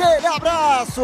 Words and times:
Aquele 0.00 0.26
abraço! 0.28 1.02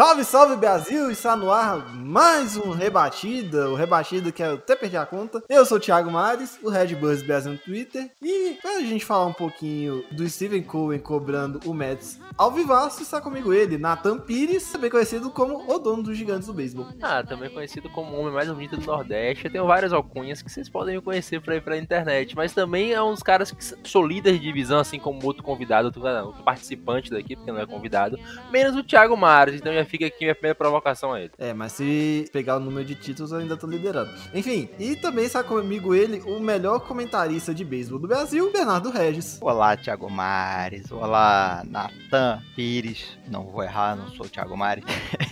Salve, 0.00 0.24
salve 0.24 0.56
Brasil! 0.56 1.10
Está 1.10 1.36
no 1.36 1.52
ar 1.52 1.94
mais 1.94 2.56
um 2.56 2.70
Rebatida, 2.70 3.68
o 3.68 3.74
Rebatida 3.74 4.32
que 4.32 4.42
eu 4.42 4.54
até 4.54 4.74
perdi 4.74 4.96
a 4.96 5.04
conta. 5.04 5.42
Eu 5.46 5.66
sou 5.66 5.76
o 5.76 5.80
Thiago 5.80 6.10
Mares, 6.10 6.58
o 6.62 6.70
Red 6.70 6.94
Buzz 6.94 7.22
Brasil 7.22 7.52
no 7.52 7.58
Twitter. 7.58 8.10
E 8.22 8.56
pra 8.62 8.80
gente 8.80 9.04
falar 9.04 9.26
um 9.26 9.32
pouquinho 9.34 10.02
do 10.10 10.26
Steven 10.26 10.62
Cohen 10.62 11.00
cobrando 11.00 11.60
o 11.66 11.74
Mets 11.74 12.18
ao 12.40 12.50
vivaço, 12.50 13.02
está 13.02 13.20
comigo 13.20 13.52
ele, 13.52 13.76
Nathan 13.76 14.18
Pires, 14.18 14.72
também 14.72 14.88
conhecido 14.88 15.28
como 15.28 15.70
o 15.70 15.78
dono 15.78 16.02
dos 16.02 16.16
gigantes 16.16 16.46
do 16.46 16.54
beisebol. 16.54 16.86
Ah, 17.02 17.22
também 17.22 17.50
conhecido 17.50 17.90
como 17.90 18.16
o 18.16 18.20
homem 18.20 18.32
mais 18.32 18.48
bonito 18.48 18.78
do 18.78 18.86
Nordeste. 18.86 19.44
Eu 19.44 19.52
tenho 19.52 19.66
várias 19.66 19.92
alcunhas 19.92 20.40
que 20.40 20.50
vocês 20.50 20.66
podem 20.66 20.96
me 20.96 21.02
conhecer 21.02 21.42
por 21.42 21.52
aí 21.52 21.60
pela 21.60 21.76
internet. 21.76 22.34
Mas 22.34 22.54
também 22.54 22.94
é 22.94 23.02
um 23.02 23.10
dos 23.10 23.22
caras 23.22 23.52
que 23.52 23.62
sou 23.86 24.06
líder 24.06 24.32
de 24.32 24.38
divisão, 24.38 24.78
assim 24.78 24.98
como 24.98 25.22
outro 25.26 25.42
convidado, 25.42 25.88
outro, 25.88 26.02
outro 26.02 26.42
participante 26.42 27.10
daqui, 27.10 27.36
porque 27.36 27.52
não 27.52 27.60
é 27.60 27.66
convidado. 27.66 28.18
Menos 28.50 28.74
o 28.74 28.82
Thiago 28.82 29.14
Mares, 29.18 29.56
então 29.56 29.74
já 29.74 29.84
fica 29.90 30.06
aqui 30.06 30.24
minha 30.24 30.34
primeira 30.34 30.54
provocação 30.54 31.12
a 31.12 31.20
ele. 31.20 31.32
É, 31.36 31.52
mas 31.52 31.72
se 31.72 32.24
pegar 32.32 32.56
o 32.56 32.60
número 32.60 32.86
de 32.86 32.94
títulos, 32.94 33.32
eu 33.32 33.38
ainda 33.38 33.56
tô 33.56 33.66
liderando. 33.66 34.10
Enfim, 34.32 34.70
e 34.78 34.94
também 34.96 35.24
está 35.24 35.42
comigo 35.42 35.94
ele, 35.94 36.20
o 36.20 36.38
melhor 36.38 36.80
comentarista 36.80 37.52
de 37.52 37.64
beisebol 37.64 37.98
do 37.98 38.08
Brasil, 38.08 38.50
Bernardo 38.52 38.90
Regis. 38.90 39.38
Olá, 39.42 39.76
Thiago 39.76 40.08
Mares. 40.08 40.90
Olá, 40.92 41.62
Natan 41.66 42.40
Pires. 42.54 43.18
Não 43.28 43.44
vou 43.44 43.62
errar, 43.62 43.96
não 43.96 44.08
sou 44.10 44.26
o 44.26 44.28
Thiago 44.28 44.56
Mares. 44.56 44.84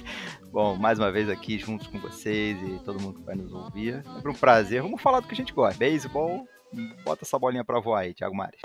Bom, 0.50 0.76
mais 0.76 0.98
uma 0.98 1.12
vez 1.12 1.28
aqui 1.28 1.58
juntos 1.58 1.86
com 1.86 1.98
vocês 1.98 2.58
e 2.62 2.82
todo 2.84 3.00
mundo 3.00 3.20
que 3.20 3.24
vai 3.24 3.34
nos 3.34 3.52
ouvir. 3.52 3.96
É 3.96 4.14
sempre 4.14 4.30
um 4.30 4.34
prazer. 4.34 4.82
Vamos 4.82 5.00
falar 5.00 5.20
do 5.20 5.28
que 5.28 5.34
a 5.34 5.36
gente 5.36 5.52
gosta. 5.52 5.78
Beisebol. 5.78 6.46
Bota 7.04 7.24
essa 7.24 7.38
bolinha 7.38 7.64
pra 7.64 7.80
voar 7.80 8.00
aí, 8.00 8.14
Thiago 8.14 8.36
Mares. 8.36 8.60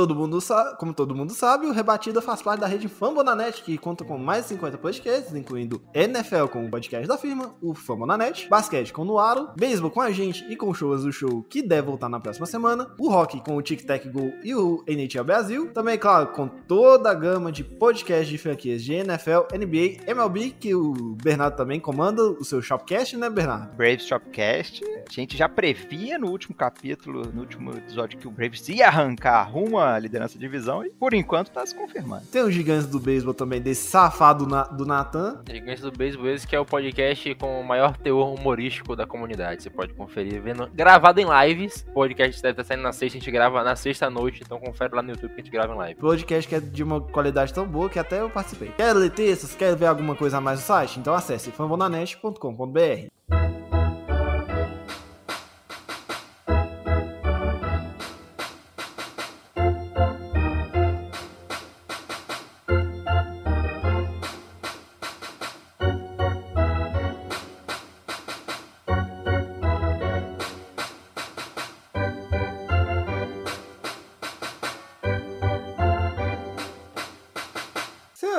Todo 0.00 0.14
mundo 0.14 0.40
sabe, 0.40 0.78
como 0.78 0.94
todo 0.94 1.14
mundo 1.14 1.34
sabe, 1.34 1.66
o 1.66 1.72
Rebatida 1.72 2.22
faz 2.22 2.40
parte 2.40 2.60
da 2.60 2.66
rede 2.66 2.88
Fambonanet, 2.88 3.62
que 3.62 3.76
conta 3.76 4.02
com 4.02 4.16
mais 4.16 4.44
de 4.44 4.50
50 4.50 4.78
podcasts, 4.78 5.34
incluindo 5.34 5.82
NFL 5.92 6.46
com 6.46 6.64
o 6.64 6.70
podcast 6.70 7.06
da 7.06 7.18
firma, 7.18 7.54
o 7.60 7.74
Fambonanet, 7.74 8.48
basquete 8.48 8.94
com 8.94 9.02
o 9.02 9.04
Nuaro, 9.04 9.50
beisebol 9.58 9.90
com 9.90 10.00
a 10.00 10.10
gente 10.10 10.42
e 10.50 10.56
com 10.56 10.72
shows 10.72 11.02
do 11.04 11.12
show 11.12 11.42
que 11.42 11.60
deve 11.60 11.88
voltar 11.88 12.08
na 12.08 12.18
próxima 12.18 12.46
semana, 12.46 12.90
o 12.98 13.10
rock 13.10 13.42
com 13.44 13.56
o 13.56 13.60
Tic 13.60 13.84
Tac 13.84 14.08
Go 14.08 14.32
e 14.42 14.54
o 14.54 14.82
NHL 14.86 15.22
Brasil, 15.22 15.70
também, 15.70 15.98
claro, 15.98 16.28
com 16.28 16.48
toda 16.48 17.10
a 17.10 17.14
gama 17.14 17.52
de 17.52 17.62
podcasts 17.62 18.28
de 18.28 18.38
franquias 18.38 18.82
de 18.82 18.94
NFL, 18.94 19.54
NBA, 19.54 20.10
MLB, 20.10 20.54
que 20.58 20.74
o 20.74 21.14
Bernardo 21.22 21.56
também 21.56 21.78
comanda 21.78 22.22
o 22.22 22.42
seu 22.42 22.62
Shopcast, 22.62 23.18
né, 23.18 23.28
Bernardo? 23.28 23.76
Braves 23.76 24.06
Shopcast. 24.06 24.82
A 25.06 25.12
gente 25.12 25.36
já 25.36 25.46
previa 25.46 26.18
no 26.18 26.30
último 26.30 26.54
capítulo, 26.54 27.30
no 27.34 27.42
último 27.42 27.72
episódio, 27.72 28.18
que 28.18 28.26
o 28.26 28.30
Braves 28.30 28.66
ia 28.70 28.86
arrancar 28.86 29.42
rumo 29.42 29.78
liderança 29.98 30.34
de 30.34 30.40
divisão 30.40 30.84
e, 30.84 30.90
por 30.90 31.14
enquanto, 31.14 31.50
tá 31.50 31.64
se 31.66 31.74
confirmando. 31.74 32.26
Tem 32.26 32.42
os 32.42 32.54
gigantes 32.54 32.86
do 32.86 33.00
beisebol 33.00 33.34
também, 33.34 33.60
desse 33.60 33.88
safado 33.88 34.46
na- 34.46 34.64
do 34.64 34.84
Natan, 34.86 35.42
Gigantes 35.48 35.82
do 35.82 35.90
Beisebol, 35.92 36.28
esse 36.28 36.46
que 36.46 36.54
é 36.54 36.60
o 36.60 36.64
podcast 36.64 37.34
com 37.36 37.60
o 37.60 37.64
maior 37.64 37.96
teor 37.96 38.34
humorístico 38.34 38.94
da 38.94 39.06
comunidade. 39.06 39.62
Você 39.62 39.70
pode 39.70 39.92
conferir 39.94 40.40
vendo. 40.40 40.68
Gravado 40.74 41.20
em 41.20 41.26
lives. 41.48 41.84
O 41.90 41.94
podcast 41.94 42.40
deve 42.42 42.52
estar 42.60 42.64
saindo 42.64 42.82
na 42.82 42.92
sexta, 42.92 43.18
a 43.18 43.20
gente 43.20 43.30
grava 43.30 43.62
na 43.62 43.76
sexta 43.76 44.08
noite, 44.10 44.42
então 44.44 44.58
confere 44.58 44.94
lá 44.94 45.02
no 45.02 45.10
YouTube 45.10 45.34
que 45.34 45.40
a 45.40 45.44
gente 45.44 45.52
grava 45.52 45.74
em 45.74 45.76
live. 45.76 46.00
podcast 46.00 46.48
que 46.48 46.54
é 46.54 46.60
de 46.60 46.82
uma 46.82 47.00
qualidade 47.00 47.52
tão 47.52 47.66
boa 47.66 47.88
que 47.88 47.98
até 47.98 48.20
eu 48.20 48.30
participei. 48.30 48.70
Quer 48.76 48.92
ler 48.94 49.10
textos? 49.10 49.54
Quer 49.54 49.74
ver 49.76 49.86
alguma 49.86 50.14
coisa 50.14 50.38
a 50.38 50.40
mais 50.40 50.60
no 50.60 50.66
site? 50.66 50.98
Então 50.98 51.14
acesse 51.14 51.50
fambonanet.com.br. 51.50 53.59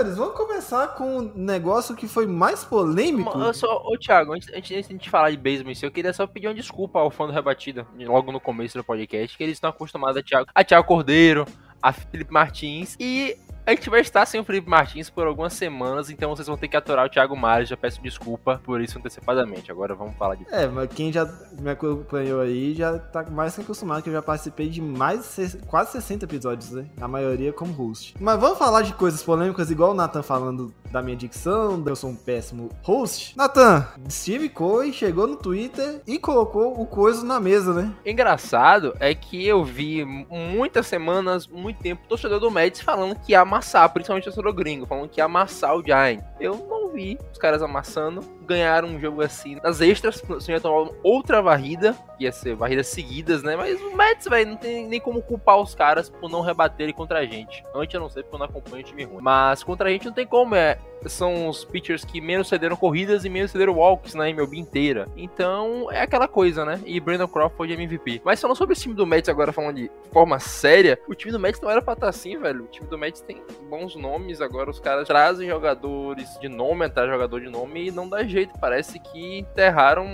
Senhores, 0.01 0.17
vamos 0.17 0.35
começar 0.35 0.87
com 0.95 1.19
um 1.19 1.31
negócio 1.35 1.95
que 1.95 2.07
foi 2.07 2.25
mais 2.25 2.63
polêmico. 2.63 3.37
Eu 3.37 3.53
só, 3.53 3.83
ô 3.85 3.95
Thiago, 3.97 4.33
antes, 4.33 4.49
antes, 4.51 4.71
antes 4.71 4.97
de 4.99 5.09
falar 5.09 5.29
de 5.29 5.37
beisebol 5.37 5.73
eu 5.79 5.91
queria 5.91 6.11
só 6.11 6.25
pedir 6.25 6.47
uma 6.47 6.55
desculpa 6.55 6.97
ao 6.97 7.11
fã 7.11 7.27
do 7.27 7.31
Rebatida, 7.31 7.85
logo 7.99 8.31
no 8.31 8.39
começo 8.39 8.77
do 8.77 8.83
podcast, 8.83 9.37
que 9.37 9.43
eles 9.43 9.57
estão 9.57 9.69
acostumados 9.69 10.17
a 10.17 10.23
Thiago, 10.23 10.47
a 10.55 10.63
Thiago 10.63 10.87
Cordeiro, 10.87 11.45
a 11.79 11.93
Felipe 11.93 12.33
Martins, 12.33 12.95
e 12.99 13.37
a 13.71 13.75
gente 13.75 13.89
vai 13.89 14.01
estar 14.01 14.25
sem 14.25 14.39
o 14.39 14.43
Felipe 14.43 14.69
Martins 14.69 15.09
por 15.09 15.25
algumas 15.27 15.53
semanas, 15.53 16.09
então 16.09 16.29
vocês 16.35 16.47
vão 16.47 16.57
ter 16.57 16.67
que 16.67 16.77
aturar 16.77 17.05
o 17.05 17.09
Thiago 17.09 17.35
Mares, 17.35 17.69
já 17.69 17.77
peço 17.77 18.01
desculpa 18.01 18.61
por 18.63 18.81
isso 18.81 18.97
antecipadamente. 18.97 19.71
Agora 19.71 19.95
vamos 19.95 20.15
falar 20.15 20.35
de 20.35 20.45
É, 20.51 20.67
mas 20.67 20.89
quem 20.93 21.11
já 21.11 21.25
me 21.59 21.69
acompanhou 21.71 22.41
aí 22.41 22.73
já 22.73 22.97
tá 22.99 23.23
mais 23.29 23.55
que 23.55 23.61
acostumado 23.61 24.01
que 24.03 24.09
eu 24.09 24.13
já 24.13 24.21
participei 24.21 24.69
de 24.69 24.81
mais 24.81 25.19
de 25.19 25.25
se- 25.25 25.57
quase 25.67 25.91
60 25.93 26.25
episódios, 26.25 26.71
né? 26.71 26.85
A 26.99 27.07
maioria 27.07 27.51
como 27.53 27.71
host. 27.73 28.15
Mas 28.19 28.39
vamos 28.39 28.57
falar 28.57 28.81
de 28.81 28.93
coisas 28.93 29.23
polêmicas, 29.23 29.71
igual 29.71 29.91
o 29.91 29.93
Nathan 29.93 30.21
falando 30.23 30.73
da 30.91 31.01
minha 31.01 31.15
dicção, 31.15 31.81
eu 31.85 31.95
sou 31.95 32.09
um 32.09 32.15
péssimo 32.15 32.69
host. 32.83 33.35
Nathan, 33.37 33.87
Steve 34.09 34.49
Cohen 34.49 34.91
chegou 34.91 35.25
no 35.25 35.35
Twitter 35.35 36.01
e 36.05 36.19
colocou 36.19 36.79
o 36.79 36.85
coisa 36.85 37.25
na 37.25 37.39
mesa, 37.39 37.73
né? 37.73 37.93
Engraçado 38.05 38.95
é 38.99 39.15
que 39.15 39.47
eu 39.47 39.63
vi 39.63 40.03
muitas 40.29 40.87
semanas, 40.87 41.47
muito 41.47 41.81
tempo, 41.81 42.07
torcedor 42.07 42.39
do 42.39 42.51
Mets 42.51 42.81
falando 42.81 43.15
que 43.15 43.31
ia 43.31 43.41
amassar, 43.41 43.89
principalmente 43.91 44.23
o 44.23 44.31
torcedor 44.31 44.53
gringo, 44.53 44.85
falando 44.85 45.09
que 45.09 45.19
ia 45.19 45.25
amassar 45.25 45.75
o 45.75 45.83
Giant. 45.83 46.21
Eu 46.39 46.55
não 46.69 46.89
vi 46.89 47.17
os 47.31 47.37
caras 47.37 47.61
amassando, 47.61 48.21
ganharam 48.45 48.89
um 48.89 48.99
jogo 48.99 49.21
assim. 49.21 49.55
Nas 49.63 49.79
extras, 49.81 50.21
se 50.39 50.51
ia 50.51 50.59
tomar 50.59 50.91
outra 51.03 51.41
varrida, 51.41 51.95
ia 52.19 52.31
ser 52.31 52.55
varridas 52.55 52.87
seguidas, 52.87 53.41
né? 53.43 53.55
Mas 53.55 53.79
o 53.81 53.95
Mets, 53.95 54.27
velho, 54.27 54.51
não 54.51 54.57
tem 54.57 54.87
nem 54.87 54.99
como 54.99 55.21
culpar 55.21 55.57
os 55.57 55.73
caras 55.73 56.09
por 56.09 56.29
não 56.29 56.41
rebaterem 56.41 56.93
contra 56.93 57.19
a 57.19 57.25
gente. 57.25 57.63
Antes 57.73 57.93
eu 57.93 58.01
não 58.01 58.09
sei 58.09 58.23
porque 58.23 58.35
eu 58.35 58.39
não 58.39 58.45
acompanho 58.45 58.83
o 58.83 58.85
time 58.85 59.03
ruim. 59.05 59.21
Mas 59.21 59.63
contra 59.63 59.87
a 59.89 59.91
gente 59.91 60.05
não 60.05 60.13
tem 60.13 60.27
como, 60.27 60.55
é. 60.55 60.77
São 61.07 61.47
os 61.47 61.65
pitchers 61.65 62.05
que 62.05 62.21
menos 62.21 62.47
cederam 62.47 62.77
corridas 62.77 63.25
e 63.25 63.29
menos 63.29 63.51
cederam 63.51 63.73
walks 63.73 64.13
na 64.13 64.29
MLB 64.29 64.57
inteira. 64.57 65.07
Então 65.17 65.91
é 65.91 66.01
aquela 66.01 66.27
coisa, 66.27 66.63
né? 66.63 66.79
E 66.85 66.99
Brandon 66.99 67.27
Crawford 67.27 67.73
MVP. 67.73 68.21
Mas 68.23 68.39
falando 68.39 68.57
sobre 68.57 68.73
esse 68.73 68.83
time 68.83 68.93
do 68.93 69.07
Mets 69.07 69.27
agora, 69.27 69.51
falando 69.51 69.77
de 69.77 69.89
forma 70.11 70.39
séria, 70.39 70.99
o 71.07 71.15
time 71.15 71.31
do 71.31 71.39
Mets 71.39 71.59
não 71.59 71.71
era 71.71 71.81
pra 71.81 71.93
estar 71.93 72.07
assim, 72.07 72.37
velho. 72.37 72.65
O 72.65 72.67
time 72.67 72.87
do 72.87 72.97
Mets 72.97 73.21
tem 73.21 73.41
bons 73.67 73.95
nomes, 73.95 74.41
agora 74.41 74.69
os 74.69 74.79
caras 74.79 75.07
trazem 75.07 75.49
jogadores 75.49 76.37
de 76.39 76.47
nome 76.47 76.85
atrás 76.85 77.09
jogador 77.09 77.41
de 77.41 77.49
nome 77.49 77.87
e 77.87 77.91
não 77.91 78.07
dá 78.07 78.23
jeito. 78.23 78.53
Parece 78.59 78.99
que 78.99 79.39
enterraram 79.39 80.05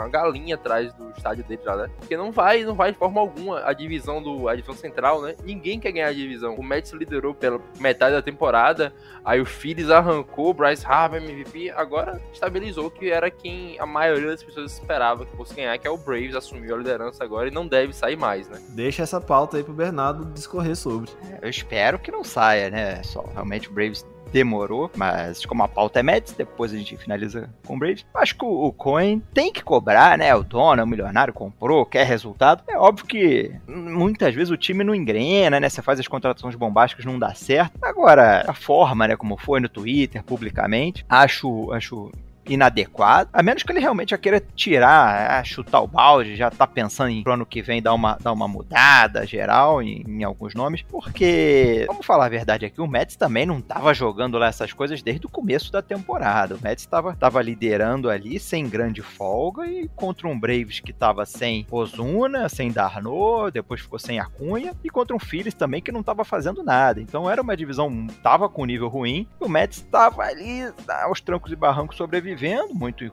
uma 0.00 0.08
galinha 0.08 0.54
atrás 0.54 0.92
do 0.94 1.10
estádio 1.10 1.44
dele 1.44 1.60
já, 1.64 1.76
né? 1.76 1.90
Porque 1.98 2.16
não 2.16 2.32
vai, 2.32 2.64
não 2.64 2.74
vai 2.74 2.92
de 2.92 2.98
forma 2.98 3.20
alguma 3.20 3.60
a 3.64 3.72
divisão 3.72 4.22
do 4.22 4.48
a 4.48 4.54
divisão 4.54 4.74
central, 4.74 5.22
né? 5.22 5.34
Ninguém 5.44 5.78
quer 5.78 5.92
ganhar 5.92 6.08
a 6.08 6.12
divisão. 6.12 6.54
O 6.54 6.62
Mets 6.62 6.92
liderou 6.92 7.34
pela 7.34 7.60
metade 7.78 8.14
da 8.14 8.22
temporada, 8.22 8.92
aí 9.24 9.40
o 9.40 9.46
Phillies 9.46 9.90
arrancou, 9.90 10.52
Bryce 10.54 10.86
Harper 10.86 11.22
MVP, 11.22 11.70
agora 11.70 12.20
estabilizou 12.32 12.90
que 12.90 13.10
era 13.10 13.30
quem 13.30 13.78
a 13.78 13.86
maioria 13.86 14.28
das 14.28 14.42
pessoas 14.42 14.72
esperava 14.72 15.26
que 15.26 15.36
fosse 15.36 15.54
ganhar, 15.54 15.76
que 15.78 15.86
é 15.86 15.90
o 15.90 15.96
Braves, 15.96 16.34
assumiu 16.34 16.74
a 16.74 16.78
liderança 16.78 17.22
agora 17.22 17.48
e 17.48 17.50
não 17.50 17.66
deve 17.66 17.92
sair 17.92 18.16
mais, 18.16 18.48
né? 18.48 18.60
Deixa 18.70 19.02
essa 19.02 19.20
pauta 19.20 19.56
aí 19.56 19.62
pro 19.62 19.72
Bernardo 19.72 20.24
discorrer 20.26 20.76
sobre. 20.76 21.10
Eu 21.40 21.48
espero 21.48 21.98
que 21.98 22.10
não 22.10 22.24
saia, 22.24 22.70
né? 22.70 23.02
Só 23.02 23.22
realmente 23.34 23.68
o 23.68 23.72
Braves 23.72 24.04
demorou, 24.32 24.90
mas 24.96 25.44
como 25.44 25.62
a 25.62 25.68
pauta 25.68 26.00
é 26.00 26.02
Mets, 26.02 26.32
depois 26.32 26.72
a 26.72 26.76
gente 26.76 26.96
finaliza 26.96 27.48
com 27.66 27.76
o 27.76 27.78
Braves. 27.78 28.04
Acho 28.14 28.36
que 28.36 28.44
o, 28.44 28.66
o 28.66 28.72
Cohen 28.72 29.22
tem 29.34 29.52
que 29.52 29.62
cobrar, 29.62 30.16
né? 30.18 30.34
O 30.34 30.42
dono, 30.42 30.82
o 30.82 30.86
milionário 30.86 31.32
comprou, 31.32 31.84
quer 31.84 32.06
resultado. 32.06 32.62
É 32.68 32.78
óbvio 32.78 33.06
que 33.06 33.52
muitas 33.66 34.34
vezes 34.34 34.50
o 34.50 34.56
time 34.56 34.84
não 34.84 34.94
engrena, 34.94 35.60
né? 35.60 35.68
Você 35.68 35.82
faz 35.82 36.00
as 36.00 36.08
contratações 36.08 36.54
bombásticas, 36.54 37.04
não 37.04 37.18
dá 37.18 37.34
certo. 37.34 37.78
Agora, 37.82 38.44
a 38.46 38.54
forma, 38.54 39.06
né, 39.06 39.16
como 39.16 39.36
foi 39.36 39.60
no 39.60 39.68
Twitter, 39.68 40.22
publicamente, 40.22 41.04
acho, 41.08 41.72
acho 41.72 42.10
inadequado, 42.50 43.30
a 43.32 43.42
menos 43.42 43.62
que 43.62 43.70
ele 43.70 43.80
realmente 43.80 44.10
já 44.10 44.18
queira 44.18 44.42
tirar, 44.54 45.40
é, 45.40 45.44
chutar 45.44 45.80
o 45.80 45.86
balde, 45.86 46.36
já 46.36 46.50
tá 46.50 46.66
pensando 46.66 47.10
em 47.10 47.22
pro 47.22 47.32
ano 47.32 47.46
que 47.46 47.62
vem 47.62 47.80
dar 47.80 47.94
uma, 47.94 48.18
dar 48.20 48.32
uma 48.32 48.48
mudada 48.48 49.24
geral 49.24 49.80
em, 49.80 50.02
em, 50.06 50.24
alguns 50.24 50.54
nomes, 50.54 50.82
porque, 50.82 51.84
vamos 51.86 52.04
falar 52.04 52.26
a 52.26 52.28
verdade 52.28 52.66
aqui, 52.66 52.80
o 52.80 52.86
Mets 52.86 53.16
também 53.16 53.46
não 53.46 53.60
tava 53.60 53.94
jogando 53.94 54.36
lá 54.36 54.48
essas 54.48 54.72
coisas 54.72 55.00
desde 55.02 55.26
o 55.26 55.30
começo 55.30 55.70
da 55.70 55.80
temporada. 55.80 56.56
O 56.56 56.60
Mets 56.60 56.84
tava, 56.86 57.14
tava 57.14 57.40
liderando 57.40 58.10
ali 58.10 58.40
sem 58.40 58.68
grande 58.68 59.00
folga 59.00 59.66
e 59.66 59.88
contra 59.94 60.26
um 60.26 60.38
Braves 60.38 60.80
que 60.80 60.92
tava 60.92 61.24
sem 61.24 61.66
Ozuna, 61.70 62.48
sem 62.48 62.72
Darno, 62.72 63.50
depois 63.50 63.80
ficou 63.80 63.98
sem 63.98 64.18
Acunha, 64.18 64.74
e 64.82 64.90
contra 64.90 65.14
um 65.14 65.20
Phillies 65.20 65.54
também 65.54 65.80
que 65.80 65.92
não 65.92 66.02
tava 66.02 66.24
fazendo 66.24 66.62
nada. 66.62 67.00
Então 67.00 67.30
era 67.30 67.40
uma 67.40 67.56
divisão, 67.56 68.06
tava 68.22 68.48
com 68.48 68.64
nível 68.64 68.88
ruim, 68.88 69.28
e 69.40 69.44
o 69.44 69.48
Mets 69.48 69.82
tava 69.90 70.22
ali 70.22 70.62
aos 71.04 71.20
trancos 71.20 71.52
e 71.52 71.56
barrancos 71.56 71.96
sobrevivendo 71.96 72.39
vivendo, 72.40 72.74
muito 72.74 73.12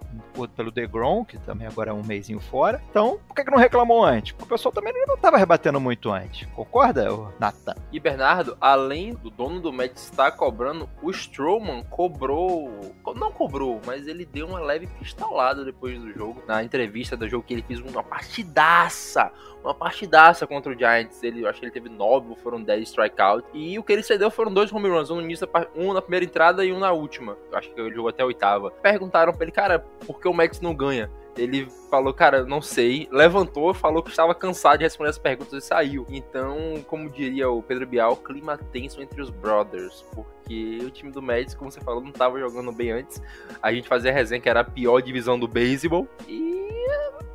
pelo 0.56 0.72
DeGrom, 0.72 1.26
que 1.26 1.38
também 1.40 1.68
agora 1.68 1.92
é 1.92 1.94
um 1.94 2.04
mêsinho 2.04 2.40
fora. 2.40 2.82
Então, 2.90 3.20
por 3.28 3.36
que, 3.36 3.44
que 3.44 3.52
não 3.52 3.58
reclamou 3.58 4.06
antes? 4.06 4.32
Porque 4.32 4.46
o 4.46 4.48
pessoal 4.48 4.72
também 4.72 4.94
não 5.06 5.16
estava 5.16 5.38
rebatendo 5.38 5.82
muito 5.82 6.10
antes. 6.10 6.48
Concorda, 6.56 7.10
Nathan? 7.38 7.76
E 7.92 8.00
Bernardo, 8.00 8.58
além 8.62 9.14
do 9.14 9.30
dono 9.30 9.60
do 9.60 9.74
Mets 9.74 10.04
estar 10.04 10.32
cobrando, 10.32 10.90
o 11.02 11.12
Strowman 11.12 11.84
cobrou. 11.90 12.96
Não 13.16 13.32
cobrou, 13.32 13.82
mas 13.86 14.08
ele 14.08 14.26
deu 14.26 14.48
uma 14.48 14.60
leve 14.60 14.88
pistolada 14.88 15.66
depois 15.66 16.00
do 16.00 16.14
jogo. 16.14 16.42
Na 16.48 16.64
entrevista 16.64 17.18
do 17.18 17.28
jogo 17.28 17.44
que 17.44 17.54
ele 17.54 17.64
fez 17.64 17.80
uma 17.80 18.04
partidaça 18.04 19.32
uma 19.68 19.74
partidaça 19.74 20.48
contra 20.48 20.72
o 20.72 20.78
Giants. 20.78 21.22
Ele, 21.22 21.44
eu 21.44 21.50
acho 21.50 21.60
que 21.60 21.66
ele 21.66 21.74
teve 21.74 21.90
nove, 21.90 22.36
foram 22.36 22.62
10 22.62 22.88
strikeouts. 22.90 23.50
E 23.54 23.78
o 23.78 23.84
que 23.84 23.92
ele 23.92 24.04
cedeu 24.04 24.32
foram 24.32 24.54
dois 24.54 24.72
home 24.72 24.88
runs, 24.88 25.10
um, 25.10 25.22
início, 25.22 25.48
um 25.76 25.94
na 25.94 26.02
primeira 26.02 26.26
entrada 26.26 26.64
e 26.64 26.72
um 26.72 26.80
na 26.80 26.92
última. 26.92 27.38
Eu 27.52 27.58
acho 27.58 27.74
que 27.74 27.80
ele 27.80 27.94
jogou 27.94 28.10
até 28.10 28.24
a 28.24 28.26
oitava. 28.26 28.72
Perguntaram 29.08 29.34
pra 29.34 29.44
ele, 29.44 29.52
cara, 29.52 29.80
por 30.06 30.20
que 30.20 30.28
o 30.28 30.34
Max 30.34 30.60
não 30.60 30.76
ganha? 30.76 31.10
Ele 31.38 31.68
falou, 31.90 32.14
cara, 32.14 32.44
não 32.44 32.62
sei. 32.62 33.08
Levantou, 33.12 33.74
falou 33.74 34.04
que 34.04 34.10
estava 34.10 34.36
cansado 34.36 34.80
de 34.80 34.84
responder 34.84 35.10
as 35.10 35.18
perguntas 35.18 35.64
e 35.64 35.66
saiu. 35.66 36.06
Então, 36.10 36.84
como 36.88 37.10
diria 37.10 37.50
o 37.50 37.62
Pedro 37.62 37.88
Bial, 37.88 38.18
clima 38.18 38.58
tenso 38.58 39.02
entre 39.02 39.22
os 39.22 39.30
brothers. 39.30 40.04
Porque 40.14 40.80
o 40.82 40.90
time 40.90 41.12
do 41.12 41.22
Mets, 41.22 41.54
como 41.54 41.72
você 41.72 41.80
falou, 41.80 42.02
não 42.02 42.10
estava 42.10 42.40
jogando 42.40 42.72
bem 42.72 42.92
antes. 42.92 43.22
A 43.62 43.72
gente 43.72 43.88
fazia 43.88 44.12
a 44.12 44.14
resenha 44.14 44.42
que 44.42 44.50
era 44.50 44.62
a 44.62 44.64
pior 44.64 45.00
divisão 45.00 45.40
do 45.40 45.48
beisebol. 45.48 46.08
E 46.28 46.77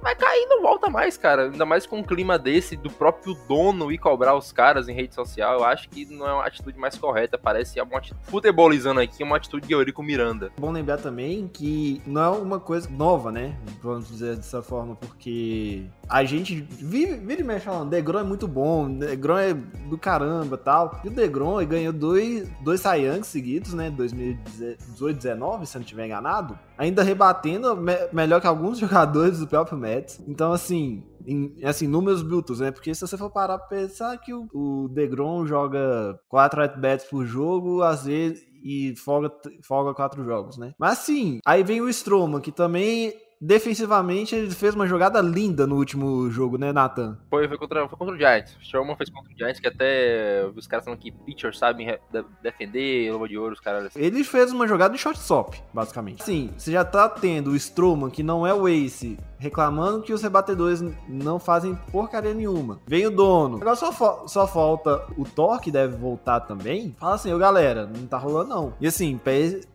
vai 0.02 0.14
cair 0.16 0.46
não 0.46 0.60
volta 0.60 0.90
mais, 0.90 1.16
cara. 1.16 1.44
Ainda 1.44 1.64
mais 1.64 1.86
com 1.86 1.98
um 1.98 2.02
clima 2.02 2.38
desse, 2.38 2.76
do 2.76 2.90
próprio 2.90 3.34
dono 3.48 3.92
e 3.92 3.96
cobrar 3.96 4.36
os 4.36 4.52
caras 4.52 4.88
em 4.88 4.94
rede 4.94 5.14
social. 5.14 5.60
Eu 5.60 5.64
acho 5.64 5.88
que 5.88 6.04
não 6.06 6.26
é 6.26 6.32
uma 6.32 6.46
atitude 6.46 6.78
mais 6.78 6.98
correta. 6.98 7.38
Parece 7.38 7.80
uma 7.80 7.98
atitude, 7.98 8.20
futebolizando 8.24 9.00
aqui, 9.00 9.22
uma 9.22 9.36
atitude 9.36 9.66
de 9.66 9.72
Eurico 9.72 10.02
Miranda. 10.02 10.50
Bom 10.58 10.70
lembrar 10.70 10.98
também 10.98 11.48
que 11.48 12.02
não 12.06 12.22
é 12.22 12.28
uma 12.28 12.60
coisa 12.60 12.88
nova, 12.90 13.30
né? 13.30 13.56
Vamos 13.80 14.08
dizer 14.08 14.36
dessa 14.36 14.62
forma, 14.62 14.96
porque 14.96 15.84
a 16.08 16.24
gente 16.24 16.60
vive, 16.60 17.14
vira 17.14 17.40
e 17.40 17.44
mexe 17.44 17.66
falando, 17.66 17.90
Degron 17.90 18.20
é 18.20 18.24
muito 18.24 18.48
bom, 18.48 18.90
Degron 18.90 19.38
é 19.38 19.54
do 19.54 19.96
caramba 19.96 20.58
tal. 20.58 21.00
E 21.04 21.08
o 21.08 21.10
Degron 21.10 21.64
ganhou 21.64 21.92
dois, 21.92 22.48
dois 22.62 22.80
Cy 22.80 23.22
seguidos, 23.22 23.72
né? 23.74 23.90
2018, 23.90 25.16
19, 25.16 25.66
se 25.66 25.76
eu 25.76 25.78
não 25.78 25.84
estiver 25.84 26.06
enganado. 26.06 26.58
Ainda 26.76 27.02
rebatendo 27.02 27.76
me, 27.76 27.92
melhor 28.12 28.40
que 28.40 28.46
alguns 28.46 28.78
jogadores 28.80 29.38
do 29.38 29.46
próprio 29.46 29.78
Mets. 29.78 30.20
Então, 30.26 30.52
assim, 30.52 31.02
em, 31.26 31.54
assim, 31.64 31.86
números 31.86 32.22
brutos, 32.22 32.60
né? 32.60 32.70
Porque 32.70 32.94
se 32.94 33.00
você 33.00 33.16
for 33.16 33.30
parar 33.30 33.58
pra 33.58 33.68
pensar 33.68 34.16
que 34.18 34.32
o, 34.32 34.48
o 34.52 34.88
Degrom 34.88 35.46
joga 35.46 36.18
4 36.28 36.62
at-bats 36.62 37.06
por 37.06 37.24
jogo, 37.24 37.82
às 37.82 38.04
vezes, 38.04 38.44
e 38.64 38.94
folga, 38.96 39.32
folga 39.66 39.94
quatro 39.94 40.24
jogos, 40.24 40.56
né? 40.56 40.72
Mas 40.78 41.00
assim, 41.00 41.40
aí 41.44 41.62
vem 41.62 41.80
o 41.80 41.88
Stroma, 41.88 42.40
que 42.40 42.52
também 42.52 43.12
defensivamente 43.42 44.36
ele 44.36 44.50
fez 44.52 44.72
uma 44.72 44.86
jogada 44.86 45.20
linda 45.20 45.66
no 45.66 45.74
último 45.74 46.30
jogo, 46.30 46.56
né, 46.56 46.72
Nathan? 46.72 47.18
Foi, 47.28 47.48
foi, 47.48 47.58
contra, 47.58 47.88
foi 47.88 47.98
contra 47.98 48.14
o 48.14 48.18
Giants. 48.18 48.56
O 48.56 48.64
Sherman 48.64 48.96
fez 48.96 49.10
contra 49.10 49.32
o 49.32 49.36
Giants, 49.36 49.58
que 49.58 49.66
até 49.66 50.48
os 50.54 50.68
caras 50.68 50.84
falando 50.84 51.00
que 51.00 51.10
pitchers 51.10 51.58
sabem 51.58 51.98
defender, 52.40 53.12
luva 53.12 53.28
de 53.28 53.36
ouro, 53.36 53.52
os 53.52 53.60
caras. 53.60 53.86
Assim. 53.86 54.00
Ele 54.00 54.22
fez 54.22 54.52
uma 54.52 54.68
jogada 54.68 54.94
de 54.94 55.00
shortstop, 55.00 55.60
basicamente. 55.74 56.22
Sim, 56.22 56.52
você 56.56 56.70
já 56.70 56.84
tá 56.84 57.08
tendo 57.08 57.50
o 57.50 57.56
Stroman, 57.56 58.10
que 58.10 58.22
não 58.22 58.46
é 58.46 58.54
o 58.54 58.68
ace, 58.68 59.18
reclamando 59.38 60.02
que 60.02 60.12
os 60.12 60.22
rebatedores 60.22 60.84
não 61.08 61.40
fazem 61.40 61.74
porcaria 61.90 62.32
nenhuma. 62.32 62.80
Vem 62.86 63.06
o 63.06 63.10
dono. 63.10 63.56
Agora 63.56 63.74
só, 63.74 64.26
só 64.26 64.46
falta 64.46 65.04
o 65.16 65.24
Thor, 65.24 65.60
que 65.60 65.70
deve 65.70 65.96
voltar 65.96 66.40
também. 66.40 66.94
Fala 66.98 67.16
assim, 67.16 67.32
ô 67.32 67.38
galera, 67.38 67.86
não 67.86 68.06
tá 68.06 68.18
rolando 68.18 68.50
não. 68.50 68.74
E 68.80 68.86
assim, 68.86 69.20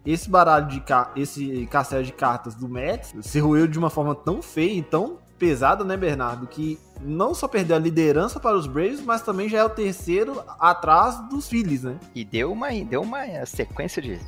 esse 0.06 0.30
baralho 0.30 0.68
de 0.68 0.84
esse 1.18 1.68
castelo 1.68 2.04
de 2.04 2.14
cartas 2.14 2.56
do 2.56 2.70
Mets 2.70 3.14
se 3.22 3.40
ruiu 3.58 3.68
de 3.68 3.80
uma 3.80 3.90
forma 3.90 4.14
tão 4.14 4.42
feia 4.42 4.80
e 4.80 4.84
tão 4.84 5.18
pesada, 5.38 5.84
né, 5.84 5.98
Bernardo? 5.98 6.48
Que 6.48 6.80
não 7.02 7.34
só 7.34 7.48
perdeu 7.48 7.76
a 7.76 7.80
liderança 7.80 8.40
para 8.40 8.58
os 8.58 8.68
Braves, 8.68 9.02
mas 9.02 9.22
também 9.22 9.50
já 9.50 9.60
é 9.60 9.64
o 9.64 9.70
terceiro 9.70 10.44
atrás 10.60 11.20
dos 11.30 11.48
Phillies, 11.48 11.84
né? 11.84 12.00
E 12.14 12.24
deu 12.24 12.52
uma, 12.52 12.70
deu 12.72 13.02
uma 13.02 13.46
sequência 13.46 14.02
de 14.02 14.20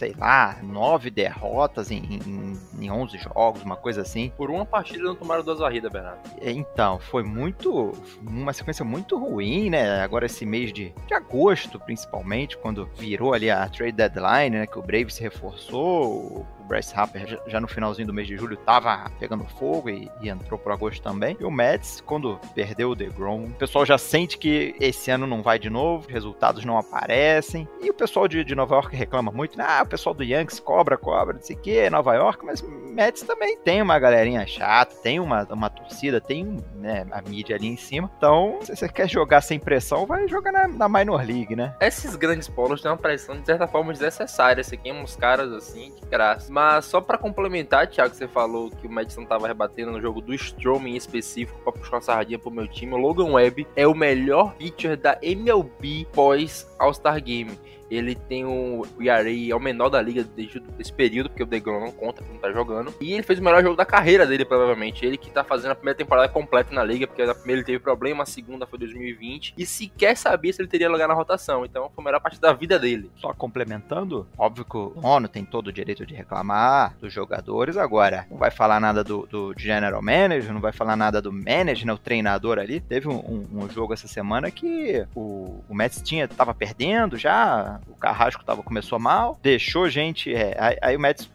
sei 0.00 0.14
lá, 0.18 0.56
nove 0.62 1.10
derrotas 1.10 1.90
em, 1.90 1.98
em, 1.98 2.58
em 2.80 2.90
11 2.90 3.18
jogos, 3.18 3.62
uma 3.62 3.76
coisa 3.76 4.00
assim. 4.00 4.32
Por 4.34 4.50
uma 4.50 4.64
partida 4.64 5.04
não 5.04 5.14
tomaram 5.14 5.44
duas 5.44 5.58
varridas, 5.58 5.92
Bernardo. 5.92 6.20
Então, 6.40 6.98
foi 6.98 7.22
muito. 7.22 7.92
Uma 8.26 8.54
sequência 8.54 8.82
muito 8.82 9.18
ruim, 9.18 9.68
né? 9.68 10.00
Agora 10.00 10.24
esse 10.24 10.46
mês 10.46 10.72
de, 10.72 10.94
de 11.06 11.12
agosto, 11.12 11.78
principalmente, 11.78 12.56
quando 12.56 12.88
virou 12.96 13.34
ali 13.34 13.50
a 13.50 13.68
trade 13.68 13.92
deadline, 13.92 14.60
né? 14.60 14.66
Que 14.66 14.78
o 14.78 14.82
Braves 14.82 15.16
se 15.16 15.22
reforçou, 15.22 16.46
Bryce 16.70 16.94
Harper 16.94 17.40
já, 17.48 17.60
no 17.60 17.66
finalzinho 17.66 18.06
do 18.06 18.14
mês 18.14 18.28
de 18.28 18.36
julho 18.36 18.56
tava 18.56 19.10
pegando 19.18 19.44
fogo 19.44 19.90
e, 19.90 20.08
e, 20.22 20.28
entrou 20.28 20.56
pro 20.56 20.72
agosto 20.72 21.02
também. 21.02 21.36
E 21.40 21.44
o 21.44 21.50
Mets, 21.50 22.00
quando 22.00 22.38
perdeu 22.54 22.90
o 22.90 22.94
DeGrom, 22.94 23.46
o 23.46 23.54
pessoal 23.54 23.84
já 23.84 23.98
sente 23.98 24.38
que 24.38 24.76
esse 24.80 25.10
ano 25.10 25.26
não 25.26 25.42
vai 25.42 25.58
de 25.58 25.68
novo, 25.68 26.08
resultados 26.08 26.64
não 26.64 26.78
aparecem. 26.78 27.68
E 27.82 27.90
o 27.90 27.94
pessoal 27.94 28.28
de, 28.28 28.44
de 28.44 28.54
Nova 28.54 28.76
York 28.76 28.94
reclama 28.94 29.32
muito, 29.32 29.58
né? 29.58 29.64
ah, 29.66 29.82
o 29.82 29.86
pessoal 29.86 30.14
do 30.14 30.22
Yankees 30.22 30.60
cobra, 30.60 30.96
cobra, 30.96 31.34
não 31.34 31.42
sei 31.42 31.56
o 31.56 31.58
que, 31.58 31.90
Nova 31.90 32.14
York, 32.14 32.46
mas 32.46 32.62
Mets 32.62 33.22
também 33.22 33.56
tem 33.58 33.82
uma 33.82 33.98
galerinha 33.98 34.46
chata, 34.46 34.94
tem 35.02 35.18
uma, 35.18 35.42
uma 35.50 35.68
torcida, 35.68 36.20
tem 36.20 36.56
né, 36.76 37.04
a 37.10 37.20
mídia 37.20 37.56
ali 37.56 37.66
em 37.66 37.76
cima. 37.76 38.08
Então, 38.16 38.60
se 38.62 38.76
você 38.76 38.88
quer 38.88 39.08
jogar 39.08 39.40
sem 39.40 39.58
pressão, 39.58 40.06
vai 40.06 40.28
jogar 40.28 40.52
na, 40.52 40.68
na 40.68 40.88
Minor 40.88 41.26
League, 41.26 41.56
né? 41.56 41.74
Esses 41.80 42.14
grandes 42.14 42.48
polos 42.48 42.80
têm 42.80 42.90
uma 42.90 42.96
pressão 42.96 43.40
de 43.40 43.46
certa 43.46 43.66
forma 43.66 43.92
desnecessária. 43.92 44.62
Você 44.62 44.76
queima 44.76 45.00
uns 45.00 45.16
caras 45.16 45.52
assim, 45.52 45.92
de 46.00 46.06
graça. 46.06 46.52
Mas 46.52 46.59
só 46.82 47.00
para 47.00 47.18
complementar, 47.18 47.86
Thiago, 47.86 48.14
você 48.14 48.26
falou 48.26 48.70
que 48.70 48.86
o 48.86 48.90
Madison 48.90 49.24
tava 49.24 49.46
rebatendo 49.46 49.92
no 49.92 50.00
jogo 50.00 50.20
do 50.20 50.34
Strowman 50.34 50.92
em 50.92 50.96
específico 50.96 51.58
para 51.62 51.72
puxar 51.72 51.96
uma 51.96 52.02
sardinha 52.02 52.38
pro 52.38 52.50
meu 52.50 52.66
time. 52.66 52.94
O 52.94 52.96
Logan 52.96 53.32
Webb 53.32 53.66
é 53.76 53.86
o 53.86 53.94
melhor 53.94 54.54
pitcher 54.54 54.96
da 54.96 55.18
MLB 55.22 56.06
pós 56.12 56.66
All-Star 56.78 57.22
Game. 57.22 57.58
Ele 57.90 58.14
tem 58.14 58.44
o 58.44 58.86
ERA, 59.00 59.30
é 59.30 59.54
o 59.54 59.60
menor 59.60 59.88
da 59.88 60.00
liga 60.00 60.24
desde 60.24 60.62
esse 60.78 60.92
período, 60.92 61.28
porque 61.28 61.42
o 61.42 61.46
DeGrom 61.46 61.80
não 61.80 61.92
conta, 61.92 62.22
porque 62.22 62.32
não 62.32 62.40
tá 62.40 62.52
jogando. 62.52 62.94
E 63.00 63.12
ele 63.12 63.22
fez 63.22 63.38
o 63.38 63.42
melhor 63.42 63.62
jogo 63.62 63.76
da 63.76 63.84
carreira 63.84 64.26
dele, 64.26 64.44
provavelmente. 64.44 65.04
Ele 65.04 65.16
que 65.16 65.30
tá 65.30 65.42
fazendo 65.42 65.72
a 65.72 65.74
primeira 65.74 65.96
temporada 65.96 66.28
completa 66.28 66.74
na 66.74 66.84
liga, 66.84 67.06
porque 67.06 67.22
a 67.22 67.34
primeira 67.34 67.60
ele 67.60 67.66
teve 67.66 67.78
problema, 67.78 68.22
a 68.22 68.26
segunda 68.26 68.66
foi 68.66 68.78
2020. 68.78 69.54
E 69.56 69.66
sequer 69.66 70.16
sabia 70.16 70.52
se 70.52 70.62
ele 70.62 70.68
teria 70.68 70.88
lugar 70.88 71.08
na 71.08 71.14
rotação. 71.14 71.64
Então 71.64 71.90
foi 71.94 72.02
a 72.02 72.04
melhor 72.04 72.20
parte 72.20 72.40
da 72.40 72.52
vida 72.52 72.78
dele. 72.78 73.10
Só 73.16 73.32
complementando, 73.32 74.26
óbvio 74.38 74.64
que 74.64 74.76
o 74.76 74.94
ONU 75.02 75.28
tem 75.28 75.44
todo 75.44 75.68
o 75.68 75.72
direito 75.72 76.06
de 76.06 76.14
reclamar 76.14 76.94
dos 77.00 77.12
jogadores. 77.12 77.76
Agora, 77.76 78.26
não 78.30 78.38
vai 78.38 78.50
falar 78.50 78.80
nada 78.80 79.02
do, 79.02 79.26
do 79.26 79.54
general 79.56 80.02
manager, 80.02 80.52
não 80.52 80.60
vai 80.60 80.72
falar 80.72 80.96
nada 80.96 81.20
do 81.20 81.32
manager, 81.32 81.86
né, 81.86 81.92
o 81.92 81.98
treinador 81.98 82.58
ali. 82.58 82.80
Teve 82.80 83.08
um, 83.08 83.16
um, 83.16 83.64
um 83.64 83.70
jogo 83.70 83.92
essa 83.92 84.08
semana 84.08 84.50
que 84.50 85.06
o, 85.14 85.62
o 85.68 85.74
Mets 85.74 86.02
tinha, 86.02 86.28
tava 86.28 86.54
perdendo 86.54 87.16
já, 87.16 87.79
o 87.88 87.94
Carrasco 87.94 88.44
tava, 88.44 88.62
começou 88.62 88.98
mal, 88.98 89.38
deixou 89.42 89.88
gente. 89.88 90.34
É, 90.34 90.56
aí, 90.58 90.76
aí, 90.80 90.96
o 90.96 91.00
Mets 91.00 91.30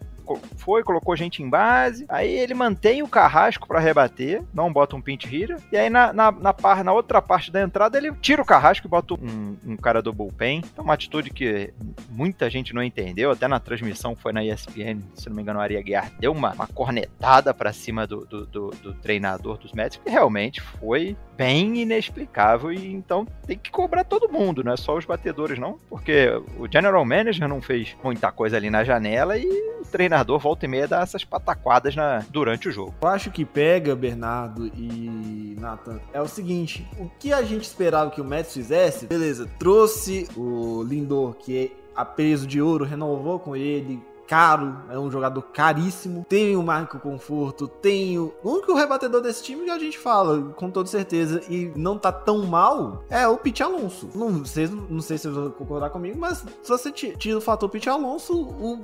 foi, 0.58 0.84
colocou 0.84 1.16
gente 1.16 1.42
em 1.44 1.50
base, 1.50 2.06
aí 2.10 2.30
ele 2.32 2.54
mantém 2.54 3.02
o 3.04 3.08
carrasco 3.08 3.68
pra 3.68 3.80
rebater, 3.80 4.42
não 4.54 4.72
bota 4.72 4.96
um 4.96 5.02
pinch 5.02 5.28
hitter, 5.28 5.58
e 5.72 5.78
aí 5.78 5.90
na, 5.90 6.12
na, 6.14 6.32
na, 6.32 6.54
par- 6.54 6.84
na 6.84 6.94
outra 6.94 7.22
parte 7.22 7.52
da 7.52 7.62
entrada 7.62 7.98
ele 7.98 8.12
tira 8.22 8.42
o 8.42 8.46
carrasco 8.46 8.88
e 8.88 8.90
bota 8.90 9.14
um, 9.14 9.56
um 9.66 9.78
cara 9.78 10.02
do 10.02 10.12
bullpen. 10.14 10.64
É 10.78 10.82
uma 10.82 10.94
atitude 10.94 11.30
que 11.30 11.74
muita 12.10 12.50
gente 12.50 12.74
não 12.74 12.84
entendeu, 12.84 13.32
até 13.32 13.48
na 13.48 13.60
transmissão 13.60 14.16
foi 14.16 14.32
na 14.34 14.44
ESPN, 14.44 15.00
se 15.14 15.30
não 15.30 15.36
me 15.36 15.42
engano, 15.42 15.60
o 15.60 15.62
Ari 15.62 15.78
Aguiar 15.78 16.12
deu 16.20 16.32
uma, 16.32 16.54
uma 16.54 16.68
cornetada 16.68 17.54
pra 17.54 17.72
cima 17.74 18.08
do, 18.08 18.26
do, 18.26 18.46
do- 18.46 18.70
do 18.82 18.94
treinador 18.94 19.58
dos 19.58 19.72
Mets, 19.74 20.00
que 20.04 20.10
realmente 20.10 20.62
foi 20.62 21.16
bem 21.38 21.82
inexplicável 21.82 22.72
e 22.72 22.94
então 22.94 23.28
tem 23.46 23.58
que 23.58 23.70
cobrar 23.70 24.04
todo 24.06 24.32
mundo, 24.32 24.64
não 24.64 24.72
é 24.72 24.78
só 24.78 24.96
os 24.96 25.04
batedores 25.06 25.60
não, 25.60 25.78
porque 25.90 26.30
o 26.58 26.66
general 26.72 27.04
manager 27.04 27.48
não 27.48 27.62
fez 27.62 27.96
muita 28.04 28.32
coisa 28.32 28.56
ali 28.56 28.70
na 28.70 28.84
janela 28.86 29.38
e 29.38 29.46
o 29.46 29.86
treinador 29.92 30.15
volta 30.24 30.66
e 30.66 30.68
meia 30.68 30.88
dá 30.88 31.02
essas 31.02 31.24
pataquadas 31.24 31.96
na, 31.96 32.24
durante 32.30 32.70
o 32.70 32.72
jogo. 32.72 32.94
Eu 33.02 33.08
acho 33.08 33.32
que 33.32 33.46
pega, 33.46 33.96
Bernardo 33.96 34.68
e 34.68 35.56
Nathan, 35.60 36.00
é 36.14 36.22
o 36.22 36.28
seguinte: 36.28 36.88
o 36.98 37.10
que 37.20 37.34
a 37.34 37.44
gente 37.44 37.64
esperava 37.64 38.12
que 38.12 38.22
o 38.22 38.26
Mets 38.26 38.54
fizesse, 38.54 39.08
beleza, 39.08 39.50
trouxe 39.60 40.28
o 40.36 40.84
Lindor, 40.84 41.34
que 41.36 41.58
é 41.66 41.72
a 41.96 42.04
peso 42.04 42.46
de 42.46 42.62
ouro, 42.62 42.84
renovou 42.84 43.40
com 43.40 43.56
ele. 43.56 44.02
Caro, 44.28 44.76
é 44.90 44.98
um 44.98 45.10
jogador 45.12 45.42
caríssimo. 45.54 46.26
Tem 46.28 46.56
o 46.56 46.64
Marco 46.64 47.00
Conforto, 47.00 47.68
tem 47.68 48.18
o. 48.18 48.34
Único 48.44 48.74
rebatedor 48.74 49.22
desse 49.22 49.44
time 49.44 49.66
que 49.66 49.72
a 49.72 49.80
gente 49.80 49.98
fala, 50.00 50.42
com 50.56 50.70
toda 50.72 50.88
certeza, 50.90 51.42
e 51.50 51.72
não 51.76 51.98
tá 51.98 52.12
tão 52.12 52.46
mal, 52.46 53.04
é 53.10 53.28
o 53.28 53.38
Pete 53.38 53.62
Alonso. 53.64 54.10
Não, 54.16 54.30
vocês, 54.40 54.70
não 54.72 55.02
sei 55.02 55.18
se 55.18 55.24
vocês 55.24 55.36
vão 55.36 55.52
concordar 55.52 55.90
comigo, 55.90 56.18
mas 56.20 56.40
se 56.62 56.70
você 56.70 56.92
ti- 56.92 57.16
tira 57.18 57.38
o 57.38 57.42
fator 57.42 57.70
Pete 57.70 57.90
Alonso, 57.90 58.34
o, 58.34 58.80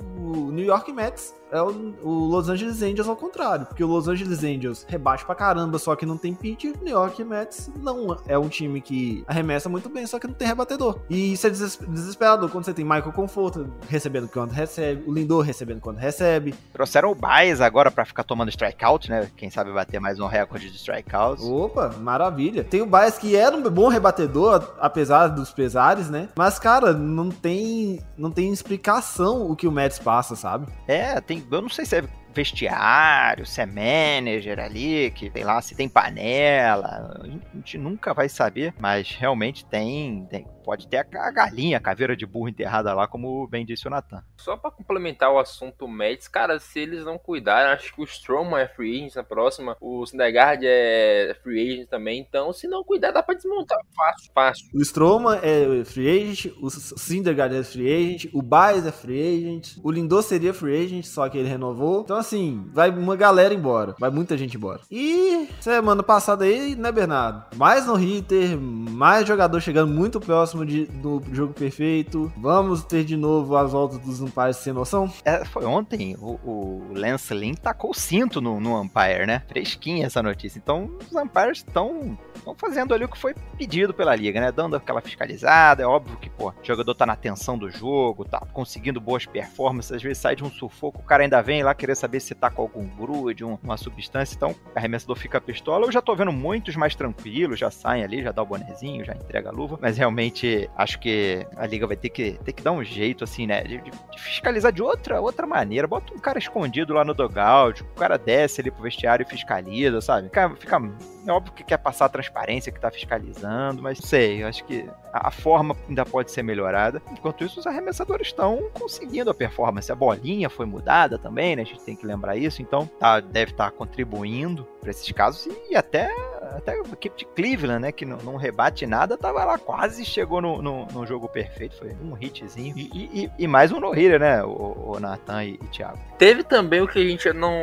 o 0.48 0.52
New 0.52 0.64
York 0.64 0.92
Mets 0.92 1.34
é 1.52 1.62
o, 1.62 1.94
o 2.02 2.10
Los 2.26 2.48
Angeles 2.48 2.82
Angels 2.82 3.08
ao 3.08 3.14
contrário, 3.16 3.66
porque 3.66 3.84
o 3.84 3.86
Los 3.86 4.08
Angeles 4.08 4.42
Angels 4.42 4.84
rebate 4.88 5.24
pra 5.24 5.34
caramba, 5.34 5.78
só 5.78 5.94
que 5.94 6.06
não 6.06 6.16
tem 6.16 6.34
pitch, 6.34 6.64
o 6.64 6.84
New 6.84 6.88
York 6.94 7.22
Mets 7.22 7.70
não 7.76 8.16
é 8.26 8.38
um 8.38 8.48
time 8.48 8.80
que 8.80 9.22
arremessa 9.28 9.68
muito 9.68 9.88
bem, 9.88 10.06
só 10.06 10.18
que 10.18 10.26
não 10.26 10.34
tem 10.34 10.48
rebatedor. 10.48 10.98
E 11.10 11.32
isso 11.34 11.46
é 11.46 11.50
deses- 11.50 11.78
desesperador 11.88 12.48
quando 12.50 12.64
você 12.64 12.72
tem 12.74 12.84
Michael 12.84 13.12
Conforto 13.12 13.70
recebendo 13.88 14.28
quando 14.28 14.50
recebe, 14.52 15.04
o 15.06 15.12
Lindor 15.12 15.42
recebendo 15.42 15.80
quando 15.80 15.98
recebe. 15.98 16.54
Trouxeram 16.72 17.10
o 17.10 17.14
Baez 17.14 17.60
agora 17.60 17.90
pra 17.90 18.04
ficar 18.04 18.24
tomando 18.24 18.48
strikeout, 18.48 19.10
né? 19.10 19.28
Quem 19.36 19.50
sabe 19.50 19.72
bater 19.72 20.00
mais 20.00 20.18
um 20.18 20.26
recorde 20.26 20.70
de 20.70 20.76
strikeouts. 20.76 21.44
Opa, 21.44 21.94
maravilha. 22.00 22.64
Tem 22.64 22.80
o 22.80 22.86
Baez 22.86 23.18
que 23.18 23.36
era 23.36 23.54
um 23.54 23.62
bom 23.62 23.88
rebatedor, 23.88 24.74
apesar 24.80 25.28
dos 25.28 25.52
pesares, 25.52 26.08
né? 26.08 26.28
Mas, 26.36 26.58
cara, 26.58 26.92
não 26.94 27.28
tem, 27.30 28.00
não 28.16 28.30
tem 28.30 28.50
explicação 28.52 29.50
o 29.50 29.54
que 29.54 29.66
o 29.66 29.72
Mets 29.72 29.98
passa, 29.98 30.34
sabe? 30.34 30.66
É, 30.86 31.20
tem, 31.20 31.41
eu 31.50 31.62
não 31.62 31.68
sei 31.68 31.84
se 31.84 31.96
é 31.96 32.02
vestiário, 32.32 33.44
se 33.46 33.60
é 33.60 33.66
manager 33.66 34.58
ali, 34.58 35.10
que 35.10 35.30
sei 35.30 35.44
lá, 35.44 35.60
se 35.60 35.74
tem 35.74 35.88
panela, 35.88 37.20
a 37.22 37.56
gente 37.56 37.78
nunca 37.78 38.12
vai 38.14 38.28
saber, 38.28 38.74
mas 38.78 39.10
realmente 39.18 39.64
tem, 39.64 40.26
tem- 40.30 40.46
pode 40.64 40.86
ter 40.86 40.98
a, 40.98 41.30
galinha, 41.30 41.76
a 41.76 41.80
caveira 41.80 42.16
de 42.16 42.24
burro 42.24 42.48
enterrada 42.48 42.94
lá, 42.94 43.06
como 43.08 43.46
bem 43.48 43.66
disse 43.66 43.86
o 43.86 43.90
Natan. 43.90 44.22
Só 44.38 44.56
pra 44.56 44.70
complementar 44.70 45.32
o 45.32 45.38
assunto 45.38 45.88
Mets, 45.88 46.28
cara, 46.28 46.58
se 46.60 46.78
eles 46.80 47.04
não 47.04 47.18
cuidarem, 47.18 47.72
acho 47.72 47.92
que 47.94 48.00
o 48.00 48.04
Stroman 48.04 48.60
é 48.60 48.68
free 48.68 48.96
agent 49.00 49.16
na 49.16 49.24
próxima, 49.24 49.76
o 49.80 50.06
Syndergaard 50.06 50.64
é 50.64 51.36
free 51.42 51.72
agent 51.72 51.88
também, 51.88 52.20
então 52.20 52.52
se 52.52 52.66
não 52.68 52.84
cuidar 52.84 53.10
dá 53.10 53.22
pra 53.22 53.34
desmontar 53.34 53.78
fácil, 53.96 54.30
fácil. 54.32 54.66
O 54.74 54.80
Stroman 54.82 55.38
é 55.42 55.84
free 55.84 56.08
agent, 56.30 56.52
o 56.60 56.70
Syndergaard 56.70 57.56
é 57.56 57.62
free 57.64 57.92
agent, 57.92 58.30
o 58.32 58.40
Baez 58.40 58.86
é 58.86 58.92
free 58.92 59.20
agent, 59.20 59.76
o 59.82 59.90
Lindor 59.90 60.22
seria 60.22 60.54
free 60.54 60.84
agent, 60.84 61.04
só 61.04 61.28
que 61.28 61.38
ele 61.38 61.48
renovou. 61.48 62.02
Então, 62.02 62.16
assim, 62.22 62.68
vai 62.72 62.90
uma 62.90 63.16
galera 63.16 63.52
embora, 63.54 63.94
vai 63.98 64.10
muita 64.10 64.36
gente 64.38 64.56
embora. 64.56 64.80
E 64.90 65.48
semana 65.60 66.02
passada 66.02 66.44
aí, 66.44 66.74
né, 66.74 66.90
Bernardo? 66.90 67.44
Mais 67.56 67.86
no 67.86 67.94
hitter, 67.94 68.58
mais 68.58 69.26
jogador 69.26 69.60
chegando 69.60 69.92
muito 69.92 70.20
próximo 70.20 70.64
de- 70.64 70.86
do 70.86 71.22
jogo 71.32 71.52
perfeito. 71.52 72.32
Vamos 72.36 72.82
ter 72.84 73.04
de 73.04 73.16
novo 73.16 73.56
as 73.56 73.72
voltas 73.72 73.98
dos 73.98 74.20
umpires 74.20 74.56
sem 74.56 74.72
noção? 74.72 75.12
É, 75.24 75.44
foi 75.44 75.64
ontem, 75.64 76.16
o, 76.20 76.38
o 76.44 76.92
Lance 76.94 77.32
Lynn 77.34 77.54
tacou 77.54 77.90
o 77.90 77.94
cinto 77.94 78.40
no, 78.40 78.60
no 78.60 78.80
umpire, 78.80 79.26
né? 79.26 79.42
Fresquinha 79.48 80.06
essa 80.06 80.22
notícia. 80.22 80.58
Então, 80.58 80.90
os 81.10 81.14
umpires 81.16 81.58
estão 81.58 82.16
fazendo 82.56 82.94
ali 82.94 83.04
o 83.04 83.08
que 83.08 83.18
foi 83.18 83.34
pedido 83.56 83.92
pela 83.94 84.14
liga, 84.14 84.40
né? 84.40 84.50
Dando 84.52 84.76
aquela 84.76 85.00
fiscalizada. 85.00 85.82
É 85.82 85.86
óbvio 85.86 86.16
que, 86.16 86.28
pô, 86.30 86.48
o 86.50 86.54
jogador 86.62 86.94
tá 86.94 87.06
na 87.06 87.16
tensão 87.16 87.56
do 87.58 87.70
jogo, 87.70 88.24
tá 88.24 88.40
conseguindo 88.52 89.00
boas 89.00 89.26
performances. 89.26 89.92
Às 89.92 90.02
vezes 90.02 90.18
sai 90.18 90.36
de 90.36 90.44
um 90.44 90.50
sufoco, 90.50 91.00
o 91.00 91.04
cara 91.04 91.22
ainda 91.22 91.40
vem 91.42 91.62
lá 91.62 91.74
querer 91.74 91.94
saber 91.96 92.11
se 92.20 92.34
tá 92.34 92.50
com 92.50 92.62
algum 92.62 92.86
grude, 92.86 93.44
um- 93.44 93.58
uma 93.62 93.76
substância. 93.76 94.34
Então, 94.36 94.50
o 94.50 94.56
arremessador 94.78 95.16
fica 95.16 95.40
pistola. 95.40 95.86
Eu 95.86 95.92
já 95.92 96.00
tô 96.02 96.14
vendo 96.14 96.32
muitos 96.32 96.76
mais 96.76 96.94
tranquilos, 96.94 97.58
já 97.58 97.70
saem 97.70 98.02
ali, 98.04 98.22
já 98.22 98.32
dá 98.32 98.42
o 98.42 98.46
bonezinho, 98.46 99.04
já 99.04 99.14
entrega 99.14 99.48
a 99.48 99.52
luva. 99.52 99.78
Mas 99.80 99.96
realmente, 99.96 100.68
acho 100.76 100.98
que 100.98 101.46
a 101.56 101.66
liga 101.66 101.86
vai 101.86 101.96
ter 101.96 102.08
que, 102.10 102.32
ter 102.44 102.52
que 102.52 102.62
dar 102.62 102.72
um 102.72 102.84
jeito, 102.84 103.24
assim, 103.24 103.46
né? 103.46 103.62
De, 103.62 103.78
de- 103.78 103.90
fiscalizar 104.18 104.72
de 104.72 104.82
outra, 104.82 105.20
outra 105.20 105.46
maneira. 105.46 105.86
Bota 105.86 106.12
um 106.14 106.18
cara 106.18 106.38
escondido 106.38 106.94
lá 106.94 107.04
no 107.04 107.14
dugout, 107.14 107.82
o 107.82 107.86
cara 107.94 108.16
desce 108.18 108.60
ali 108.60 108.70
pro 108.70 108.82
vestiário 108.82 109.24
e 109.26 109.28
fiscaliza, 109.30 110.00
sabe? 110.00 110.28
Fica, 110.28 110.50
fica 110.56 110.82
é 111.26 111.30
óbvio 111.32 111.52
que 111.52 111.62
quer 111.62 111.76
passar 111.78 112.06
a 112.06 112.08
transparência 112.08 112.72
que 112.72 112.80
tá 112.80 112.90
fiscalizando, 112.90 113.80
mas 113.82 113.98
sei, 113.98 114.42
eu 114.42 114.48
acho 114.48 114.64
que 114.64 114.88
a, 115.12 115.28
a 115.28 115.30
forma 115.30 115.76
ainda 115.88 116.04
pode 116.04 116.30
ser 116.32 116.42
melhorada. 116.42 117.00
Enquanto 117.12 117.44
isso, 117.44 117.60
os 117.60 117.66
arremessadores 117.66 118.28
estão 118.28 118.68
conseguindo 118.74 119.30
a 119.30 119.34
performance. 119.34 119.90
A 119.90 119.94
bolinha 119.94 120.48
foi 120.50 120.66
mudada 120.66 121.18
também, 121.18 121.54
né? 121.56 121.62
A 121.62 121.64
gente 121.64 121.80
tem 121.84 121.94
que 122.02 122.06
lembrar 122.06 122.36
isso, 122.36 122.60
então 122.60 122.86
tá, 122.98 123.20
deve 123.20 123.52
estar 123.52 123.70
contribuindo 123.70 124.66
para 124.80 124.90
esses 124.90 125.10
casos 125.12 125.48
e 125.70 125.76
até, 125.76 126.10
até 126.56 126.72
a 126.72 126.78
equipe 126.80 127.16
de 127.16 127.24
Cleveland, 127.26 127.80
né? 127.82 127.92
Que 127.92 128.04
não, 128.04 128.18
não 128.18 128.36
rebate 128.36 128.86
nada, 128.86 129.16
tava 129.16 129.44
lá, 129.44 129.58
quase 129.58 130.04
chegou 130.04 130.40
no, 130.40 130.60
no, 130.60 130.86
no 130.86 131.06
jogo 131.06 131.28
perfeito. 131.28 131.76
Foi 131.76 131.90
um 132.02 132.16
hitzinho. 132.20 132.74
E, 132.76 132.82
e- 133.24 133.30
e- 133.38 133.46
mais 133.46 133.70
um 133.72 133.80
no-hitter, 133.80 134.18
né? 134.20 134.42
O, 134.44 134.92
o 134.94 135.00
Nathan 135.00 135.44
e, 135.44 135.54
e 135.54 135.66
Thiago. 135.68 135.98
Teve 136.18 136.42
também 136.44 136.80
o 136.80 136.88
que 136.88 136.98
a 136.98 137.02
gente 137.04 137.32
não, 137.32 137.60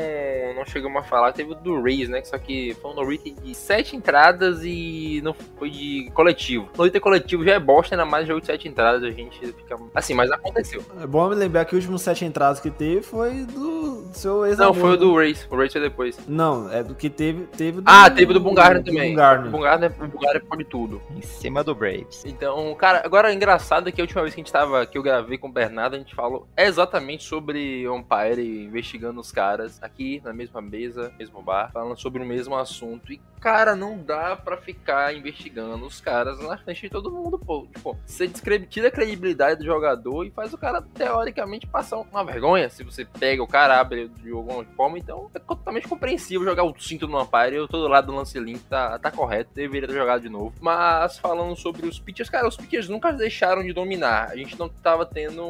não 0.56 0.66
chegamos 0.66 0.98
a 1.02 1.04
falar, 1.04 1.32
teve 1.34 1.52
o 1.52 1.56
do 1.56 1.82
Rays, 1.82 2.10
né? 2.10 2.24
Só 2.24 2.38
que 2.38 2.76
foi 2.82 2.92
um 2.92 2.96
no-hitter 2.96 3.34
de 3.42 3.56
sete 3.56 3.96
entradas 3.96 4.62
e 4.64 5.22
não 5.24 5.34
foi 5.34 5.70
de 5.70 6.12
coletivo. 6.14 6.70
No-hitter 6.78 7.02
coletivo 7.02 7.44
já 7.44 7.54
é 7.54 7.60
bosta, 7.60 7.96
ainda 7.96 8.06
mais 8.06 8.28
jogo 8.28 8.42
de 8.42 8.48
sete 8.48 8.68
entradas, 8.68 9.04
a 9.04 9.12
gente 9.12 9.40
fica... 9.54 9.76
Assim, 9.96 10.14
mas 10.14 10.30
aconteceu. 10.32 10.84
É 11.02 11.08
bom 11.08 11.30
me 11.30 11.36
lembrar 11.36 11.66
que 11.66 11.74
o 11.74 11.78
último 11.78 11.98
sete 11.98 12.26
entradas 12.26 12.60
que 12.60 12.70
teve 12.70 13.02
foi 13.02 13.46
do, 13.46 14.10
seu 14.14 14.46
ex 14.46 14.58
Não, 14.58 14.74
foi 14.74 14.92
o 14.92 14.98
do 14.98 15.16
Rays, 15.16 15.48
o 15.50 15.56
Rays 15.56 15.72
foi 15.72 15.82
depois. 15.82 16.20
Não, 16.28 16.72
é 16.72 16.84
do 16.84 16.94
que 16.96 17.10
teve. 17.10 17.44
teve 17.58 17.82
do, 17.82 17.84
Ah, 17.86 18.10
teve 18.10 18.34
do 18.34 18.40
Bungarner 18.70 18.84
também. 18.84 19.12
Bungarner. 19.12 19.48
O 19.48 19.52
Bungarner, 19.52 19.92
o 20.00 20.08
Bungarner 20.08 20.46
pode 20.46 20.64
tudo. 20.66 21.02
Em 21.16 21.22
cima 21.22 21.64
do 21.64 21.74
Braves. 21.74 22.24
Então, 22.26 22.74
cara, 22.76 23.02
agora 23.04 23.32
é 23.32 23.36
engraçado 23.36 23.92
que 23.92 24.02
a 24.02 24.04
última 24.04 24.22
vez 24.22 24.34
que 24.34 24.42
a 24.42 24.44
gente 24.44 24.52
tava, 24.52 24.86
que 24.86 24.98
eu 24.98 25.04
gravei 25.04 25.38
com 25.38 25.48
o 25.48 25.52
Bernardo, 25.52 25.96
a 25.96 26.00
gente 26.00 26.16
falou 26.16 26.48
exatamente 26.58 27.24
sobre 27.24 27.88
Umpire 27.88 28.66
investigando 28.66 29.20
os 29.20 29.32
caras 29.32 29.82
aqui 29.82 30.22
na 30.24 30.34
mesma 30.34 30.62
mesa, 30.62 31.12
mesmo 31.18 31.42
bar, 31.42 31.72
falando 31.72 32.00
sobre 32.00 32.22
o 32.22 32.26
mesmo 32.26 32.56
assunto. 32.56 33.12
E, 33.12 33.22
cara, 33.40 33.76
não 33.76 33.98
dá 33.98 34.36
pra 34.36 34.58
ficar 34.58 35.16
investigando 35.16 35.86
os 35.86 36.02
caras 36.02 36.40
na 36.40 36.58
frente 36.58 36.82
de 36.82 36.90
todo 36.90 37.12
mundo, 37.12 37.38
pô. 37.38 37.68
Tipo, 37.74 37.98
você 38.06 38.28
tira 38.28 38.88
a 38.88 38.92
credibilidade 38.92 39.60
do 39.60 39.66
jogador 39.66 40.26
e 40.26 40.32
faz 40.32 40.54
o 40.54 40.58
cara, 40.58 40.82
teoricamente, 40.82 41.68
passar 41.68 41.98
uma 41.98 42.24
vergonha. 42.24 42.70
Se 42.70 42.84
você 42.84 43.06
pega 43.06 43.42
o 43.42 43.48
cara, 43.48 43.80
abre 43.80 44.10
de 44.10 44.32
alguma 44.32 44.64
forma, 44.76 44.98
então 44.98 45.30
é 45.34 45.40
totalmente 45.40 45.88
compreensível 45.88 46.46
jogar 46.46 46.64
o 46.64 46.78
cinto 46.80 47.08
no 47.08 47.22
Umpire. 47.22 47.56
Eu 47.56 47.68
tô 47.68 47.80
do 47.80 47.88
lado 47.88 48.08
do 48.08 48.16
lance 48.16 48.40
limpo, 48.40 48.64
tá, 48.70 48.98
tá 49.00 49.12
correto, 49.12 49.52
deveria 49.54 49.88
ter 49.88 49.96
jogado 49.96 50.22
de 50.22 50.30
novo. 50.30 50.54
Mas 50.60 51.18
falando 51.18 51.56
sobre 51.56 51.88
os 51.88 52.00
pitchers, 52.00 52.30
cara, 52.30 52.48
os 52.48 52.58
pitchers 52.58 52.90
nunca 52.90 53.12
deixaram 53.12 53.64
de 53.64 53.74
dominar. 53.74 54.30
A 54.30 54.36
gente 54.36 54.58
não 54.58 54.70
tava 54.70 55.06
tendo. 55.06 55.44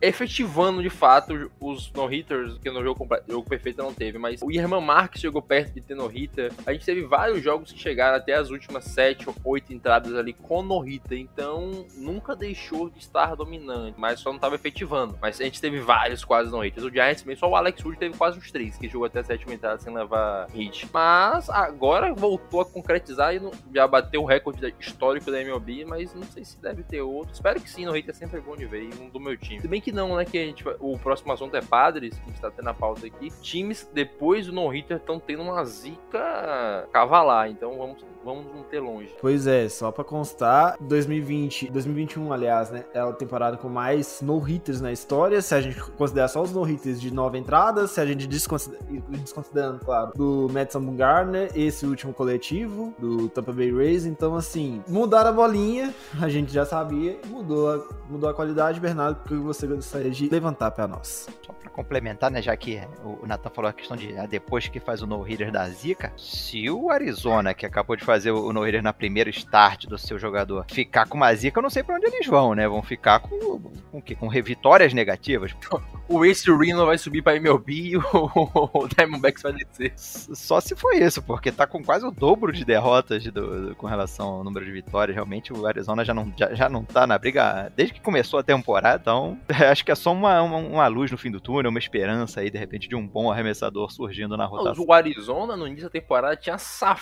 efetivando 0.00 0.82
de 0.82 0.90
fato 0.90 1.50
os 1.60 1.92
no-hitters, 1.92 2.58
que 2.58 2.70
no 2.70 2.82
jogo, 2.82 3.06
jogo 3.28 3.48
perfeito 3.48 3.82
não 3.82 3.92
teve. 3.92 4.18
Mas 4.18 4.40
o 4.42 4.50
Irmã 4.50 4.80
Marques 4.80 5.20
chegou 5.20 5.42
perto 5.42 5.74
de 5.74 5.80
ter 5.80 5.94
no-hitter. 5.94 6.52
A 6.64 6.72
gente 6.72 6.84
teve 6.84 7.02
vários 7.02 7.25
jogos 7.42 7.72
que 7.72 7.78
chegaram 7.78 8.16
até 8.16 8.34
as 8.34 8.50
últimas 8.50 8.84
7 8.84 9.28
ou 9.28 9.34
8 9.44 9.72
entradas 9.72 10.14
ali 10.14 10.32
com 10.32 10.62
no-hitter. 10.62 11.18
Então 11.18 11.86
nunca 11.96 12.34
deixou 12.34 12.90
de 12.90 12.98
estar 12.98 13.34
dominante, 13.34 13.98
mas 13.98 14.20
só 14.20 14.32
não 14.32 14.38
tava 14.38 14.54
efetivando. 14.54 15.18
Mas 15.20 15.40
a 15.40 15.44
gente 15.44 15.60
teve 15.60 15.80
vários 15.80 16.24
quase 16.24 16.50
no-hitters. 16.50 16.86
O 16.86 16.90
Giants 16.90 17.24
mesmo, 17.24 17.40
só 17.40 17.50
o 17.50 17.56
Alex 17.56 17.84
Wood 17.84 17.98
teve 17.98 18.16
quase 18.16 18.38
uns 18.38 18.50
3, 18.50 18.76
que 18.76 18.88
jogou 18.88 19.06
até 19.06 19.20
a 19.20 19.24
sétima 19.24 19.54
entrada 19.54 19.78
sem 19.78 19.94
levar 19.94 20.48
hit. 20.50 20.88
Mas 20.92 21.48
agora 21.50 22.12
voltou 22.14 22.60
a 22.60 22.64
concretizar 22.64 23.34
e 23.34 23.40
já 23.74 23.86
bateu 23.86 24.22
o 24.22 24.26
recorde 24.26 24.74
histórico 24.78 25.30
da 25.30 25.40
MLB, 25.40 25.84
mas 25.84 26.14
não 26.14 26.24
sei 26.24 26.44
se 26.44 26.60
deve 26.60 26.82
ter 26.82 27.02
outro. 27.02 27.32
Espero 27.32 27.60
que 27.60 27.68
sim, 27.68 27.84
no 27.84 27.96
é 27.96 28.12
sempre 28.12 28.40
bom 28.40 28.56
de 28.56 28.66
ver, 28.66 28.90
um 29.00 29.08
do 29.08 29.18
meu 29.18 29.36
time. 29.36 29.60
Se 29.60 29.68
bem 29.68 29.80
que 29.80 29.90
não, 29.90 30.16
né, 30.16 30.24
que 30.24 30.38
a 30.38 30.44
gente, 30.44 30.64
o 30.80 30.98
próximo 30.98 31.32
assunto 31.32 31.56
é 31.56 31.62
Padres, 31.62 32.14
que 32.14 32.22
a 32.22 32.26
gente 32.26 32.40
tá 32.40 32.50
tendo 32.50 32.68
a 32.68 32.74
pauta 32.74 33.06
aqui. 33.06 33.30
Times, 33.40 33.88
depois 33.92 34.46
do 34.46 34.52
no-hitter, 34.52 34.98
estão 34.98 35.18
tendo 35.18 35.42
uma 35.42 35.64
zica 35.64 36.88
tava 37.16 37.22
lá, 37.22 37.48
então 37.48 37.76
vamos, 37.78 38.04
vamos 38.24 38.46
não 38.54 38.62
ter 38.62 38.80
longe. 38.80 39.14
Pois 39.20 39.46
é, 39.46 39.68
só 39.68 39.90
pra 39.90 40.04
constar, 40.04 40.76
2020, 40.80 41.70
2021, 41.70 42.32
aliás, 42.32 42.70
né, 42.70 42.84
é 42.92 43.00
a 43.00 43.12
temporada 43.12 43.56
com 43.56 43.68
mais 43.68 44.20
no-hitters 44.20 44.80
na 44.80 44.92
história, 44.92 45.40
se 45.40 45.54
a 45.54 45.60
gente 45.60 45.80
considerar 45.92 46.28
só 46.28 46.42
os 46.42 46.52
no-hitters 46.52 47.00
de 47.00 47.12
nove 47.12 47.38
entradas, 47.38 47.92
se 47.92 48.00
a 48.00 48.06
gente 48.06 48.26
desconsidera, 48.26 48.82
desconsiderando, 49.08 49.78
claro, 49.84 50.12
do 50.14 50.48
Madison 50.52 50.80
Bumgarner, 50.80 51.50
esse 51.54 51.86
último 51.86 52.12
coletivo, 52.12 52.94
do 52.98 53.28
Tampa 53.28 53.52
Bay 53.52 53.72
Rays, 53.72 54.04
então 54.04 54.34
assim, 54.34 54.82
mudaram 54.88 55.30
a 55.30 55.32
bolinha, 55.32 55.94
a 56.20 56.28
gente 56.28 56.52
já 56.52 56.66
sabia, 56.66 57.18
mudou 57.26 57.72
a, 57.72 57.84
mudou 58.10 58.28
a 58.28 58.34
qualidade, 58.34 58.80
Bernardo, 58.80 59.22
que 59.24 59.34
você 59.34 59.66
gostaria 59.66 60.10
de 60.10 60.28
levantar 60.28 60.70
pra 60.70 60.86
nós. 60.86 61.28
Só 61.44 61.52
pra 61.52 61.70
complementar, 61.70 62.30
né, 62.30 62.42
já 62.42 62.56
que 62.56 62.80
o 63.04 63.26
Nathan 63.26 63.50
falou 63.50 63.70
a 63.70 63.72
questão 63.72 63.96
de 63.96 64.16
ah, 64.16 64.26
depois 64.26 64.68
que 64.68 64.80
faz 64.80 65.02
o 65.02 65.06
no-hitter 65.06 65.50
da 65.50 65.68
Zika, 65.68 66.12
se 66.16 66.68
o 66.70 66.90
Arizona, 67.10 67.54
que 67.54 67.64
acabou 67.64 67.94
de 67.96 68.04
fazer 68.04 68.32
o 68.32 68.52
no-hitter 68.52 68.82
na 68.82 68.92
primeira 68.92 69.30
start 69.30 69.86
do 69.86 69.96
seu 69.96 70.18
jogador, 70.18 70.64
ficar 70.68 71.06
com 71.06 71.16
uma 71.16 71.32
Zika, 71.34 71.58
eu 71.58 71.62
não 71.62 71.70
sei 71.70 71.82
pra 71.82 71.94
onde 71.96 72.06
eles 72.06 72.26
vão, 72.26 72.54
né? 72.54 72.66
Vão 72.68 72.82
ficar 72.82 73.20
com, 73.20 73.60
com 73.92 73.98
o 73.98 74.02
quê? 74.02 74.14
Com 74.14 74.28
vitórias 74.28 74.92
negativas. 74.92 75.54
O 76.08 76.24
Ace 76.24 76.48
Reno 76.48 76.86
vai 76.86 76.96
subir 76.98 77.20
pra 77.20 77.34
MLB 77.34 77.72
e 77.72 77.96
o, 77.96 78.00
o 78.04 78.86
Diamondbacks 78.86 79.42
vai 79.42 79.52
descer. 79.52 79.92
Só 79.96 80.60
se 80.60 80.76
foi 80.76 80.98
isso, 80.98 81.20
porque 81.20 81.50
tá 81.50 81.66
com 81.66 81.82
quase 81.82 82.06
o 82.06 82.12
dobro 82.12 82.52
de 82.52 82.64
derrotas 82.64 83.24
do, 83.24 83.70
do- 83.70 83.74
com 83.74 83.88
relação 83.88 84.28
ao 84.28 84.44
número 84.44 84.64
de 84.64 84.70
vitórias. 84.70 85.16
Realmente 85.16 85.52
o 85.52 85.66
Arizona 85.66 86.04
já 86.04 86.14
não, 86.14 86.32
já, 86.38 86.54
já 86.54 86.68
não 86.68 86.84
tá 86.84 87.08
na 87.08 87.18
briga 87.18 87.72
desde 87.74 87.92
que 87.94 88.00
começou 88.00 88.38
a 88.38 88.44
temporada. 88.44 89.00
Então, 89.02 89.36
acho 89.68 89.84
que 89.84 89.90
é 89.90 89.96
só 89.96 90.12
uma, 90.12 90.40
uma, 90.42 90.58
uma 90.58 90.86
luz 90.86 91.10
no 91.10 91.18
fim 91.18 91.28
do 91.28 91.40
túnel, 91.40 91.70
uma 91.70 91.78
esperança 91.80 92.38
aí, 92.38 92.50
de 92.52 92.56
repente, 92.58 92.88
de 92.88 92.94
um 92.94 93.04
bom 93.04 93.28
arremessador 93.28 93.90
surgindo 93.90 94.36
na 94.36 94.46
rotação. 94.46 94.84
O 94.86 94.92
Arizona, 94.92 95.56
no 95.56 95.66
início 95.66 95.86
da 95.86 95.90
temporada, 95.90 96.36
tinha 96.36 96.56
safado 96.56 96.95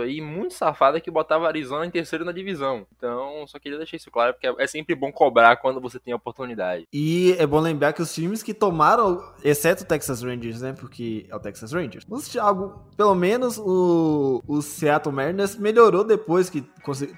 aí, 0.00 0.20
muito 0.20 0.54
safado, 0.54 1.00
que 1.00 1.10
botava 1.10 1.44
o 1.44 1.46
Arizona 1.46 1.86
em 1.86 1.90
terceiro 1.90 2.24
na 2.24 2.32
divisão. 2.32 2.86
Então, 2.96 3.46
só 3.46 3.58
queria 3.58 3.78
deixar 3.78 3.96
isso 3.96 4.10
claro, 4.10 4.34
porque 4.34 4.46
é 4.62 4.66
sempre 4.66 4.94
bom 4.94 5.12
cobrar 5.12 5.56
quando 5.56 5.80
você 5.80 5.98
tem 5.98 6.12
a 6.12 6.16
oportunidade. 6.16 6.86
E 6.92 7.34
é 7.38 7.46
bom 7.46 7.60
lembrar 7.60 7.92
que 7.92 8.02
os 8.02 8.14
times 8.14 8.42
que 8.42 8.54
tomaram, 8.54 9.22
exceto 9.42 9.84
o 9.84 9.86
Texas 9.86 10.22
Rangers, 10.22 10.60
né? 10.60 10.72
Porque 10.72 11.26
é 11.28 11.36
o 11.36 11.40
Texas 11.40 11.72
Rangers. 11.72 12.04
Os, 12.08 12.36
algo, 12.36 12.86
pelo 12.96 13.14
menos 13.14 13.58
o, 13.58 14.42
o 14.46 14.62
Seattle 14.62 15.14
Mariners 15.14 15.56
melhorou 15.56 16.04
depois 16.04 16.50
que 16.50 16.62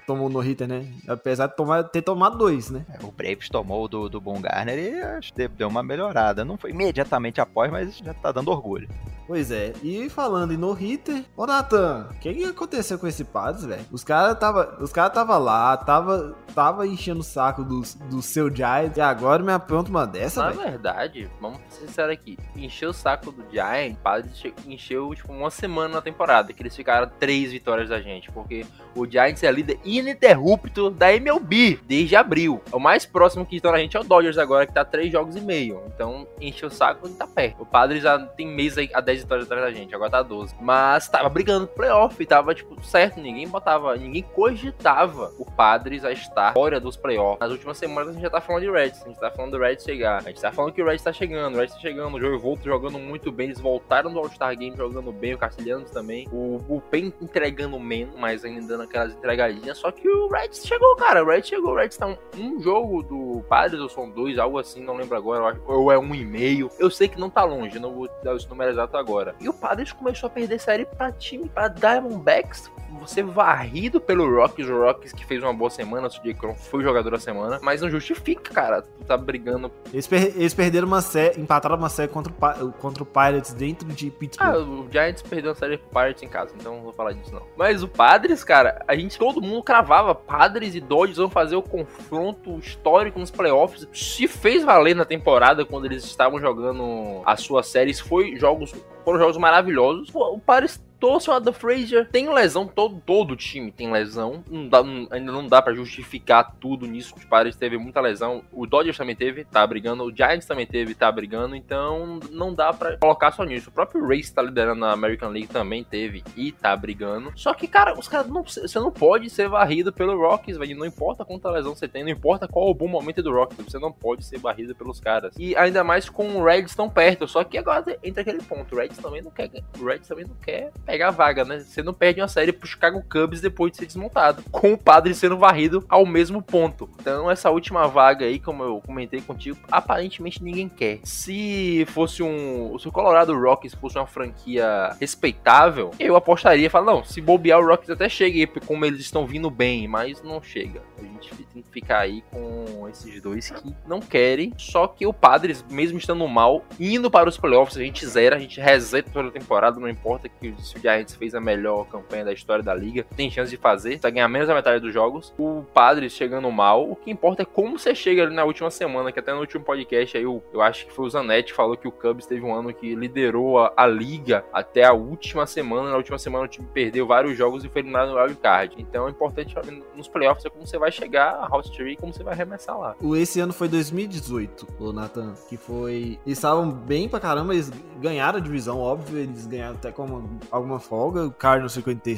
tomou 0.05 0.29
no 0.29 0.39
hitter, 0.39 0.67
né? 0.67 0.85
Apesar 1.07 1.47
de 1.47 1.55
tomar, 1.55 1.83
ter 1.83 2.01
tomado 2.01 2.37
dois, 2.37 2.69
né? 2.69 2.85
É, 2.89 3.05
O 3.05 3.11
Braves 3.11 3.49
tomou 3.49 3.85
o 3.85 3.87
do, 3.87 4.09
do 4.09 4.21
Bumgarner 4.21 4.77
e 4.77 5.01
acho 5.01 5.33
que 5.33 5.47
deu 5.47 5.67
uma 5.67 5.83
melhorada. 5.83 6.45
Não 6.45 6.57
foi 6.57 6.71
imediatamente 6.71 7.41
após, 7.41 7.71
mas 7.71 7.97
já 7.97 8.13
tá 8.13 8.31
dando 8.31 8.51
orgulho. 8.51 8.87
Pois 9.29 9.51
é. 9.51 9.73
E 9.83 10.09
falando 10.09 10.51
em 10.55 10.57
no 10.57 10.73
hitter, 10.73 11.23
ô 11.37 11.45
Nathan, 11.45 12.07
o 12.09 12.15
que, 12.15 12.33
que 12.33 12.43
aconteceu 12.45 12.97
com 12.97 13.05
esse 13.05 13.23
Padres, 13.23 13.63
velho? 13.63 13.85
Os 13.91 14.03
caras 14.03 14.37
tava, 14.39 14.75
os 14.81 14.91
cara 14.91 15.11
tava 15.11 15.37
lá, 15.37 15.77
tava, 15.77 16.35
tava 16.55 16.87
enchendo 16.87 17.19
o 17.19 17.23
saco 17.23 17.63
do, 17.63 17.81
do 18.09 18.23
seu 18.23 18.49
Giants 18.53 18.97
e 18.97 19.01
agora 19.01 19.43
me 19.43 19.51
apronta 19.53 19.91
uma 19.91 20.07
dessa, 20.07 20.41
Na 20.41 20.49
velho. 20.49 20.61
verdade, 20.71 21.29
vamos 21.39 21.59
ser 21.69 21.85
sinceros 21.85 22.11
aqui, 22.11 22.39
encheu 22.55 22.89
o 22.89 22.93
saco 22.93 23.31
do 23.31 23.43
Giant, 23.51 23.93
o 23.93 23.97
Padres 23.97 24.35
che- 24.35 24.53
encheu 24.67 25.13
tipo 25.13 25.31
uma 25.31 25.51
semana 25.51 25.93
na 25.93 26.01
temporada, 26.01 26.51
que 26.51 26.63
eles 26.63 26.75
ficaram 26.75 27.07
três 27.19 27.51
vitórias 27.51 27.89
da 27.89 28.01
gente, 28.01 28.31
porque 28.31 28.65
o 28.95 29.05
Giants 29.05 29.43
é 29.43 29.51
líder 29.51 29.79
ininterrupto 29.85 30.89
da 30.89 31.13
MLB 31.13 31.79
desde 31.87 32.15
abril. 32.15 32.61
O 32.71 32.79
mais 32.79 33.05
próximo 33.05 33.45
que 33.45 33.57
estão 33.57 33.71
na 33.71 33.77
gente 33.77 33.95
é 33.95 33.99
o 33.99 34.03
Dodgers 34.03 34.39
agora, 34.39 34.65
que 34.65 34.73
tá 34.73 34.83
três 34.83 35.11
jogos 35.11 35.35
e 35.35 35.41
meio. 35.41 35.81
Então, 35.93 36.27
encheu 36.41 36.67
o 36.67 36.71
saco 36.71 37.07
e 37.07 37.11
tá 37.13 37.27
perto. 37.27 37.61
O 37.61 37.65
Padres 37.65 38.01
já 38.01 38.17
tem 38.19 38.47
mês 38.47 38.75
aí 38.77 38.89
a 38.93 38.99
10 38.99 39.18
vitórias 39.23 39.45
atrás 39.45 39.63
da 39.63 39.71
gente, 39.71 39.93
agora 39.93 40.09
tá 40.09 40.21
12. 40.21 40.55
Mas 40.59 41.07
tava 41.07 41.29
brigando 41.29 41.67
pro 41.67 41.77
playoff, 41.77 42.25
tava 42.25 42.53
tipo 42.53 42.81
certo, 42.83 43.19
ninguém 43.19 43.47
botava, 43.47 43.95
ninguém 43.95 44.23
cogitava 44.23 45.31
o 45.37 45.45
Padres 45.45 46.03
a 46.03 46.11
estar 46.11 46.53
fora 46.53 46.79
dos 46.79 46.95
playoffs. 46.95 47.39
Nas 47.39 47.51
últimas 47.51 47.77
semanas 47.77 48.09
a 48.09 48.13
gente 48.13 48.21
já 48.21 48.29
tá 48.29 48.41
falando 48.41 48.63
de 48.63 48.71
Reds, 48.71 49.01
a 49.01 49.07
gente 49.07 49.19
tá 49.19 49.31
falando 49.31 49.51
do 49.51 49.59
Reds 49.59 49.83
chegar, 49.83 50.17
a 50.17 50.21
gente 50.21 50.41
tá 50.41 50.51
falando 50.51 50.73
que 50.73 50.81
o 50.81 50.85
Reds 50.85 51.03
tá 51.03 51.13
chegando, 51.13 51.55
o 51.55 51.59
Reds 51.59 51.75
tá 51.75 51.81
chegando, 51.81 52.15
o 52.15 52.19
Joey 52.19 52.37
Volto 52.37 52.63
jogando 52.63 52.99
muito 52.99 53.31
bem, 53.31 53.47
eles 53.47 53.59
voltaram 53.59 54.11
do 54.11 54.19
All-Star 54.19 54.55
Game 54.57 54.75
jogando 54.75 55.11
bem, 55.11 55.33
o 55.33 55.37
Castilhanos 55.37 55.91
também, 55.91 56.27
o 56.31 56.59
Bullpen 56.59 57.13
entregando 57.21 57.79
menos, 57.79 58.15
mas 58.17 58.45
ainda 58.45 58.67
dando 58.67 58.83
aquelas 58.83 59.13
entregadinhas, 59.13 59.77
só 59.77 59.91
que 59.91 60.07
o 60.07 60.27
Reds 60.27 60.65
chegou, 60.65 60.95
cara, 60.95 61.23
o 61.23 61.27
Reds 61.27 61.49
chegou, 61.49 61.71
o 61.71 61.75
Reds 61.75 61.97
tá 61.97 62.07
um, 62.07 62.17
um 62.37 62.61
jogo 62.61 63.03
do 63.03 63.43
Padres, 63.47 63.81
ou 63.81 63.89
são 63.89 64.09
dois, 64.09 64.37
algo 64.37 64.57
assim, 64.57 64.83
não 64.83 64.95
lembro 64.95 65.17
agora, 65.17 65.59
ou 65.65 65.91
é 65.91 65.97
um 65.97 66.13
e 66.13 66.23
meio, 66.23 66.69
eu 66.77 66.89
sei 66.89 67.07
que 67.07 67.19
não 67.19 67.29
tá 67.29 67.43
longe, 67.43 67.79
não 67.79 67.93
vou 67.93 68.09
dar 68.23 68.35
esse 68.35 68.47
número 68.49 68.71
exato 68.71 68.95
agora. 68.97 69.08
E 69.39 69.47
o 69.49 69.53
Padres 69.53 69.91
começou 69.91 70.27
a 70.27 70.29
perder 70.29 70.59
série 70.59 70.85
pra 70.85 71.11
time, 71.11 71.47
pra 71.49 71.67
Diamondbacks, 71.67 72.71
você 72.99 73.21
varrido 73.23 74.01
pelo 74.01 74.27
Rockies, 74.35 74.67
o 74.67 74.77
Rockies 74.79 75.13
que 75.13 75.25
fez 75.25 75.41
uma 75.41 75.53
boa 75.53 75.69
semana, 75.69 76.07
o 76.07 76.09
CJ 76.09 76.33
Cron 76.33 76.55
foi 76.55 76.83
jogador 76.83 77.11
da 77.11 77.19
semana, 77.19 77.59
mas 77.61 77.81
não 77.81 77.89
justifica, 77.89 78.51
cara, 78.53 78.81
tu 78.81 79.05
tá 79.05 79.15
brigando. 79.15 79.71
Eles, 79.93 80.05
per- 80.07 80.33
eles 80.35 80.53
perderam 80.53 80.87
uma 80.87 81.01
série, 81.01 81.39
empataram 81.39 81.75
uma 81.77 81.87
série 81.87 82.07
contra 82.11 82.33
o, 82.65 82.71
contra 82.73 83.03
o 83.03 83.05
Pirates 83.05 83.53
dentro 83.53 83.87
de 83.87 84.07
Ah, 84.07 84.19
Pittsburgh. 84.19 84.67
o 84.67 84.87
Giants 84.91 85.21
perdeu 85.21 85.51
a 85.51 85.55
série 85.55 85.77
pro 85.77 85.89
Pirates 85.89 86.23
em 86.23 86.27
casa, 86.27 86.53
então 86.59 86.75
não 86.77 86.81
vou 86.83 86.91
falar 86.93 87.13
disso 87.13 87.33
não. 87.33 87.43
Mas 87.55 87.83
o 87.83 87.87
Padres, 87.87 88.43
cara, 88.43 88.83
a 88.87 88.95
gente, 88.95 89.17
todo 89.17 89.39
mundo 89.41 89.63
cravava, 89.63 90.13
Padres 90.15 90.73
e 90.75 90.81
Dodgers 90.81 91.17
vão 91.19 91.29
fazer 91.29 91.55
o 91.55 91.61
confronto 91.61 92.57
histórico 92.59 93.19
nos 93.19 93.31
playoffs. 93.31 93.87
Se 93.93 94.27
fez 94.27 94.63
valer 94.63 94.95
na 94.95 95.05
temporada 95.05 95.63
quando 95.63 95.85
eles 95.85 96.03
estavam 96.03 96.39
jogando 96.39 97.21
as 97.25 97.39
suas 97.41 97.67
séries, 97.67 97.99
foi 97.99 98.35
jogos, 98.35 98.73
foram 99.03 99.19
jogos 99.19 99.37
maravilhosos. 99.37 100.09
O 100.13 100.39
Padres 100.39 100.81
trouxe 100.99 101.29
o 101.29 101.33
Adam 101.33 101.53
Frazier, 101.53 102.07
tem 102.11 102.31
lesão, 102.33 102.67
todo, 102.67 103.01
todo 103.05 103.35
time 103.35 103.71
tem 103.71 103.91
lesão, 103.91 104.43
não 104.49 104.67
dá, 104.67 104.83
não- 104.83 105.07
ainda 105.11 105.31
não 105.31 105.47
dá 105.47 105.61
pra 105.61 105.73
justificar 105.73 106.55
tudo 106.59 106.85
nisso, 106.85 107.15
o 107.15 107.27
Padres 107.27 107.55
teve 107.55 107.77
muita 107.77 108.01
lesão, 108.01 108.43
o 108.51 108.65
Dodgers 108.65 108.97
também 108.97 109.15
teve, 109.15 109.45
tá 109.45 109.65
brigando, 109.65 110.03
o 110.03 110.15
Giants 110.15 110.45
também 110.45 110.65
teve, 110.67 110.93
tá 110.93 111.11
brigando, 111.11 111.55
então 111.55 112.19
não 112.31 112.53
dá 112.53 112.73
pra 112.73 112.97
colocar 112.97 113.31
só 113.31 113.43
nisso. 113.43 113.69
O 113.69 113.73
próprio 113.73 114.05
Race 114.07 114.33
tá 114.33 114.41
liderando 114.41 114.79
na 114.81 114.91
American 114.91 115.29
League 115.29 115.47
também 115.47 115.83
teve 115.83 116.23
e 116.35 116.51
tá 116.51 116.75
brigando. 116.75 117.31
Só 117.35 117.53
que, 117.53 117.67
cara, 117.67 117.97
os 117.97 118.07
caras 118.07 118.27
não, 118.27 118.43
você 118.43 118.79
não 118.79 118.91
pode 118.91 119.29
ser 119.29 119.47
varrido 119.47 119.91
pelo 119.93 120.17
Rockies, 120.17 120.57
velho, 120.57 120.77
não 120.77 120.85
importa 120.85 121.23
quanta 121.25 121.49
lesão 121.49 121.75
você 121.75 121.87
tem, 121.87 122.03
não 122.03 122.11
importa 122.11 122.47
qual 122.47 122.69
o 122.69 122.73
bom 122.73 122.87
momento 122.87 123.23
do 123.23 123.31
Rockies, 123.31 123.65
você 123.65 123.79
não 123.79 123.91
pode 123.91 124.23
ser 124.25 124.37
varrido 124.39 124.75
pelos 124.75 124.99
caras. 124.99 125.33
E 125.37 125.55
ainda 125.55 125.83
mais 125.83 126.09
com 126.09 126.27
o 126.37 126.43
Reds 126.43 126.75
tão 126.75 126.89
perto, 126.89 127.27
só 127.27 127.43
que 127.43 127.57
agora 127.57 127.97
entra 128.03 128.21
aquele 128.21 128.41
ponto, 128.43 128.75
o 128.75 128.77
Reds 128.77 128.97
também 128.97 129.21
não 129.21 129.31
quer, 129.31 129.49
o 129.79 129.85
Reds 129.85 130.07
também 130.07 130.25
não 130.25 130.35
quer 130.35 130.71
pegar 130.89 131.09
a 131.09 131.11
vaga, 131.11 131.45
né? 131.45 131.59
Você 131.59 131.83
não 131.83 131.93
perde 131.93 132.19
uma 132.19 132.27
série 132.27 132.51
pro 132.51 132.67
Chicago 132.67 133.03
Cubs 133.07 133.41
depois 133.41 133.71
de 133.71 133.77
ser 133.77 133.85
desmontado, 133.85 134.43
com 134.51 134.73
o 134.73 134.77
Padre 134.77 135.13
sendo 135.13 135.37
varrido 135.37 135.85
ao 135.87 136.03
mesmo 136.03 136.41
ponto. 136.41 136.89
Então 136.99 137.29
essa 137.29 137.51
última 137.51 137.87
vaga 137.87 138.25
aí, 138.25 138.39
como 138.39 138.63
eu 138.63 138.81
comentei 138.83 139.21
contigo, 139.21 139.59
aparentemente 139.71 140.43
ninguém 140.43 140.67
quer. 140.67 140.99
Se 141.03 141.85
fosse 141.89 142.23
um, 142.23 142.75
se 142.79 142.87
o 142.87 142.91
Colorado 142.91 143.39
Rockies 143.39 143.75
fosse 143.75 143.99
uma 143.99 144.07
franquia 144.07 144.95
respeitável, 144.99 145.91
eu 145.99 146.15
apostaria 146.15 146.65
e 146.65 146.69
falar, 146.69 146.85
não, 146.85 147.03
se 147.03 147.21
bobear 147.21 147.59
o 147.59 147.67
Rockies 147.67 147.91
até 147.91 148.09
chega 148.09 148.39
aí, 148.39 148.47
como 148.47 148.83
eles 148.83 149.01
estão 149.01 149.27
vindo 149.27 149.51
bem, 149.51 149.87
mas 149.87 150.23
não 150.23 150.41
chega. 150.41 150.81
A 150.97 151.03
gente 151.03 151.35
tem 151.53 151.61
que 151.61 151.69
ficar 151.69 151.99
aí 151.99 152.23
com 152.31 152.87
esses 152.89 153.21
dois 153.21 153.51
que 153.51 153.75
não 153.87 153.99
querem, 153.99 154.53
só 154.57 154.87
que 154.87 155.05
o 155.05 155.13
Padres, 155.13 155.63
mesmo 155.69 155.97
estando 155.99 156.27
mal, 156.27 156.65
indo 156.79 157.11
para 157.11 157.29
os 157.29 157.37
playoffs, 157.37 157.77
a 157.77 157.81
gente 157.81 158.05
zera, 158.07 158.37
a 158.37 158.39
gente 158.39 158.59
reseta 158.59 159.11
toda 159.11 159.29
a 159.29 159.31
temporada, 159.31 159.79
não 159.79 159.89
importa 159.89 160.27
que 160.27 160.53
se 160.61 160.78
o 160.79 160.81
Giants 160.81 161.15
fez 161.15 161.35
a 161.35 161.39
melhor 161.41 161.85
campanha 161.87 162.25
da 162.25 162.33
história 162.33 162.63
da 162.63 162.73
liga, 162.73 163.05
tem 163.15 163.29
chance 163.29 163.49
de 163.51 163.57
fazer, 163.57 163.99
vai 163.99 164.11
ganhar 164.11 164.27
menos 164.27 164.47
da 164.47 164.55
metade 164.55 164.79
dos 164.79 164.93
jogos. 164.93 165.33
O 165.37 165.63
Padres 165.73 166.13
chegando 166.13 166.49
mal, 166.51 166.89
o 166.89 166.95
que 166.95 167.11
importa 167.11 167.41
é 167.43 167.45
como 167.45 167.77
você 167.77 167.93
chega 167.93 168.23
ali 168.23 168.33
na 168.35 168.43
última 168.43 168.71
semana, 168.71 169.11
que 169.11 169.19
até 169.19 169.33
no 169.33 169.39
último 169.39 169.63
podcast 169.63 170.17
aí, 170.17 170.23
eu, 170.23 170.43
eu 170.53 170.61
acho 170.61 170.85
que 170.85 170.93
foi 170.93 171.05
o 171.05 171.09
Zanetti 171.09 171.53
falou 171.53 171.75
que 171.77 171.87
o 171.87 171.91
Cubs 171.91 172.25
teve 172.25 172.43
um 172.45 172.53
ano 172.53 172.73
que 172.73 172.95
liderou 172.95 173.59
a, 173.59 173.73
a 173.75 173.85
liga 173.87 174.43
até 174.53 174.83
a 174.85 174.93
última 174.93 175.45
semana, 175.45 175.89
na 175.89 175.97
última 175.97 176.17
semana 176.17 176.45
o 176.45 176.47
time 176.47 176.67
perdeu 176.73 177.05
vários 177.05 177.37
jogos 177.37 177.63
e 177.63 177.69
foi 177.69 177.81
eliminado 177.81 178.09
no 178.11 178.17
wild 178.21 178.35
card. 178.35 178.75
Então 178.77 179.07
é 179.07 179.11
importante 179.11 179.55
nos 179.95 180.07
playoffs 180.07 180.45
é 180.45 180.49
como 180.49 180.65
você 180.65 180.77
vai 180.77 180.91
chegar 180.91 181.33
a 181.35 181.55
hot 181.55 181.67
streak 181.69 181.93
e 181.93 181.97
como 181.97 182.13
você 182.13 182.23
vai 182.23 182.33
arremessar 182.33 182.79
lá. 182.79 182.95
Esse 183.15 183.39
ano 183.39 183.51
foi 183.53 183.67
2018, 183.67 184.67
o 184.79 184.91
Nathan, 184.93 185.33
que 185.49 185.57
foi. 185.57 186.19
Eles 186.25 186.37
estavam 186.37 186.69
bem 186.71 187.07
pra 187.09 187.19
caramba, 187.19 187.53
eles 187.53 187.71
ganharam 187.99 188.37
a 188.39 188.41
divisão, 188.41 188.79
óbvio, 188.79 189.19
eles 189.19 189.45
ganharam 189.45 189.75
até 189.75 189.91
com 189.91 190.05
uma- 190.05 190.23
alguma 190.69 190.79
folga. 190.79 191.25
O 191.25 191.31
Cardinals 191.31 191.73
ficou 191.75 191.91
em 191.91 191.97
ter, 191.97 192.17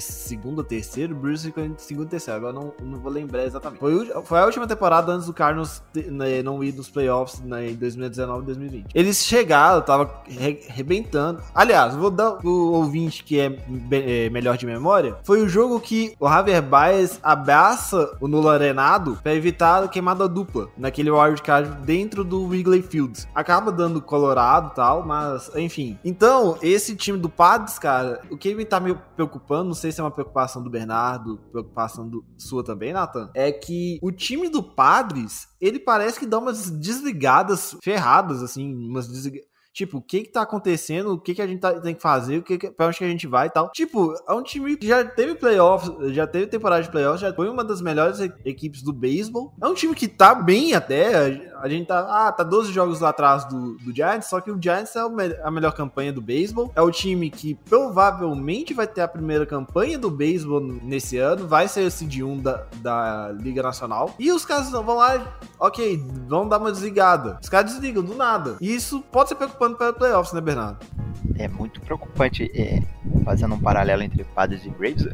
terceiro, 0.64 1.16
o 1.16 1.18
Bruce 1.18 1.46
ficou 1.46 1.64
em 1.64 1.74
segundo 1.78 2.08
terceiro. 2.10 2.38
Agora 2.40 2.54
não, 2.54 2.74
não 2.84 3.00
vou 3.00 3.12
lembrar 3.12 3.44
exatamente. 3.46 3.80
Foi, 3.80 4.06
foi 4.24 4.40
a 4.40 4.46
última 4.46 4.68
temporada 4.68 5.12
antes 5.12 5.28
do 5.28 5.34
te- 5.94 6.10
né, 6.12 6.42
não 6.44 6.64
ir 6.64 6.74
nos 6.74 6.90
playoffs 6.90 7.40
né, 7.42 7.70
em 7.72 7.76
2019 7.76 8.42
e 8.44 8.46
2020. 8.46 8.86
Eles 8.94 9.24
chegaram, 9.26 9.82
tava 9.82 10.22
re- 10.28 10.62
arrebentando. 10.70 11.42
Aliás, 11.56 11.96
vou 11.96 12.12
dar 12.12 12.38
o 12.46 12.72
ouvinte 12.74 13.24
que 13.24 13.40
é, 13.40 13.58
é 13.92 14.30
melhor 14.30 14.58
de 14.58 14.66
memória. 14.66 15.16
Foi 15.24 15.42
o 15.42 15.48
jogo 15.50 15.80
que 15.80 16.14
o 16.20 16.28
Javier 16.30 16.62
Baez 16.62 17.20
abraça 17.24 18.16
o 18.20 18.28
Nulo 18.28 18.50
Arenado 18.50 19.18
pra 19.24 19.34
evitar 19.34 19.84
a 19.84 19.88
queimada 19.88 20.28
dupla 20.28 20.68
naquele 20.78 21.10
wildcard 21.12 21.70
dentro 21.86 22.24
do 22.24 22.44
Wrigley 22.46 22.82
Field. 22.82 23.28
Acaba 23.34 23.72
dando 23.72 24.02
Colorado 24.02 24.70
e 24.72 24.76
tal, 24.76 25.06
mas 25.06 25.50
enfim. 25.56 25.98
Então, 26.04 26.58
esse 26.62 26.96
time 26.96 27.18
do 27.18 27.30
Padres, 27.30 27.78
cara, 27.80 28.22
o- 28.30 28.38
que 28.42 28.56
me 28.56 28.66
tá 28.66 28.80
me 28.80 28.96
preocupando, 29.16 29.66
não 29.66 29.76
sei 29.76 29.92
se 29.92 30.02
é 30.02 30.04
uma 30.04 30.10
preocupação 30.10 30.64
do 30.64 30.70
Bernardo, 30.70 31.38
preocupação 31.52 32.10
do, 32.10 32.26
sua 32.40 32.64
também, 32.64 32.92
Nathan, 32.92 33.30
é 33.36 33.52
que 33.52 34.00
o 34.02 34.12
time 34.12 34.50
do 34.50 34.64
Padres, 34.64 35.48
ele 35.62 35.80
parece 35.80 36.20
que 36.20 36.26
dá 36.26 36.40
umas 36.40 36.72
desligadas 36.72 37.78
ferradas, 37.84 38.42
assim, 38.42 38.74
umas 38.74 39.08
desligadas. 39.08 39.51
Tipo, 39.74 39.98
o 39.98 40.02
que 40.02 40.22
que 40.24 40.32
tá 40.32 40.42
acontecendo? 40.42 41.14
O 41.14 41.20
que 41.20 41.34
que 41.34 41.42
a 41.42 41.48
gente 41.48 41.60
tá- 41.62 41.80
tem 41.80 41.96
que 41.96 42.02
fazer? 42.02 42.40
O 42.40 42.44
que 42.44 42.58
que, 42.58 42.72
pra 42.72 42.88
onde 42.88 42.98
que 42.98 43.04
a 43.06 43.08
gente 43.08 43.26
vai 43.28 43.48
e 43.48 43.50
tal. 43.50 43.70
Tipo, 43.72 44.14
é 44.28 44.34
um 44.34 44.44
time 44.44 44.76
que 44.76 44.86
já 44.88 45.04
teve 45.06 45.36
playoffs, 45.36 45.90
já 46.14 46.28
teve 46.28 46.48
temporada 46.48 46.84
de 46.84 46.90
playoffs, 46.92 47.22
já 47.22 47.34
foi 47.34 47.48
uma 47.50 47.64
das 47.64 47.82
melhores 47.82 48.20
equipes 48.46 48.82
do 48.82 48.92
beisebol. 48.92 49.54
É 49.62 49.68
um 49.68 49.74
time 49.74 49.96
que 49.96 50.08
tá 50.08 50.36
bem 50.36 50.74
até. 50.74 51.52
A 51.62 51.70
gente 51.70 51.88
tá. 51.88 52.00
Ah, 52.28 52.32
tá 52.32 52.44
12 52.44 52.72
jogos 52.74 53.00
lá 53.00 53.10
atrás 53.10 53.46
do, 53.46 53.78
do 53.78 53.96
Giants, 53.96 54.28
só 54.30 54.42
que 54.42 54.52
o 54.52 54.62
Giants 54.62 54.96
é 54.96 55.00
a 55.44 55.52
melhor 55.52 55.74
campanha 55.74 56.12
do 56.12 56.22
beisebol. 56.22 56.72
É 56.76 56.82
o 56.82 56.92
time 56.92 57.30
que 57.30 57.56
provavelmente 58.02 58.74
vai 58.74 58.88
ter 58.88 59.02
a 59.02 59.08
primeira 59.08 59.46
campanha 59.46 59.98
do 59.98 60.10
beisebol 60.10 60.60
nesse 60.60 61.18
ano. 61.18 61.48
Vai 61.48 61.68
ser 61.68 61.86
o 61.86 61.92
seed 61.92 62.22
1 62.22 62.40
da, 62.40 62.66
da 62.82 63.32
Liga 63.40 63.62
Nacional. 63.64 64.14
E 64.20 64.32
os 64.32 64.44
caras 64.44 64.70
vão 64.70 64.96
lá, 64.98 65.38
ok, 65.60 66.04
vão 66.28 66.48
dar 66.48 66.58
uma 66.58 66.72
desligada. 66.72 67.38
Os 67.42 67.48
caras 67.48 67.72
desligam 67.72 68.04
do 68.04 68.16
nada. 68.16 68.58
E 68.60 68.74
isso 68.74 69.02
pode 69.12 69.30
ser 69.30 69.36
preocupante 69.36 69.61
para 69.70 69.94
playoffs, 69.94 70.34
né, 70.34 70.42
Bernardo? 70.42 70.86
É 71.38 71.48
muito 71.48 71.80
preocupante, 71.82 72.52
é, 72.54 72.82
fazendo 73.24 73.56
um 73.56 73.60
paralelo 73.60 74.02
entre 74.02 74.24
Padres 74.24 74.66
e 74.66 74.70
Braves, 74.70 75.08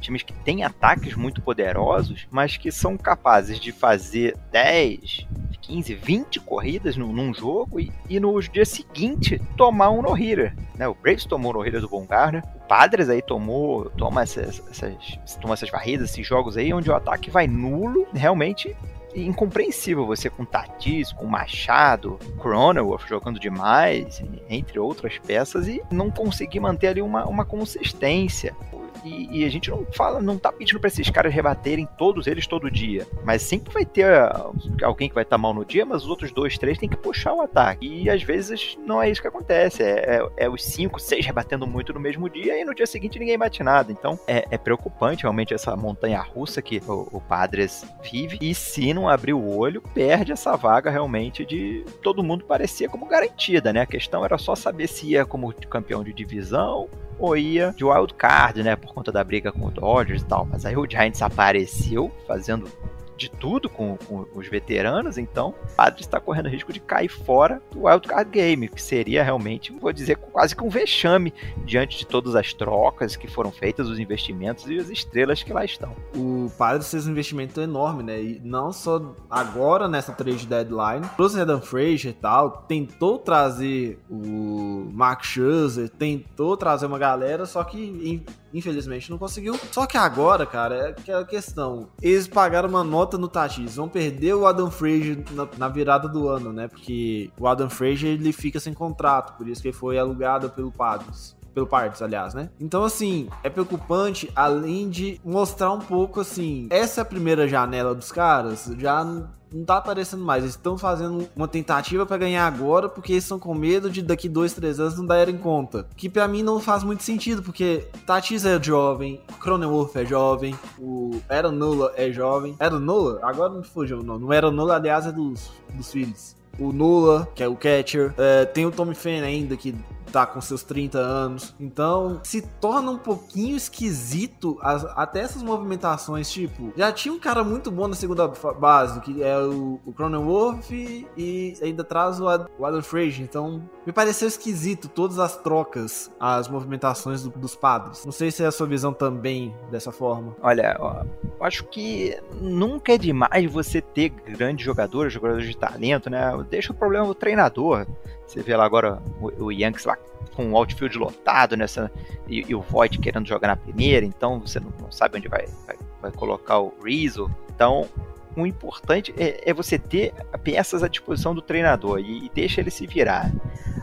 times 0.00 0.22
que 0.22 0.32
têm 0.32 0.62
ataques 0.62 1.14
muito 1.14 1.40
poderosos, 1.40 2.26
mas 2.30 2.56
que 2.56 2.70
são 2.70 2.96
capazes 2.96 3.58
de 3.58 3.72
fazer 3.72 4.36
10, 4.52 5.26
15, 5.62 5.94
20 5.94 6.40
corridas 6.40 6.96
num, 6.96 7.12
num 7.12 7.32
jogo 7.32 7.80
e, 7.80 7.90
e 8.08 8.20
no 8.20 8.38
dia 8.40 8.66
seguinte 8.66 9.40
tomar 9.56 9.90
um 9.90 10.02
no-hitter. 10.02 10.54
Né? 10.76 10.86
O 10.86 10.94
Braves 10.94 11.24
tomou 11.24 11.52
o 11.52 11.54
no-hitter 11.54 11.80
do 11.80 11.88
Von 11.88 12.04
Garner, 12.04 12.42
o 12.54 12.60
Padres 12.68 13.08
aí 13.08 13.22
tomou, 13.22 13.90
toma 13.90 14.22
essas, 14.22 14.62
essas, 14.70 15.18
toma 15.40 15.54
essas 15.54 15.70
varridas, 15.70 16.10
esses 16.10 16.26
jogos 16.26 16.56
aí, 16.56 16.72
onde 16.72 16.90
o 16.90 16.94
ataque 16.94 17.30
vai 17.30 17.46
nulo, 17.46 18.06
realmente 18.12 18.76
incompreensível 19.14 20.06
você 20.06 20.28
com 20.28 20.44
Tatis, 20.44 21.12
com 21.12 21.26
Machado, 21.26 22.18
Cronenworth 22.40 23.06
jogando 23.06 23.38
demais, 23.38 24.22
entre 24.48 24.78
outras 24.78 25.18
peças, 25.18 25.68
e 25.68 25.82
não 25.90 26.10
conseguir 26.10 26.60
manter 26.60 26.88
ali 26.88 27.02
uma, 27.02 27.24
uma 27.26 27.44
consistência. 27.44 28.54
E, 29.04 29.40
e 29.40 29.44
a 29.44 29.50
gente 29.50 29.70
não 29.70 29.86
fala, 29.92 30.20
não 30.20 30.38
tá 30.38 30.50
pedindo 30.50 30.80
para 30.80 30.88
esses 30.88 31.10
caras 31.10 31.32
rebaterem 31.32 31.86
todos 31.98 32.26
eles 32.26 32.46
todo 32.46 32.70
dia. 32.70 33.06
Mas 33.24 33.42
sempre 33.42 33.72
vai 33.72 33.84
ter 33.84 34.06
uh, 34.10 34.54
alguém 34.82 35.08
que 35.08 35.14
vai 35.14 35.22
estar 35.24 35.36
tá 35.36 35.42
mal 35.42 35.52
no 35.52 35.64
dia, 35.64 35.84
mas 35.84 36.02
os 36.02 36.08
outros 36.08 36.32
dois, 36.32 36.56
três 36.58 36.78
tem 36.78 36.88
que 36.88 36.96
puxar 36.96 37.34
o 37.34 37.42
ataque. 37.42 37.86
E 37.86 38.08
às 38.08 38.22
vezes 38.22 38.78
não 38.86 39.02
é 39.02 39.10
isso 39.10 39.20
que 39.20 39.28
acontece. 39.28 39.82
É, 39.82 40.16
é, 40.16 40.44
é 40.44 40.48
os 40.48 40.64
cinco, 40.64 40.98
seis 40.98 41.26
rebatendo 41.26 41.66
muito 41.66 41.92
no 41.92 42.00
mesmo 42.00 42.28
dia 42.28 42.60
e 42.60 42.64
no 42.64 42.74
dia 42.74 42.86
seguinte 42.86 43.18
ninguém 43.18 43.38
bate 43.38 43.62
nada. 43.62 43.92
Então 43.92 44.18
é, 44.26 44.46
é 44.50 44.58
preocupante 44.58 45.22
realmente 45.22 45.52
essa 45.52 45.76
montanha 45.76 46.20
russa 46.20 46.62
que 46.62 46.80
o, 46.86 47.08
o 47.12 47.20
Padres 47.20 47.84
vive. 48.02 48.38
E 48.40 48.54
se 48.54 48.94
não 48.94 49.08
abrir 49.08 49.34
o 49.34 49.56
olho, 49.56 49.82
perde 49.82 50.32
essa 50.32 50.56
vaga 50.56 50.90
realmente 50.90 51.44
de 51.44 51.84
todo 52.02 52.22
mundo 52.22 52.44
parecia 52.44 52.88
como 52.88 53.06
garantida, 53.06 53.72
né? 53.72 53.82
A 53.82 53.86
questão 53.86 54.24
era 54.24 54.38
só 54.38 54.54
saber 54.54 54.86
se 54.86 55.08
ia 55.08 55.24
como 55.24 55.52
campeão 55.68 56.02
de 56.02 56.12
divisão 56.12 56.88
ou 57.18 57.36
ia 57.36 57.74
de 57.76 57.84
wild 57.84 58.14
card, 58.14 58.62
né, 58.62 58.76
por 58.76 58.92
conta 58.92 59.12
da 59.12 59.22
briga 59.22 59.52
com 59.52 59.66
o 59.66 59.70
Dodgers 59.70 60.22
e 60.22 60.26
tal. 60.26 60.46
Mas 60.50 60.64
aí 60.64 60.76
o 60.76 60.88
Giants 60.88 61.22
apareceu 61.22 62.10
fazendo 62.26 62.68
de 63.16 63.30
tudo 63.30 63.68
com, 63.68 63.96
com 63.96 64.26
os 64.34 64.48
veteranos, 64.48 65.18
então 65.18 65.50
o 65.50 65.76
Padres 65.76 66.06
está 66.06 66.20
correndo 66.20 66.48
risco 66.48 66.72
de 66.72 66.80
cair 66.80 67.08
fora 67.08 67.62
do 67.70 67.84
wild 67.86 68.06
card 68.06 68.30
game, 68.30 68.68
que 68.68 68.82
seria 68.82 69.22
realmente, 69.22 69.72
vou 69.72 69.92
dizer, 69.92 70.16
quase 70.16 70.54
que 70.54 70.64
um 70.64 70.68
vexame 70.68 71.32
diante 71.64 71.98
de 71.98 72.06
todas 72.06 72.34
as 72.34 72.52
trocas 72.52 73.16
que 73.16 73.28
foram 73.28 73.50
feitas, 73.50 73.88
os 73.88 73.98
investimentos 73.98 74.66
e 74.68 74.78
as 74.78 74.90
estrelas 74.90 75.42
que 75.42 75.52
lá 75.52 75.64
estão. 75.64 75.94
O 76.14 76.50
Padres 76.56 76.90
fez 76.90 77.06
um 77.06 77.10
investimento 77.10 77.60
enorme, 77.60 78.02
né? 78.02 78.20
E 78.20 78.40
não 78.44 78.72
só 78.72 79.14
agora 79.30 79.88
nessa 79.88 80.12
trade 80.12 80.46
deadline, 80.46 81.06
trouxe 81.16 81.40
Adam 81.40 81.60
Frazier 81.60 82.12
e 82.12 82.12
tal, 82.12 82.64
tentou 82.68 83.18
trazer 83.18 83.98
o 84.10 84.88
Mark 84.92 85.24
Scherzer, 85.24 85.88
tentou 85.88 86.56
trazer 86.56 86.86
uma 86.86 86.98
galera, 86.98 87.46
só 87.46 87.62
que 87.64 88.24
infelizmente 88.54 89.10
não 89.10 89.18
conseguiu. 89.18 89.58
Só 89.72 89.84
que 89.84 89.98
agora, 89.98 90.46
cara, 90.46 90.74
é 90.76 90.88
aquela 90.90 91.24
questão. 91.24 91.88
Eles 92.00 92.28
pagaram 92.28 92.68
uma 92.68 92.84
nota 92.84 93.18
no 93.18 93.28
Tatis, 93.28 93.76
vão 93.76 93.88
perder 93.88 94.34
o 94.34 94.46
Adam 94.46 94.70
Frazier 94.70 95.22
na, 95.32 95.48
na, 95.58 95.68
virada 95.68 96.08
do 96.08 96.28
ano, 96.28 96.52
né? 96.52 96.68
Porque 96.68 97.30
o 97.38 97.46
Adam 97.46 97.68
Frazier 97.68 98.12
ele 98.12 98.32
fica 98.32 98.60
sem 98.60 98.72
contrato, 98.72 99.36
por 99.36 99.48
isso 99.48 99.60
que 99.60 99.68
ele 99.68 99.76
foi 99.76 99.98
alugado 99.98 100.48
pelo 100.50 100.70
Padres 100.70 101.36
pelo 101.54 101.66
Parts, 101.66 102.02
aliás, 102.02 102.34
né? 102.34 102.50
Então, 102.60 102.84
assim, 102.84 103.28
é 103.42 103.48
preocupante, 103.48 104.30
além 104.34 104.90
de 104.90 105.20
mostrar 105.24 105.72
um 105.72 105.78
pouco, 105.78 106.20
assim, 106.20 106.66
essa 106.70 107.00
é 107.00 107.04
primeira 107.04 107.46
janela 107.46 107.94
dos 107.94 108.10
caras, 108.10 108.70
já 108.76 109.04
não 109.04 109.64
tá 109.64 109.76
aparecendo 109.76 110.24
mais. 110.24 110.42
Eles 110.42 110.56
estão 110.56 110.76
fazendo 110.76 111.28
uma 111.36 111.46
tentativa 111.46 112.04
para 112.04 112.16
ganhar 112.16 112.46
agora, 112.46 112.88
porque 112.88 113.12
eles 113.12 113.24
estão 113.24 113.38
com 113.38 113.54
medo 113.54 113.88
de 113.88 114.02
daqui 114.02 114.28
dois, 114.28 114.52
três 114.52 114.80
anos 114.80 114.98
não 114.98 115.06
darem 115.06 115.38
conta. 115.38 115.86
Que 115.96 116.08
para 116.08 116.26
mim 116.26 116.42
não 116.42 116.58
faz 116.58 116.82
muito 116.82 117.04
sentido, 117.04 117.42
porque 117.42 117.86
Tatis 118.04 118.44
é 118.44 118.60
jovem, 118.60 119.20
Cronenworth 119.40 119.94
é 119.96 120.04
jovem, 120.04 120.58
o 120.78 121.20
Aaron 121.28 121.52
Nola 121.52 121.92
é 121.96 122.10
jovem. 122.10 122.56
Aaron 122.58 122.80
Nola? 122.80 123.20
Agora 123.22 123.52
me 123.52 123.64
fugiu 123.64 124.00
o 124.00 124.02
nome. 124.02 124.24
O 124.24 124.32
Aaron 124.32 124.50
Nola, 124.50 124.74
aliás, 124.74 125.06
é 125.06 125.12
dos, 125.12 125.52
dos 125.72 125.92
filhos. 125.92 126.34
O 126.58 126.72
Nula, 126.72 127.28
que 127.34 127.42
é 127.42 127.48
o 127.48 127.56
catcher. 127.56 128.14
É, 128.16 128.44
tem 128.44 128.64
o 128.64 128.70
Tommy 128.70 128.94
Fan 128.94 129.22
ainda, 129.22 129.56
que 129.56 129.74
tá 130.14 130.24
com 130.24 130.40
seus 130.40 130.62
30 130.62 130.96
anos. 130.96 131.54
Então, 131.58 132.20
se 132.22 132.40
torna 132.60 132.92
um 132.92 132.98
pouquinho 132.98 133.56
esquisito 133.56 134.56
as, 134.62 134.84
até 134.96 135.20
essas 135.20 135.42
movimentações, 135.42 136.30
tipo, 136.30 136.72
já 136.76 136.92
tinha 136.92 137.12
um 137.12 137.18
cara 137.18 137.42
muito 137.42 137.68
bom 137.68 137.88
na 137.88 137.96
segunda 137.96 138.28
base, 138.28 139.00
que 139.00 139.20
é 139.22 139.36
o, 139.38 139.80
o 139.84 139.92
Cronenworth 139.92 140.70
e 140.70 141.54
ainda 141.60 141.82
traz 141.82 142.20
o, 142.20 142.28
Ad, 142.28 142.46
o 142.56 142.64
Adam 142.64 142.80
Frazier, 142.80 143.22
então 143.22 143.68
me 143.84 143.92
pareceu 143.92 144.28
esquisito 144.28 144.88
todas 144.88 145.18
as 145.18 145.36
trocas, 145.36 146.12
as 146.20 146.46
movimentações 146.48 147.24
do, 147.24 147.30
dos 147.30 147.56
padres. 147.56 148.04
Não 148.04 148.12
sei 148.12 148.30
se 148.30 148.44
é 148.44 148.46
a 148.46 148.52
sua 148.52 148.68
visão 148.68 148.92
também 148.92 149.52
dessa 149.70 149.90
forma. 149.90 150.36
Olha, 150.40 150.76
eu 150.78 151.44
acho 151.44 151.64
que 151.64 152.16
nunca 152.40 152.92
é 152.92 152.98
demais 152.98 153.50
você 153.50 153.80
ter 153.80 154.10
grandes 154.10 154.64
jogadores, 154.64 155.12
jogadores 155.12 155.46
de 155.46 155.56
talento, 155.56 156.08
né? 156.08 156.30
Deixa 156.48 156.72
o 156.72 156.76
problema 156.76 157.06
do 157.06 157.14
treinador. 157.14 157.84
Você 158.26 158.42
vê 158.42 158.56
lá 158.56 158.64
agora 158.64 159.02
o, 159.20 159.44
o 159.46 159.52
Yankees 159.52 159.84
lá 159.84 159.96
com 160.34 160.50
o 160.50 160.56
outfield 160.56 160.96
lotado 160.98 161.56
nessa 161.56 161.90
e, 162.28 162.44
e, 162.48 162.54
o 162.54 162.60
Void 162.60 162.98
querendo 162.98 163.26
jogar 163.26 163.48
na 163.48 163.56
primeira, 163.56 164.04
então 164.04 164.40
você 164.40 164.58
não, 164.58 164.72
não 164.80 164.90
sabe 164.90 165.18
onde 165.18 165.28
vai, 165.28 165.46
vai, 165.66 165.76
vai, 166.00 166.10
colocar 166.10 166.58
o 166.58 166.72
Rizzo. 166.82 167.30
Então, 167.54 167.88
o 168.36 168.46
importante 168.46 169.14
é, 169.16 169.48
é, 169.48 169.52
você 169.52 169.78
ter 169.78 170.12
peças 170.42 170.82
à 170.82 170.88
disposição 170.88 171.34
do 171.34 171.42
treinador 171.42 172.00
e, 172.00 172.26
e 172.26 172.30
deixa 172.34 172.60
ele 172.60 172.70
se 172.70 172.86
virar. 172.86 173.30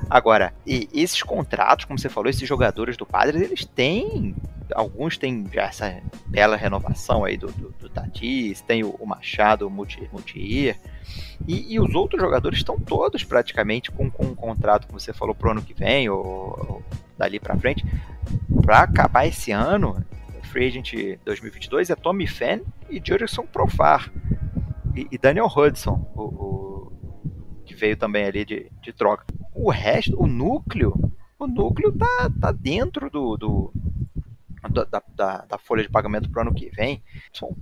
Agora, 0.09 0.53
esses 0.67 1.23
contratos, 1.23 1.85
como 1.85 1.97
você 1.97 2.09
falou, 2.09 2.29
esses 2.29 2.47
jogadores 2.47 2.97
do 2.97 3.05
Padres, 3.05 3.41
eles 3.41 3.63
têm 3.63 4.35
alguns 4.73 5.17
têm 5.17 5.47
já 5.51 5.63
essa 5.63 6.01
bela 6.25 6.55
renovação 6.55 7.23
aí 7.23 7.37
do, 7.37 7.47
do, 7.51 7.69
do 7.71 7.89
Tatis, 7.89 8.61
tem 8.61 8.83
o, 8.83 8.89
o 8.91 9.05
Machado, 9.05 9.67
o 9.67 9.69
Multier, 9.69 10.77
e, 11.47 11.73
e, 11.73 11.79
os 11.79 11.95
outros 11.95 12.21
jogadores 12.21 12.59
estão 12.59 12.79
todos 12.79 13.23
praticamente 13.23 13.91
com, 13.91 14.09
com 14.09 14.25
um 14.25 14.35
contrato, 14.35 14.87
como 14.87 14.99
você 14.99 15.11
falou, 15.11 15.33
pro 15.33 15.51
ano 15.51 15.61
que 15.61 15.73
vem, 15.73 16.09
ou, 16.09 16.19
ou 16.19 16.83
dali 17.17 17.39
para 17.39 17.57
frente. 17.57 17.85
Para 18.63 18.79
acabar 18.79 19.25
esse 19.25 19.51
ano, 19.51 20.05
Free 20.43 20.67
Agent 20.67 20.93
2022 21.25 21.89
é 21.89 21.95
Tommy 21.95 22.27
Fan 22.27 22.61
e 22.89 23.01
Jurickson 23.03 23.43
Profar. 23.43 24.11
E, 24.95 25.07
e 25.11 25.17
Daniel 25.17 25.47
Hudson, 25.47 26.11
o, 26.15 26.21
o, 26.21 26.91
que 27.65 27.73
veio 27.73 27.97
também 27.97 28.25
ali 28.25 28.45
de, 28.45 28.71
de 28.81 28.93
troca. 28.93 29.25
O 29.53 29.69
resto, 29.69 30.21
o 30.21 30.27
núcleo, 30.27 30.93
o 31.39 31.47
núcleo 31.47 31.91
tá, 31.91 32.29
tá 32.39 32.51
dentro 32.51 33.09
do, 33.09 33.37
do 33.37 33.73
da, 34.71 34.85
da, 35.15 35.45
da, 35.45 35.57
folha 35.57 35.83
de 35.83 35.89
pagamento 35.89 36.29
para 36.29 36.39
o 36.39 36.41
ano 36.47 36.53
que 36.53 36.69
vem, 36.69 37.03
são 37.31 37.55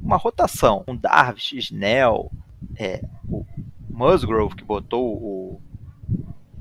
uma 0.00 0.16
rotação. 0.16 0.84
Um 0.86 0.96
Darvish, 0.96 1.52
Snell, 1.52 2.30
é, 2.76 3.02
o 3.28 3.44
Musgrove 3.88 4.54
que 4.54 4.64
botou 4.64 5.04
o 5.04 5.62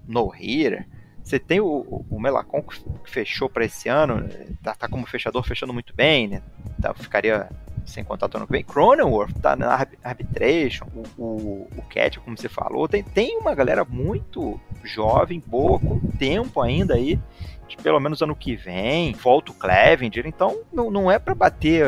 No 0.08 0.34
Hitter. 0.34 0.88
Você 1.24 1.38
tem 1.38 1.60
o, 1.60 2.06
o 2.10 2.22
Melacon 2.22 2.62
que 2.62 3.12
fechou 3.12 3.50
para 3.50 3.66
esse 3.66 3.90
ano, 3.90 4.30
tá, 4.64 4.74
tá, 4.74 4.88
como 4.88 5.06
fechador 5.06 5.44
fechando 5.44 5.74
muito 5.74 5.94
bem, 5.94 6.30
né? 6.30 6.42
Tá, 6.82 6.94
ficaria 6.94 7.50
sem 7.86 8.04
contato 8.04 8.36
ano 8.36 8.46
que 8.46 8.54
vem. 8.54 8.64
Cronenworth 8.64 9.34
tá 9.42 9.56
na 9.56 9.86
arbitration, 10.04 10.86
o, 10.96 11.22
o, 11.22 11.68
o 11.78 11.82
Cat, 11.90 12.20
como 12.20 12.38
você 12.38 12.48
falou, 12.48 12.88
tem, 12.88 13.04
tem 13.04 13.38
uma 13.38 13.54
galera 13.54 13.84
muito 13.84 14.60
jovem, 14.84 15.44
boa, 15.46 15.80
com 15.80 16.00
tempo 16.00 16.62
ainda 16.62 16.94
aí 16.94 17.20
pelo 17.76 18.00
menos 18.00 18.22
ano 18.22 18.36
que 18.36 18.56
vem, 18.56 19.14
volta 19.14 19.52
o 19.52 19.56
Clevenger, 19.56 20.26
então 20.26 20.58
não, 20.72 20.90
não 20.90 21.12
é 21.12 21.20
para 21.20 21.36
bater 21.36 21.84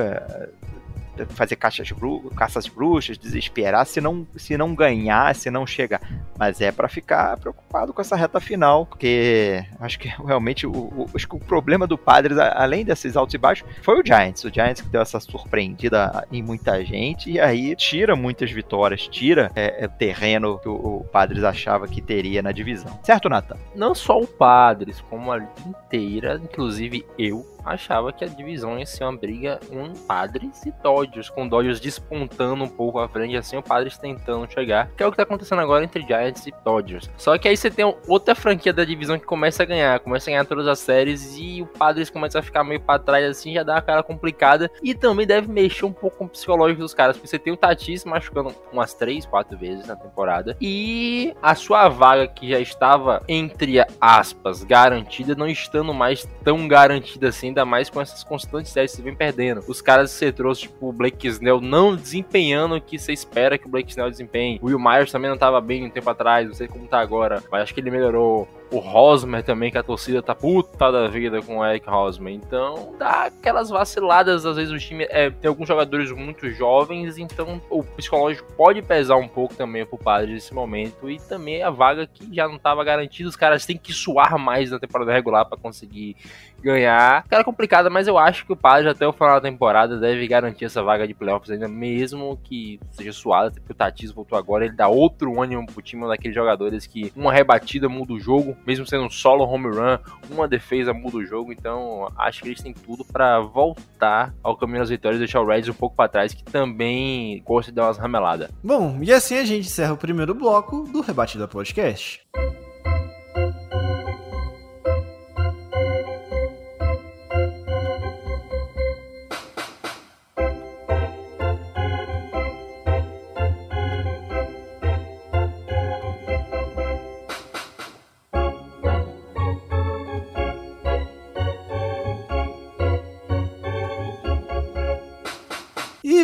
fazer 1.25 1.55
caixas 1.55 1.91
bru 1.91 2.29
caças 2.35 2.67
bruxas, 2.67 3.17
desesperar 3.17 3.85
se 3.85 3.99
não, 4.01 4.25
se 4.35 4.57
não 4.57 4.73
ganhar, 4.73 5.35
se 5.35 5.49
não 5.49 5.65
chegar. 5.65 6.01
Mas 6.37 6.61
é 6.61 6.71
para 6.71 6.87
ficar 6.87 7.37
preocupado 7.37 7.93
com 7.93 8.01
essa 8.01 8.15
reta 8.15 8.39
final, 8.39 8.85
porque 8.85 9.63
acho 9.79 9.99
que 9.99 10.07
realmente 10.25 10.65
o, 10.65 10.71
o, 10.71 11.09
acho 11.15 11.27
que 11.27 11.35
o 11.35 11.39
problema 11.39 11.85
do 11.85 11.97
Padres, 11.97 12.37
além 12.37 12.83
desses 12.83 13.15
altos 13.15 13.33
e 13.33 13.37
baixos, 13.37 13.67
foi 13.81 13.99
o 13.99 14.05
Giants. 14.05 14.43
O 14.43 14.53
Giants 14.53 14.81
que 14.81 14.89
deu 14.89 15.01
essa 15.01 15.19
surpreendida 15.19 16.25
em 16.31 16.41
muita 16.41 16.83
gente 16.83 17.31
e 17.31 17.39
aí 17.39 17.75
tira 17.75 18.15
muitas 18.15 18.51
vitórias, 18.51 19.07
tira 19.07 19.51
é, 19.55 19.83
é, 19.83 19.85
o 19.85 19.89
terreno 19.89 20.59
que 20.59 20.69
o, 20.69 20.73
o 20.73 21.03
Padres 21.11 21.43
achava 21.43 21.87
que 21.87 22.01
teria 22.01 22.41
na 22.41 22.51
divisão. 22.51 22.99
Certo, 23.03 23.29
Nathan? 23.29 23.57
Não 23.75 23.93
só 23.93 24.19
o 24.19 24.27
Padres, 24.27 25.01
como 25.09 25.31
a 25.31 25.37
liga 25.37 25.51
inteira, 25.67 26.39
inclusive 26.43 27.05
eu, 27.17 27.45
achava 27.63 28.11
que 28.11 28.23
a 28.23 28.27
divisão 28.27 28.77
ia 28.77 28.85
ser 28.85 29.03
uma 29.03 29.17
briga 29.17 29.59
em 29.71 29.93
Padres 30.07 30.65
e 30.65 30.71
Dodgers, 30.83 31.29
com 31.29 31.47
Dodgers 31.47 31.79
despontando 31.79 32.63
um 32.63 32.67
pouco 32.69 32.99
à 32.99 33.07
frente, 33.07 33.35
assim, 33.35 33.57
o 33.57 33.63
Padres 33.63 33.97
tentando 33.97 34.51
chegar, 34.51 34.89
que 34.95 35.03
é 35.03 35.07
o 35.07 35.11
que 35.11 35.17
tá 35.17 35.23
acontecendo 35.23 35.61
agora 35.61 35.83
entre 35.83 36.05
Giants 36.05 36.47
e 36.47 36.53
Dodgers. 36.63 37.09
Só 37.17 37.37
que 37.37 37.47
aí 37.47 37.55
você 37.55 37.69
tem 37.69 37.85
outra 38.07 38.35
franquia 38.35 38.73
da 38.73 38.83
divisão 38.83 39.19
que 39.19 39.25
começa 39.25 39.63
a 39.63 39.65
ganhar, 39.65 39.99
começa 39.99 40.29
a 40.29 40.31
ganhar 40.31 40.45
todas 40.45 40.67
as 40.67 40.79
séries 40.79 41.35
e 41.37 41.61
o 41.61 41.65
Padres 41.65 42.09
começa 42.09 42.39
a 42.39 42.41
ficar 42.41 42.63
meio 42.63 42.79
para 42.79 42.99
trás 42.99 43.25
assim, 43.25 43.53
já 43.53 43.63
dá 43.63 43.75
uma 43.75 43.81
cara 43.81 44.03
complicada 44.03 44.69
e 44.83 44.93
também 44.93 45.25
deve 45.25 45.51
mexer 45.51 45.85
um 45.85 45.93
pouco 45.93 46.17
com 46.17 46.25
o 46.25 46.29
psicológico 46.29 46.81
dos 46.81 46.93
caras, 46.93 47.17
porque 47.17 47.27
você 47.27 47.39
tem 47.39 47.53
o 47.53 47.57
Tatis 47.57 48.05
machucando 48.05 48.53
umas 48.71 48.93
3, 48.93 49.25
4 49.25 49.57
vezes 49.57 49.87
na 49.87 49.95
temporada 49.95 50.55
e 50.59 51.33
a 51.41 51.55
sua 51.55 51.89
vaga 51.89 52.27
que 52.27 52.49
já 52.49 52.59
estava 52.59 53.21
entre 53.27 53.77
aspas 53.99 54.63
garantida 54.63 55.35
não 55.35 55.47
estando 55.47 55.93
mais 55.93 56.27
tão 56.43 56.67
garantida 56.67 57.29
assim 57.29 57.48
ainda 57.49 57.65
mais 57.65 57.89
com 57.89 57.99
essas 57.99 58.23
constantes 58.23 58.71
séries 58.71 58.91
que 58.91 58.97
você 58.97 59.03
vem 59.03 59.15
perdendo. 59.15 59.63
Os 59.67 59.81
caras 59.81 60.11
que 60.11 60.17
você 60.17 60.31
trouxe, 60.31 60.61
tipo 60.61 60.89
o 60.89 60.93
Blake 60.93 61.27
Snell, 61.27 61.59
não 61.59 61.95
desempenhando 61.95 62.75
o 62.75 62.81
que 62.81 62.97
você 62.97 63.11
espera 63.11 63.57
que 63.57 63.67
o 63.67 63.69
Blake 63.69 63.89
Snell 63.89 64.09
desempenhe. 64.09 64.59
O 64.61 64.67
Will 64.67 64.79
Myers 64.79 65.11
também 65.11 65.29
não 65.29 65.35
estava 65.35 65.59
bem 65.59 65.85
um 65.85 65.89
tempo 65.89 66.09
atrás, 66.09 66.47
não 66.47 66.53
sei 66.53 66.67
como 66.67 66.87
tá 66.87 66.99
agora, 66.99 67.43
mas 67.51 67.63
acho 67.63 67.73
que 67.73 67.79
ele 67.79 67.91
melhorou 67.91 68.47
o 68.71 68.77
Rosmer 68.77 69.43
também, 69.43 69.71
que 69.71 69.77
a 69.77 69.83
torcida 69.83 70.21
tá 70.21 70.35
puta 70.35 70.91
da 70.91 71.07
vida 71.07 71.41
com 71.41 71.57
o 71.57 71.65
Eric 71.65 71.89
Rosmer. 71.89 72.33
Então 72.33 72.95
dá 72.97 73.25
aquelas 73.25 73.69
vaciladas, 73.69 74.45
às 74.45 74.55
vezes 74.55 74.71
o 74.71 74.77
time 74.77 75.05
é, 75.09 75.29
tem 75.29 75.47
alguns 75.47 75.67
jogadores 75.67 76.11
muito 76.11 76.49
jovens, 76.51 77.17
então 77.17 77.61
o 77.69 77.83
psicológico 77.83 78.51
pode 78.53 78.81
pesar 78.81 79.15
um 79.15 79.27
pouco 79.27 79.55
também 79.55 79.85
pro 79.85 79.97
padre 79.97 80.33
nesse 80.33 80.53
momento. 80.53 81.09
E 81.09 81.19
também 81.19 81.63
a 81.63 81.69
vaga 81.69 82.07
que 82.07 82.33
já 82.33 82.47
não 82.47 82.59
tava 82.59 82.83
garantida, 82.83 83.27
os 83.27 83.35
caras 83.35 83.65
têm 83.65 83.77
que 83.77 83.93
suar 83.93 84.37
mais 84.37 84.71
na 84.71 84.79
temporada 84.79 85.11
regular 85.11 85.45
para 85.45 85.57
conseguir 85.57 86.15
ganhar. 86.61 87.23
Cara 87.27 87.43
complicada, 87.43 87.89
mas 87.89 88.07
eu 88.07 88.17
acho 88.17 88.45
que 88.45 88.53
o 88.53 88.55
padre 88.55 88.89
até 88.89 89.07
o 89.07 89.13
final 89.13 89.35
da 89.35 89.49
temporada 89.49 89.97
deve 89.97 90.27
garantir 90.27 90.65
essa 90.65 90.83
vaga 90.83 91.07
de 91.07 91.13
playoffs 91.13 91.49
ainda, 91.49 91.67
mesmo 91.67 92.37
que 92.43 92.79
seja 92.91 93.13
suada, 93.13 93.51
porque 93.51 93.71
o 93.71 93.75
Tatis 93.75 94.11
voltou 94.11 94.37
agora, 94.37 94.65
ele 94.65 94.75
dá 94.75 94.87
outro 94.87 95.41
ânimo 95.41 95.65
pro 95.65 95.81
time, 95.81 96.03
um 96.03 96.07
daqueles 96.07 96.35
jogadores 96.35 96.85
que 96.85 97.11
uma 97.15 97.31
rebatida 97.31 97.87
muda 97.87 98.13
o 98.13 98.19
jogo 98.19 98.55
mesmo 98.65 98.85
sendo 98.85 99.05
um 99.05 99.09
solo 99.09 99.43
home 99.43 99.67
run, 99.67 99.97
uma 100.29 100.47
defesa 100.47 100.93
muda 100.93 101.17
o 101.17 101.25
jogo, 101.25 101.51
então 101.51 102.07
acho 102.17 102.41
que 102.41 102.49
eles 102.49 102.61
têm 102.61 102.73
tudo 102.73 103.03
para 103.03 103.39
voltar 103.39 104.33
ao 104.43 104.55
caminho 104.57 104.79
das 104.79 104.89
vitórias 104.89 105.17
e 105.17 105.25
deixar 105.25 105.41
o 105.41 105.47
Reds 105.47 105.69
um 105.69 105.73
pouco 105.73 105.95
para 105.95 106.09
trás, 106.09 106.33
que 106.33 106.43
também 106.43 107.41
gosta 107.45 107.71
de 107.71 107.75
dar 107.75 107.87
umas 107.87 107.97
rameladas. 107.97 108.49
Bom, 108.63 108.99
e 109.01 109.11
assim 109.11 109.37
a 109.37 109.45
gente 109.45 109.67
encerra 109.67 109.93
o 109.93 109.97
primeiro 109.97 110.33
bloco 110.33 110.83
do 110.83 111.01
Rebatida 111.01 111.47
Podcast. 111.47 112.21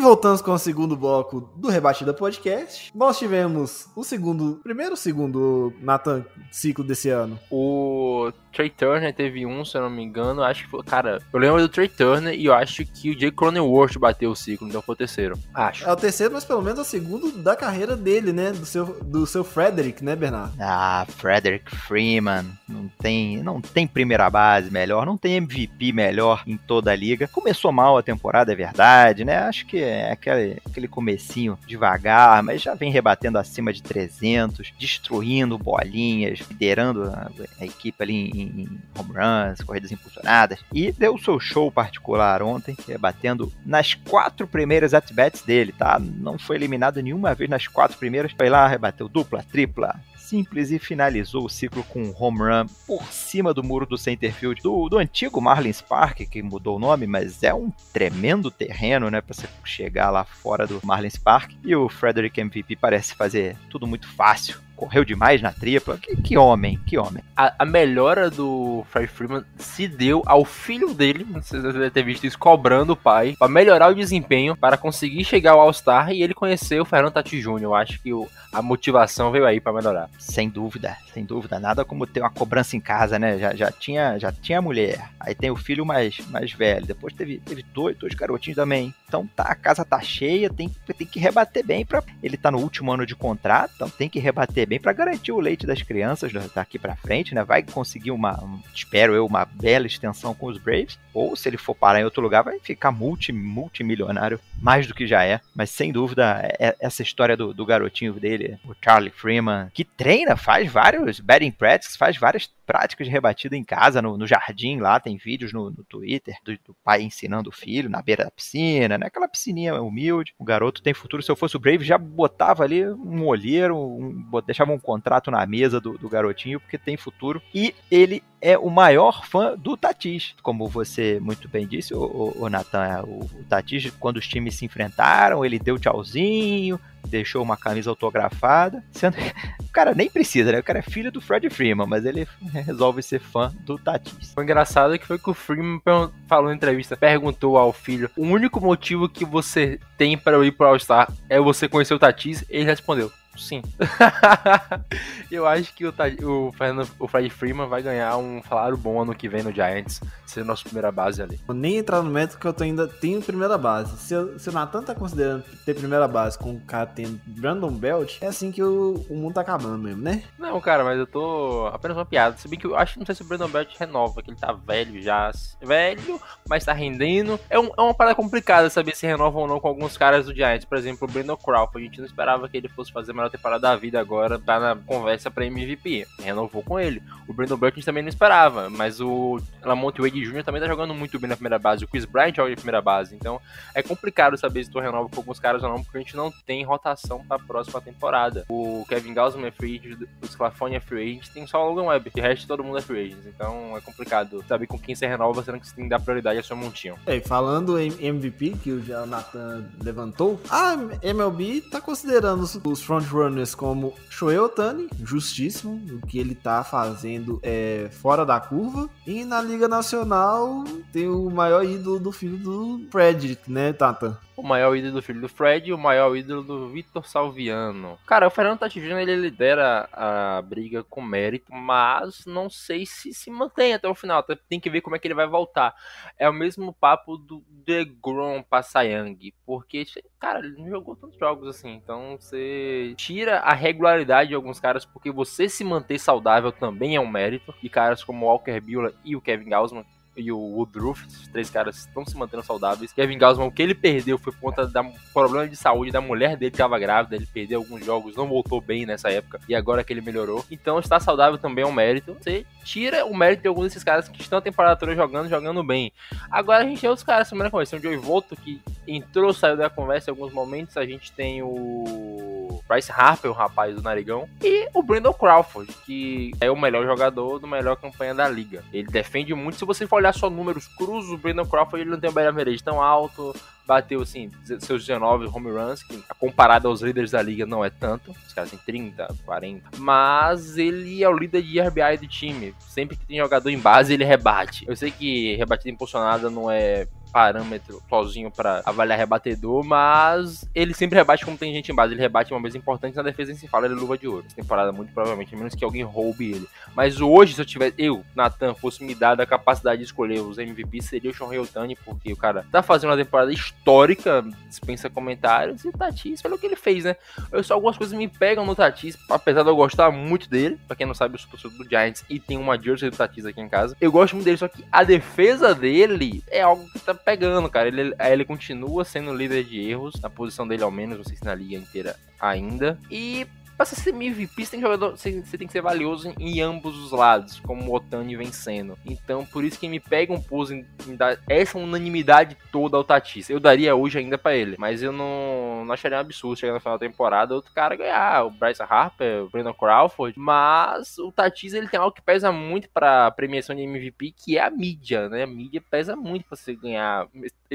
Voltamos 0.05 0.39
com 0.39 0.51
o 0.51 0.59
segundo 0.59 0.95
bloco 0.95 1.49
do 1.55 1.67
Rebatida 1.67 2.13
Podcast. 2.13 2.91
Nós 2.93 3.17
tivemos 3.17 3.87
o 3.95 4.03
segundo, 4.03 4.59
primeiro 4.61 4.95
segundo 4.95 5.73
Nathan 5.81 6.23
ciclo 6.51 6.83
desse 6.83 7.09
ano. 7.09 7.39
O 7.49 8.31
Trey 8.55 8.69
Turner 8.69 9.13
teve 9.13 9.45
um, 9.45 9.65
se 9.65 9.75
eu 9.75 9.81
não 9.81 9.89
me 9.89 10.03
engano. 10.03 10.43
Acho 10.43 10.63
que 10.63 10.69
foi. 10.69 10.83
Cara, 10.83 11.19
eu 11.33 11.39
lembro 11.39 11.59
do 11.59 11.67
Trey 11.67 11.89
Turner 11.89 12.33
e 12.33 12.45
eu 12.45 12.53
acho 12.53 12.85
que 12.85 13.11
o 13.11 13.19
Jay 13.19 13.31
Cronenworth 13.31 13.97
bateu 13.97 14.31
o 14.31 14.35
ciclo, 14.35 14.67
então 14.67 14.81
foi 14.81 14.93
o 14.93 14.97
terceiro. 14.97 15.37
Acho. 15.53 15.83
É 15.85 15.91
o 15.91 15.95
terceiro, 15.95 16.33
mas 16.33 16.45
pelo 16.45 16.61
menos 16.61 16.79
é 16.79 16.81
o 16.83 16.85
segundo 16.85 17.31
da 17.31 17.55
carreira 17.55 17.97
dele, 17.97 18.31
né? 18.31 18.51
Do 18.51 18.65
seu, 18.65 18.85
do 19.03 19.25
seu 19.25 19.43
Frederick, 19.43 20.03
né, 20.03 20.15
Bernardo? 20.15 20.53
Ah, 20.59 21.05
Frederick 21.17 21.75
Freeman. 21.75 22.45
Não 22.69 22.89
tem, 22.99 23.43
não 23.43 23.59
tem 23.59 23.85
primeira 23.85 24.29
base 24.29 24.71
melhor, 24.71 25.05
não 25.05 25.17
tem 25.17 25.35
MVP 25.35 25.91
melhor 25.91 26.43
em 26.47 26.55
toda 26.55 26.91
a 26.91 26.95
liga. 26.95 27.27
Começou 27.27 27.71
mal 27.71 27.97
a 27.97 28.03
temporada, 28.03 28.53
é 28.53 28.55
verdade, 28.55 29.25
né? 29.25 29.39
Acho 29.39 29.65
que 29.65 29.77
é 29.95 30.11
aquele, 30.11 30.61
aquele 30.65 30.87
comecinho 30.87 31.57
devagar, 31.67 32.41
mas 32.43 32.61
já 32.61 32.73
vem 32.73 32.91
rebatendo 32.91 33.37
acima 33.37 33.71
de 33.71 33.81
300, 33.81 34.73
destruindo 34.77 35.57
bolinhas, 35.57 36.39
liderando 36.49 37.03
a, 37.03 37.31
a 37.59 37.65
equipe 37.65 38.01
ali 38.01 38.13
em, 38.13 38.41
em 38.41 38.79
home 38.97 39.13
runs, 39.13 39.61
corridas 39.61 39.91
impulsionadas, 39.91 40.59
e 40.73 40.91
deu 40.91 41.15
o 41.15 41.19
seu 41.19 41.39
show 41.39 41.71
particular 41.71 42.41
ontem, 42.41 42.75
batendo 42.99 43.51
nas 43.65 43.93
quatro 43.93 44.47
primeiras 44.47 44.93
at-bats 44.93 45.41
dele, 45.41 45.71
tá? 45.71 45.99
Não 45.99 46.37
foi 46.37 46.55
eliminado 46.55 47.01
nenhuma 47.01 47.33
vez 47.33 47.49
nas 47.49 47.67
quatro 47.67 47.97
primeiras, 47.97 48.31
foi 48.31 48.49
lá, 48.49 48.67
rebateu 48.67 49.07
dupla, 49.07 49.43
tripla, 49.51 49.99
simples 50.25 50.71
e 50.71 50.79
finalizou 50.79 51.45
o 51.45 51.49
ciclo 51.49 51.83
com 51.83 52.01
um 52.01 52.13
home 52.17 52.39
run 52.39 52.67
por 52.87 53.03
cima 53.11 53.53
do 53.53 53.63
muro 53.63 53.85
do 53.85 53.97
center 53.97 54.33
field 54.33 54.61
do, 54.61 54.89
do 54.89 54.97
antigo 54.97 55.39
Marlins 55.39 55.81
Park, 55.81 56.21
que 56.29 56.41
mudou 56.41 56.77
o 56.77 56.79
nome, 56.79 57.05
mas 57.05 57.43
é 57.43 57.53
um 57.53 57.71
tremendo 57.93 58.49
terreno, 58.49 59.09
né, 59.09 59.21
para 59.21 59.33
você 59.33 59.47
chegar 59.63 60.09
lá 60.09 60.23
fora 60.23 60.65
do 60.65 60.79
Marlins 60.83 61.17
Park. 61.17 61.51
E 61.63 61.75
o 61.75 61.87
Frederick 61.87 62.39
MVP 62.39 62.75
parece 62.75 63.15
fazer 63.15 63.57
tudo 63.69 63.85
muito 63.85 64.07
fácil 64.07 64.65
correu 64.75 65.05
demais 65.05 65.41
na 65.41 65.51
tripa. 65.51 65.97
Que, 65.97 66.15
que 66.17 66.37
homem, 66.37 66.79
que 66.85 66.97
homem. 66.97 67.23
A, 67.35 67.53
a, 67.59 67.65
melhora 67.65 68.29
do 68.29 68.85
Fred 68.89 69.07
Freeman 69.07 69.43
se 69.57 69.87
deu 69.87 70.21
ao 70.25 70.45
filho 70.45 70.93
dele, 70.93 71.25
vocês 71.25 71.63
devem 71.63 71.89
ter 71.89 72.03
visto 72.03 72.25
isso, 72.25 72.37
cobrando 72.37 72.93
o 72.93 72.97
pai, 72.97 73.35
para 73.37 73.47
melhorar 73.47 73.91
o 73.91 73.95
desempenho, 73.95 74.55
para 74.55 74.77
conseguir 74.77 75.23
chegar 75.23 75.51
ao 75.51 75.61
All-Star 75.61 76.11
e 76.11 76.21
ele 76.21 76.33
conhecer 76.33 76.79
o 76.79 76.85
Fernando 76.85 77.13
Tati 77.13 77.39
Jr. 77.39 77.61
Eu 77.61 77.75
acho 77.75 78.01
que 78.01 78.13
o, 78.13 78.27
a 78.51 78.61
motivação 78.61 79.31
veio 79.31 79.45
aí 79.45 79.59
para 79.59 79.73
melhorar. 79.73 80.09
Sem 80.17 80.49
dúvida, 80.49 80.97
sem 81.13 81.25
dúvida. 81.25 81.59
Nada 81.59 81.83
como 81.83 82.07
ter 82.07 82.21
uma 82.21 82.29
cobrança 82.29 82.75
em 82.75 82.79
casa, 82.79 83.17
né? 83.19 83.37
Já, 83.37 83.55
já, 83.55 83.71
tinha, 83.71 84.17
já 84.17 84.31
tinha 84.31 84.61
mulher, 84.61 85.09
aí 85.19 85.33
tem 85.35 85.51
o 85.51 85.55
filho 85.55 85.85
mais, 85.85 86.19
mais 86.29 86.51
velho, 86.51 86.85
depois 86.85 87.13
teve, 87.13 87.39
teve 87.39 87.63
dois, 87.73 87.97
dois 87.97 88.13
garotinhos 88.13 88.55
também. 88.55 88.93
Então 89.07 89.27
tá, 89.35 89.43
a 89.43 89.55
casa 89.55 89.85
tá 89.85 90.01
cheia, 90.01 90.49
tem, 90.49 90.69
tem 90.97 91.07
que 91.07 91.19
rebater 91.19 91.65
bem. 91.65 91.85
Pra... 91.85 92.03
Ele 92.21 92.37
tá 92.37 92.51
no 92.51 92.59
último 92.59 92.91
ano 92.91 93.05
de 93.05 93.15
contrato, 93.15 93.73
então 93.75 93.89
tem 93.89 94.09
que 94.09 94.19
rebater 94.19 94.64
bem 94.65 94.79
para 94.79 94.93
garantir 94.93 95.31
o 95.31 95.39
leite 95.39 95.65
das 95.65 95.81
crianças 95.81 96.31
daqui 96.53 96.77
para 96.79 96.95
frente, 96.95 97.33
né? 97.33 97.43
Vai 97.43 97.63
conseguir 97.63 98.11
uma, 98.11 98.37
espero 98.73 99.13
eu, 99.13 99.25
uma 99.25 99.45
bela 99.45 99.87
extensão 99.87 100.33
com 100.33 100.47
os 100.47 100.57
Braves, 100.57 100.99
ou 101.13 101.35
se 101.35 101.47
ele 101.49 101.57
for 101.57 101.75
parar 101.75 101.99
em 101.99 102.03
outro 102.03 102.21
lugar, 102.21 102.43
vai 102.43 102.59
ficar 102.59 102.91
multi, 102.91 103.31
multimilionário, 103.31 104.39
mais 104.61 104.87
do 104.87 104.93
que 104.93 105.07
já 105.07 105.23
é. 105.23 105.39
Mas 105.55 105.69
sem 105.69 105.91
dúvida, 105.91 106.39
é, 106.43 106.67
é 106.67 106.75
essa 106.79 107.01
história 107.01 107.37
do, 107.37 107.53
do 107.53 107.65
garotinho 107.65 108.13
dele, 108.13 108.57
o 108.65 108.73
Charlie 108.83 109.11
Freeman, 109.11 109.69
que 109.73 109.83
treina, 109.83 110.35
faz 110.35 110.71
vários 110.71 111.19
batting 111.19 111.51
practices, 111.51 111.95
faz 111.95 112.17
várias 112.17 112.47
práticas 112.65 113.07
de 113.07 113.13
rebatida 113.13 113.55
em 113.55 113.63
casa, 113.63 114.01
no, 114.01 114.17
no 114.17 114.27
jardim 114.27 114.79
lá, 114.79 114.99
tem 114.99 115.17
vídeos 115.17 115.53
no, 115.53 115.69
no 115.69 115.83
Twitter 115.83 116.35
do, 116.43 116.53
do, 116.65 116.75
pai 116.83 117.01
ensinando 117.01 117.49
o 117.49 117.53
filho 117.53 117.89
na 117.89 118.01
beira 118.01 118.25
da 118.25 118.31
piscina, 118.31 118.97
né? 118.97 119.07
Aquela 119.07 119.27
piscininha 119.27 119.81
humilde. 119.81 120.33
O 120.37 120.43
garoto 120.43 120.81
tem 120.81 120.93
futuro. 120.93 121.23
Se 121.23 121.31
eu 121.31 121.35
fosse 121.35 121.55
o 121.55 121.59
Brave, 121.59 121.83
já 121.83 121.97
botava 121.97 122.63
ali 122.63 122.87
um 122.87 123.25
olheiro, 123.25 123.77
um, 123.77 124.25
deixava 124.45 124.71
um 124.71 124.79
contrato 124.79 125.31
na 125.31 125.45
mesa 125.45 125.79
do, 125.79 125.97
do 125.97 126.09
garotinho, 126.09 126.59
porque 126.59 126.77
tem 126.77 126.97
futuro. 126.97 127.41
E 127.53 127.73
ele 127.89 128.23
é 128.45 128.55
o 128.59 128.69
maior 128.69 129.25
fã 129.25 129.57
do 129.57 129.75
Tatis. 129.75 130.35
Como 130.43 130.67
você 130.67 131.19
muito 131.19 131.49
bem 131.49 131.65
disse, 131.65 131.95
o, 131.95 131.99
o, 131.99 132.43
o 132.43 132.49
Natan, 132.49 132.83
é, 132.83 133.01
o, 133.01 133.21
o 133.23 133.43
Tatis, 133.49 133.91
quando 133.99 134.17
os 134.17 134.27
times 134.27 134.53
se 134.53 134.63
enfrentaram, 134.63 135.43
ele 135.43 135.57
deu 135.57 135.79
tchauzinho, 135.79 136.79
deixou 137.07 137.41
uma 137.41 137.57
camisa 137.57 137.89
autografada. 137.89 138.83
Sendo... 138.91 139.17
O 139.65 139.75
cara 139.75 139.93
nem 139.93 140.09
precisa, 140.09 140.53
né? 140.53 140.59
O 140.59 140.63
cara 140.63 140.79
é 140.79 140.81
filho 140.81 141.11
do 141.11 141.19
Fred 141.19 141.49
Freeman, 141.49 141.85
mas 141.85 142.05
ele 142.05 142.25
resolve 142.65 143.03
ser 143.03 143.19
fã 143.19 143.53
do 143.65 143.77
Tatis. 143.77 144.33
O 144.37 144.41
engraçado 144.41 144.93
é 144.93 144.97
que 144.97 145.05
foi 145.05 145.19
que 145.19 145.29
o 145.29 145.33
Freeman 145.33 145.81
falou 146.27 146.49
em 146.49 146.55
entrevista, 146.55 146.95
perguntou 146.95 147.57
ao 147.57 147.73
filho: 147.73 148.09
o 148.15 148.23
único 148.23 148.61
motivo 148.61 149.09
que 149.09 149.25
você 149.25 149.77
tem 149.97 150.17
para 150.17 150.41
ir 150.45 150.53
pro 150.53 150.67
All-Star 150.67 151.11
é 151.27 151.41
você 151.41 151.67
conhecer 151.67 151.93
o 151.93 151.99
Tatis? 151.99 152.45
Ele 152.47 152.63
respondeu: 152.63 153.11
sim. 153.37 153.61
eu 155.31 155.45
acho 155.47 155.73
que 155.73 155.85
o, 155.85 155.93
o, 156.23 156.51
Fernando- 156.53 156.89
o 156.99 157.07
Fred 157.07 157.29
Freeman 157.29 157.67
vai 157.67 157.81
ganhar 157.81 158.17
um 158.17 158.41
salário 158.43 158.77
bom 158.77 159.01
ano 159.01 159.15
que 159.15 159.27
vem 159.29 159.43
no 159.43 159.51
Giants, 159.51 160.01
ser 160.25 160.43
nossa 160.43 160.63
primeira 160.63 160.91
base 160.91 161.21
ali. 161.21 161.39
Vou 161.45 161.55
nem 161.55 161.77
entrar 161.77 162.01
no 162.01 162.09
método 162.11 162.39
que 162.39 162.47
eu 162.47 162.53
tô 162.53 162.63
ainda 162.63 162.87
tenho 162.87 163.21
primeira 163.21 163.57
base. 163.57 163.97
Se, 163.97 164.13
eu- 164.13 164.37
se 164.39 164.49
o 164.49 164.53
Nathan 164.53 164.83
tá 164.83 164.93
considerando 164.95 165.43
ter 165.65 165.73
primeira 165.73 166.07
base 166.07 166.37
com 166.37 166.51
o 166.53 166.59
cara 166.61 166.85
tendo 166.87 167.19
Brandon 167.25 167.71
Belt, 167.71 168.17
é 168.21 168.27
assim 168.27 168.51
que 168.51 168.61
o, 168.63 169.05
o 169.09 169.15
mundo 169.15 169.33
tá 169.35 169.41
acabando 169.41 169.77
mesmo, 169.77 170.01
né? 170.01 170.23
Não, 170.37 170.59
cara, 170.61 170.83
mas 170.83 170.97
eu 170.97 171.07
tô 171.07 171.67
apenas 171.73 171.97
uma 171.97 172.05
piada. 172.05 172.37
Se 172.37 172.47
bem 172.47 172.59
que 172.59 172.65
eu 172.67 172.75
acho 172.75 172.93
que 172.93 172.99
não 172.99 173.05
sei 173.05 173.15
se 173.15 173.21
o 173.21 173.25
Brandon 173.25 173.49
Belt 173.49 173.69
renova, 173.79 174.21
que 174.21 174.29
ele 174.31 174.37
tá 174.37 174.51
velho 174.51 175.01
já. 175.01 175.31
Velho, 175.61 176.19
mas 176.47 176.63
tá 176.65 176.73
rendendo. 176.73 177.39
É, 177.49 177.59
um- 177.59 177.71
é 177.77 177.81
uma 177.81 177.93
parada 177.93 178.15
complicada 178.15 178.69
saber 178.69 178.95
se 178.95 179.05
renova 179.05 179.39
ou 179.39 179.47
não 179.47 179.59
com 179.59 179.67
alguns 179.67 179.97
caras 179.97 180.25
do 180.25 180.33
Giants. 180.35 180.65
Por 180.65 180.77
exemplo, 180.77 181.07
o 181.07 181.11
Brandon 181.11 181.37
Crawford. 181.37 181.85
A 181.85 181.89
gente 181.89 181.99
não 181.99 182.05
esperava 182.05 182.47
que 182.47 182.57
ele 182.57 182.69
fosse 182.69 182.91
fazer 182.91 183.11
a 183.11 183.15
melhor 183.25 183.29
temporada 183.31 183.61
da 183.61 183.75
vida 183.75 183.99
agora, 183.99 184.37
tá 184.39 184.59
na 184.59 184.75
conversa 184.75 185.29
pra 185.31 185.45
MVP. 185.45 186.05
Renovou 186.21 186.63
com 186.63 186.79
ele. 186.79 187.01
O 187.27 187.33
Brandon 187.33 187.57
gente 187.73 187.85
também 187.85 188.03
não 188.03 188.09
esperava, 188.09 188.69
mas 188.69 189.01
o 189.01 189.39
Lamont 189.63 189.99
Wade 189.99 190.21
Jr. 190.23 190.43
também 190.43 190.61
tá 190.61 190.67
jogando 190.67 190.93
muito 190.93 191.19
bem 191.19 191.29
na 191.29 191.35
primeira 191.35 191.57
base. 191.57 191.83
O 191.83 191.87
Chris 191.87 192.05
Bryant 192.05 192.35
joga 192.35 192.49
de 192.51 192.55
primeira 192.57 192.81
base. 192.81 193.15
Então 193.15 193.41
é 193.73 193.81
complicado 193.81 194.37
saber 194.37 194.63
se 194.63 194.69
tu 194.69 194.79
renova 194.79 195.09
com 195.09 195.17
alguns 195.17 195.39
caras 195.39 195.63
ou 195.63 195.69
não, 195.69 195.83
porque 195.83 195.97
a 195.97 196.01
gente 196.01 196.15
não 196.15 196.31
tem 196.45 196.63
rotação 196.63 197.25
pra 197.25 197.39
próxima 197.39 197.81
temporada. 197.81 198.45
O 198.49 198.85
Kevin 198.87 199.13
Gausman 199.13 199.47
é 199.47 199.51
free 199.51 199.79
agent, 199.83 200.01
o 200.21 200.25
Sclafone 200.27 200.75
é 200.75 200.79
free 200.79 201.01
agent, 201.13 201.27
tem 201.33 201.47
só 201.47 201.63
o 201.65 201.69
Logan 201.73 201.87
Webb, 201.89 202.11
de 202.13 202.21
resto 202.21 202.47
todo 202.47 202.63
mundo 202.63 202.77
é 202.77 202.81
free 202.81 203.07
agent. 203.07 203.25
Então 203.25 203.75
é 203.75 203.81
complicado 203.81 204.43
saber 204.47 204.67
com 204.67 204.77
quem 204.77 204.93
você 204.95 205.07
renova, 205.07 205.41
sendo 205.43 205.59
que 205.59 205.67
você 205.67 205.75
tem 205.75 205.85
que 205.85 205.89
dar 205.89 205.99
prioridade 205.99 206.37
ao 206.37 206.43
seu 206.43 206.55
montinho. 206.55 206.95
E 207.07 207.19
falando 207.21 207.79
em 207.79 207.91
MVP, 207.99 208.55
que 208.63 208.71
o 208.71 208.83
já- 208.83 209.05
Nathan 209.05 209.65
levantou, 209.83 210.39
a 210.49 210.75
MLB 211.01 211.61
tá 211.61 211.79
considerando 211.81 212.41
os, 212.43 212.55
os 212.63 212.81
frontrunners 213.15 213.55
como 213.55 213.93
Shohei 214.09 214.37
Otani, 214.37 214.89
justíssimo, 215.01 215.81
o 215.95 216.05
que 216.05 216.19
ele 216.19 216.35
tá 216.35 216.63
fazendo 216.63 217.39
é 217.41 217.87
fora 217.89 218.25
da 218.25 218.39
curva. 218.41 218.89
E 219.07 219.23
na 219.23 219.41
Liga 219.41 219.69
Nacional 219.69 220.65
tem 220.91 221.07
o 221.07 221.29
maior 221.29 221.63
ídolo 221.63 221.97
do 221.97 222.11
filho 222.11 222.37
do 222.37 222.85
Fred, 222.91 223.39
né, 223.47 223.71
Tata? 223.71 224.19
O 224.37 224.43
maior 224.43 224.75
ídolo 224.75 224.93
do 224.93 225.01
filho 225.01 225.21
do 225.21 225.29
Fred 225.29 225.69
e 225.69 225.73
o 225.73 225.77
maior 225.77 226.15
ídolo 226.15 226.43
do 226.43 226.69
Vitor 226.69 227.07
Salviano. 227.07 227.97
Cara, 228.05 228.27
o 228.27 228.29
Fernando 228.29 228.59
Tatis 228.59 228.83
Jr. 228.83 228.99
ele 228.99 229.15
lidera 229.15 229.87
a 229.93 230.41
briga 230.41 230.83
com 230.83 231.01
mérito, 231.01 231.53
mas 231.53 232.25
não 232.25 232.49
sei 232.49 232.85
se 232.85 233.13
se 233.13 233.31
mantém 233.31 233.73
até 233.73 233.87
o 233.87 233.95
final. 233.95 234.23
Tem 234.49 234.59
que 234.59 234.69
ver 234.69 234.81
como 234.81 234.95
é 234.95 234.99
que 234.99 235.07
ele 235.07 235.13
vai 235.13 235.27
voltar. 235.27 235.73
É 236.17 236.29
o 236.29 236.33
mesmo 236.33 236.73
papo 236.73 237.17
do 237.17 237.43
DeGrom 237.49 238.43
pra 238.43 238.61
Sayang, 238.61 239.33
porque, 239.45 239.85
cara, 240.19 240.39
ele 240.39 240.61
não 240.61 240.69
jogou 240.69 240.95
tantos 240.95 241.17
jogos 241.17 241.47
assim. 241.47 241.73
Então 241.73 242.17
você 242.19 242.93
tira 242.97 243.39
a 243.39 243.53
regularidade 243.53 244.29
de 244.29 244.35
alguns 244.35 244.59
caras, 244.59 244.85
porque 244.85 245.11
você 245.11 245.47
se 245.47 245.63
manter 245.63 245.97
saudável 245.97 246.51
também 246.51 246.95
é 246.95 246.99
um 246.99 247.07
mérito. 247.07 247.53
E 247.63 247.69
caras 247.69 248.03
como 248.03 248.25
Walker 248.25 248.59
Buehler 248.59 248.93
e 249.03 249.15
o 249.15 249.21
Kevin 249.21 249.49
Gausman 249.49 249.85
e 250.15 250.31
o 250.31 250.37
Woodruff, 250.37 251.05
esses 251.07 251.27
três 251.27 251.49
caras 251.49 251.77
estão 251.77 252.05
se 252.05 252.17
mantendo 252.17 252.43
saudáveis. 252.43 252.93
Kevin 252.93 253.17
Gausman, 253.17 253.47
o 253.47 253.51
que 253.51 253.61
ele 253.61 253.75
perdeu 253.75 254.17
foi 254.17 254.31
por 254.33 254.39
conta 254.39 254.65
do 254.65 254.91
problema 255.13 255.47
de 255.47 255.55
saúde 255.55 255.91
da 255.91 256.01
mulher 256.01 256.37
dele 256.37 256.51
que 256.51 256.55
estava 256.55 256.79
grávida, 256.79 257.15
ele 257.15 257.25
perdeu 257.25 257.59
alguns 257.59 257.85
jogos, 257.85 258.15
não 258.15 258.27
voltou 258.27 258.61
bem 258.61 258.85
nessa 258.85 259.09
época, 259.09 259.39
e 259.47 259.55
agora 259.55 259.83
que 259.83 259.91
ele 259.91 260.01
melhorou. 260.01 260.45
Então 260.49 260.79
estar 260.79 260.99
saudável 260.99 261.37
também 261.37 261.63
é 261.63 261.67
um 261.67 261.71
mérito. 261.71 262.15
Você 262.19 262.45
tira 262.63 263.05
o 263.05 263.15
mérito 263.15 263.41
de 263.43 263.47
alguns 263.47 263.65
desses 263.65 263.83
caras 263.83 264.07
que 264.07 264.21
estão 264.21 264.39
a 264.39 264.41
temporada 264.41 264.75
toda 264.75 264.95
jogando, 264.95 265.29
jogando 265.29 265.63
bem. 265.63 265.91
Agora 266.29 266.63
a 266.63 266.67
gente 266.67 266.81
tem 266.81 266.89
outros 266.89 267.05
caras 267.05 267.29
também 267.29 267.43
na 267.43 267.51
conversa. 267.51 267.77
O 267.77 267.79
Joey 267.79 267.97
Volto, 267.97 268.35
que 268.35 268.61
entrou, 268.87 269.33
saiu 269.33 269.57
da 269.57 269.69
conversa 269.69 270.09
em 270.09 270.13
alguns 270.13 270.33
momentos. 270.33 270.77
A 270.77 270.85
gente 270.85 271.11
tem 271.11 271.41
o 271.41 272.34
Bryce 272.67 272.91
Harper, 272.91 273.31
o 273.31 273.33
rapaz 273.33 273.75
do 273.75 273.81
Narigão. 273.81 274.27
E 274.41 274.67
o 274.73 274.81
Brandon 274.81 275.13
Crawford, 275.13 275.71
que 275.85 276.31
é 276.41 276.49
o 276.49 276.59
melhor 276.59 276.85
jogador 276.85 277.39
do 277.39 277.47
melhor 277.47 277.75
campanha 277.75 278.13
da 278.13 278.27
liga. 278.27 278.63
Ele 278.73 278.87
defende 278.87 279.33
muito. 279.33 279.57
Se 279.57 279.65
você 279.65 279.85
for 279.85 279.97
olhar 279.97 280.13
só 280.13 280.29
números 280.29 280.67
cruzos, 280.67 281.11
o 281.11 281.17
Brandon 281.17 281.45
Crawford 281.45 281.81
ele 281.81 281.91
não 281.91 281.99
tem 281.99 282.09
um 282.09 282.27
average 282.27 282.63
tão 282.63 282.81
alto. 282.81 283.35
Bateu, 283.67 284.01
assim, 284.01 284.29
seus 284.59 284.85
19 284.85 285.25
home 285.25 285.49
runs, 285.49 285.81
que 285.81 285.99
comparado 286.19 286.67
aos 286.67 286.81
líderes 286.81 287.11
da 287.11 287.21
liga 287.21 287.47
não 287.47 287.65
é 287.65 287.69
tanto. 287.71 288.11
Os 288.27 288.31
caras 288.31 288.51
têm 288.51 288.59
30, 288.63 289.07
40. 289.25 289.71
Mas 289.79 290.55
ele 290.55 291.03
é 291.03 291.09
o 291.09 291.17
líder 291.17 291.41
de 291.41 291.59
RBI 291.59 291.97
do 291.99 292.07
time. 292.07 292.53
Sempre 292.59 292.95
que 292.95 293.05
tem 293.07 293.17
jogador 293.17 293.49
em 293.49 293.57
base, 293.57 293.91
ele 293.91 294.05
rebate. 294.05 294.65
Eu 294.67 294.75
sei 294.75 294.91
que 294.91 295.35
rebatida 295.35 295.71
impulsionada 295.71 296.29
não 296.29 296.49
é 296.51 296.87
parâmetro 297.15 297.81
sozinho 297.87 298.29
pra 298.29 298.61
avaliar 298.65 298.97
rebatedor, 298.97 299.63
mas 299.63 300.45
ele 300.53 300.73
sempre 300.73 300.97
rebate 300.97 301.23
como 301.23 301.37
tem 301.37 301.53
gente 301.53 301.71
em 301.71 301.73
base. 301.73 301.93
Ele 301.93 302.01
rebate 302.01 302.33
uma 302.33 302.41
vez 302.41 302.55
importante 302.55 302.93
na 302.93 303.01
defesa 303.01 303.31
em 303.31 303.37
se 303.37 303.47
fala, 303.47 303.67
ele 303.67 303.73
é 303.73 303.77
luva 303.77 303.97
de 303.97 304.05
ouro. 304.05 304.25
Essa 304.27 304.35
temporada, 304.35 304.73
muito 304.73 304.91
provavelmente, 304.91 305.33
a 305.33 305.37
menos 305.37 305.55
que 305.55 305.63
alguém 305.63 305.81
roube 305.81 306.29
ele. 306.29 306.45
Mas 306.75 306.99
hoje, 306.99 307.33
se 307.33 307.39
eu 307.39 307.45
tivesse, 307.45 307.75
eu, 307.77 308.03
Nathan, 308.13 308.53
fosse 308.53 308.83
me 308.83 308.93
dada 308.93 309.23
a 309.23 309.25
capacidade 309.25 309.77
de 309.77 309.85
escolher 309.85 310.19
os 310.19 310.37
MVP, 310.37 310.81
seria 310.81 311.09
o 311.09 311.13
Shohei 311.13 311.39
Otani, 311.39 311.77
porque 311.85 312.11
o 312.11 312.17
cara 312.17 312.45
tá 312.51 312.61
fazendo 312.61 312.89
uma 312.89 312.97
temporada 312.97 313.31
histórica, 313.31 314.21
dispensa 314.49 314.89
comentários, 314.89 315.63
e 315.63 315.69
o 315.69 315.71
Tatis, 315.71 316.21
pelo 316.21 316.37
que 316.37 316.45
ele 316.45 316.57
fez, 316.57 316.83
né? 316.83 316.97
Eu 317.31 317.41
só 317.45 317.53
algumas 317.53 317.77
coisas 317.77 317.97
me 317.97 318.09
pegam 318.09 318.45
no 318.45 318.55
Tatis, 318.57 318.97
apesar 319.09 319.43
de 319.43 319.49
eu 319.49 319.55
gostar 319.55 319.89
muito 319.89 320.29
dele. 320.29 320.59
Pra 320.67 320.75
quem 320.75 320.85
não 320.85 320.93
sabe, 320.93 321.15
eu 321.15 321.19
sou 321.19 321.29
torcedor 321.29 321.59
do 321.59 321.69
Giants 321.69 322.03
e 322.09 322.19
tem 322.19 322.37
uma 322.37 322.61
jersey 322.61 322.89
do 322.89 322.97
Tatis 322.97 323.25
aqui 323.25 323.39
em 323.39 323.47
casa. 323.47 323.77
Eu 323.79 323.89
gosto 323.89 324.15
muito 324.15 324.25
dele, 324.25 324.37
só 324.37 324.49
que 324.49 324.65
a 324.69 324.83
defesa 324.83 325.55
dele 325.55 326.21
é 326.29 326.41
algo 326.41 326.69
que 326.73 326.79
tá 326.79 327.04
pegando, 327.05 327.49
cara. 327.49 327.67
Ele, 327.67 327.93
ele 327.99 328.25
continua 328.25 328.83
sendo 328.83 329.13
líder 329.13 329.43
de 329.45 329.59
erros, 329.59 330.01
na 330.01 330.09
posição 330.09 330.47
dele 330.47 330.63
ao 330.63 330.71
menos, 330.71 330.97
não 330.97 331.05
sei 331.05 331.15
se 331.15 331.23
na 331.23 331.35
liga 331.35 331.55
inteira 331.55 331.95
ainda. 332.19 332.79
E 332.89 333.27
Pra 333.57 333.65
ser 333.65 333.89
MVP, 333.89 334.45
você 334.45 334.51
tem, 334.51 334.61
jogador, 334.61 334.91
você, 334.91 335.21
você 335.21 335.37
tem 335.37 335.47
que 335.47 335.53
ser 335.53 335.61
valioso 335.61 336.09
em, 336.09 336.15
em 336.19 336.41
ambos 336.41 336.77
os 336.77 336.91
lados, 336.91 337.39
como 337.39 337.71
o 337.71 337.75
Otani 337.75 338.15
vencendo. 338.15 338.77
Então, 338.85 339.25
por 339.25 339.43
isso 339.43 339.57
que 339.57 339.69
me 339.69 339.79
pega 339.79 340.11
um 340.11 340.21
pouso 340.21 340.53
em, 340.53 340.65
em 340.87 340.95
dar 340.95 341.17
essa 341.29 341.57
unanimidade 341.57 342.35
toda 342.51 342.75
ao 342.75 342.83
Tatis. 342.83 343.29
Eu 343.29 343.39
daria 343.39 343.75
hoje 343.75 343.97
ainda 343.97 344.17
pra 344.17 344.35
ele, 344.35 344.55
mas 344.59 344.83
eu 344.83 344.91
não, 344.91 345.63
não 345.65 345.73
acharia 345.73 345.97
um 345.97 346.01
absurdo 346.01 346.39
chegar 346.39 346.53
no 346.53 346.59
final 346.59 346.77
da 346.77 346.85
temporada 346.85 347.33
outro 347.33 347.53
cara 347.53 347.75
ganhar, 347.75 348.25
o 348.25 348.31
Bryce 348.31 348.61
Harper, 348.61 349.23
o 349.23 349.29
Brandon 349.29 349.53
Crawford. 349.53 350.19
Mas 350.19 350.97
o 350.97 351.11
Tatis 351.11 351.53
ele 351.53 351.69
tem 351.69 351.79
algo 351.79 351.95
que 351.95 352.01
pesa 352.01 352.31
muito 352.31 352.69
pra 352.69 353.09
premiação 353.11 353.55
de 353.55 353.61
MVP, 353.61 354.13
que 354.17 354.37
é 354.37 354.43
a 354.43 354.49
mídia, 354.49 355.07
né? 355.07 355.23
A 355.23 355.27
mídia 355.27 355.61
pesa 355.61 355.95
muito 355.95 356.25
pra 356.25 356.35
você 356.35 356.55
ganhar 356.55 357.07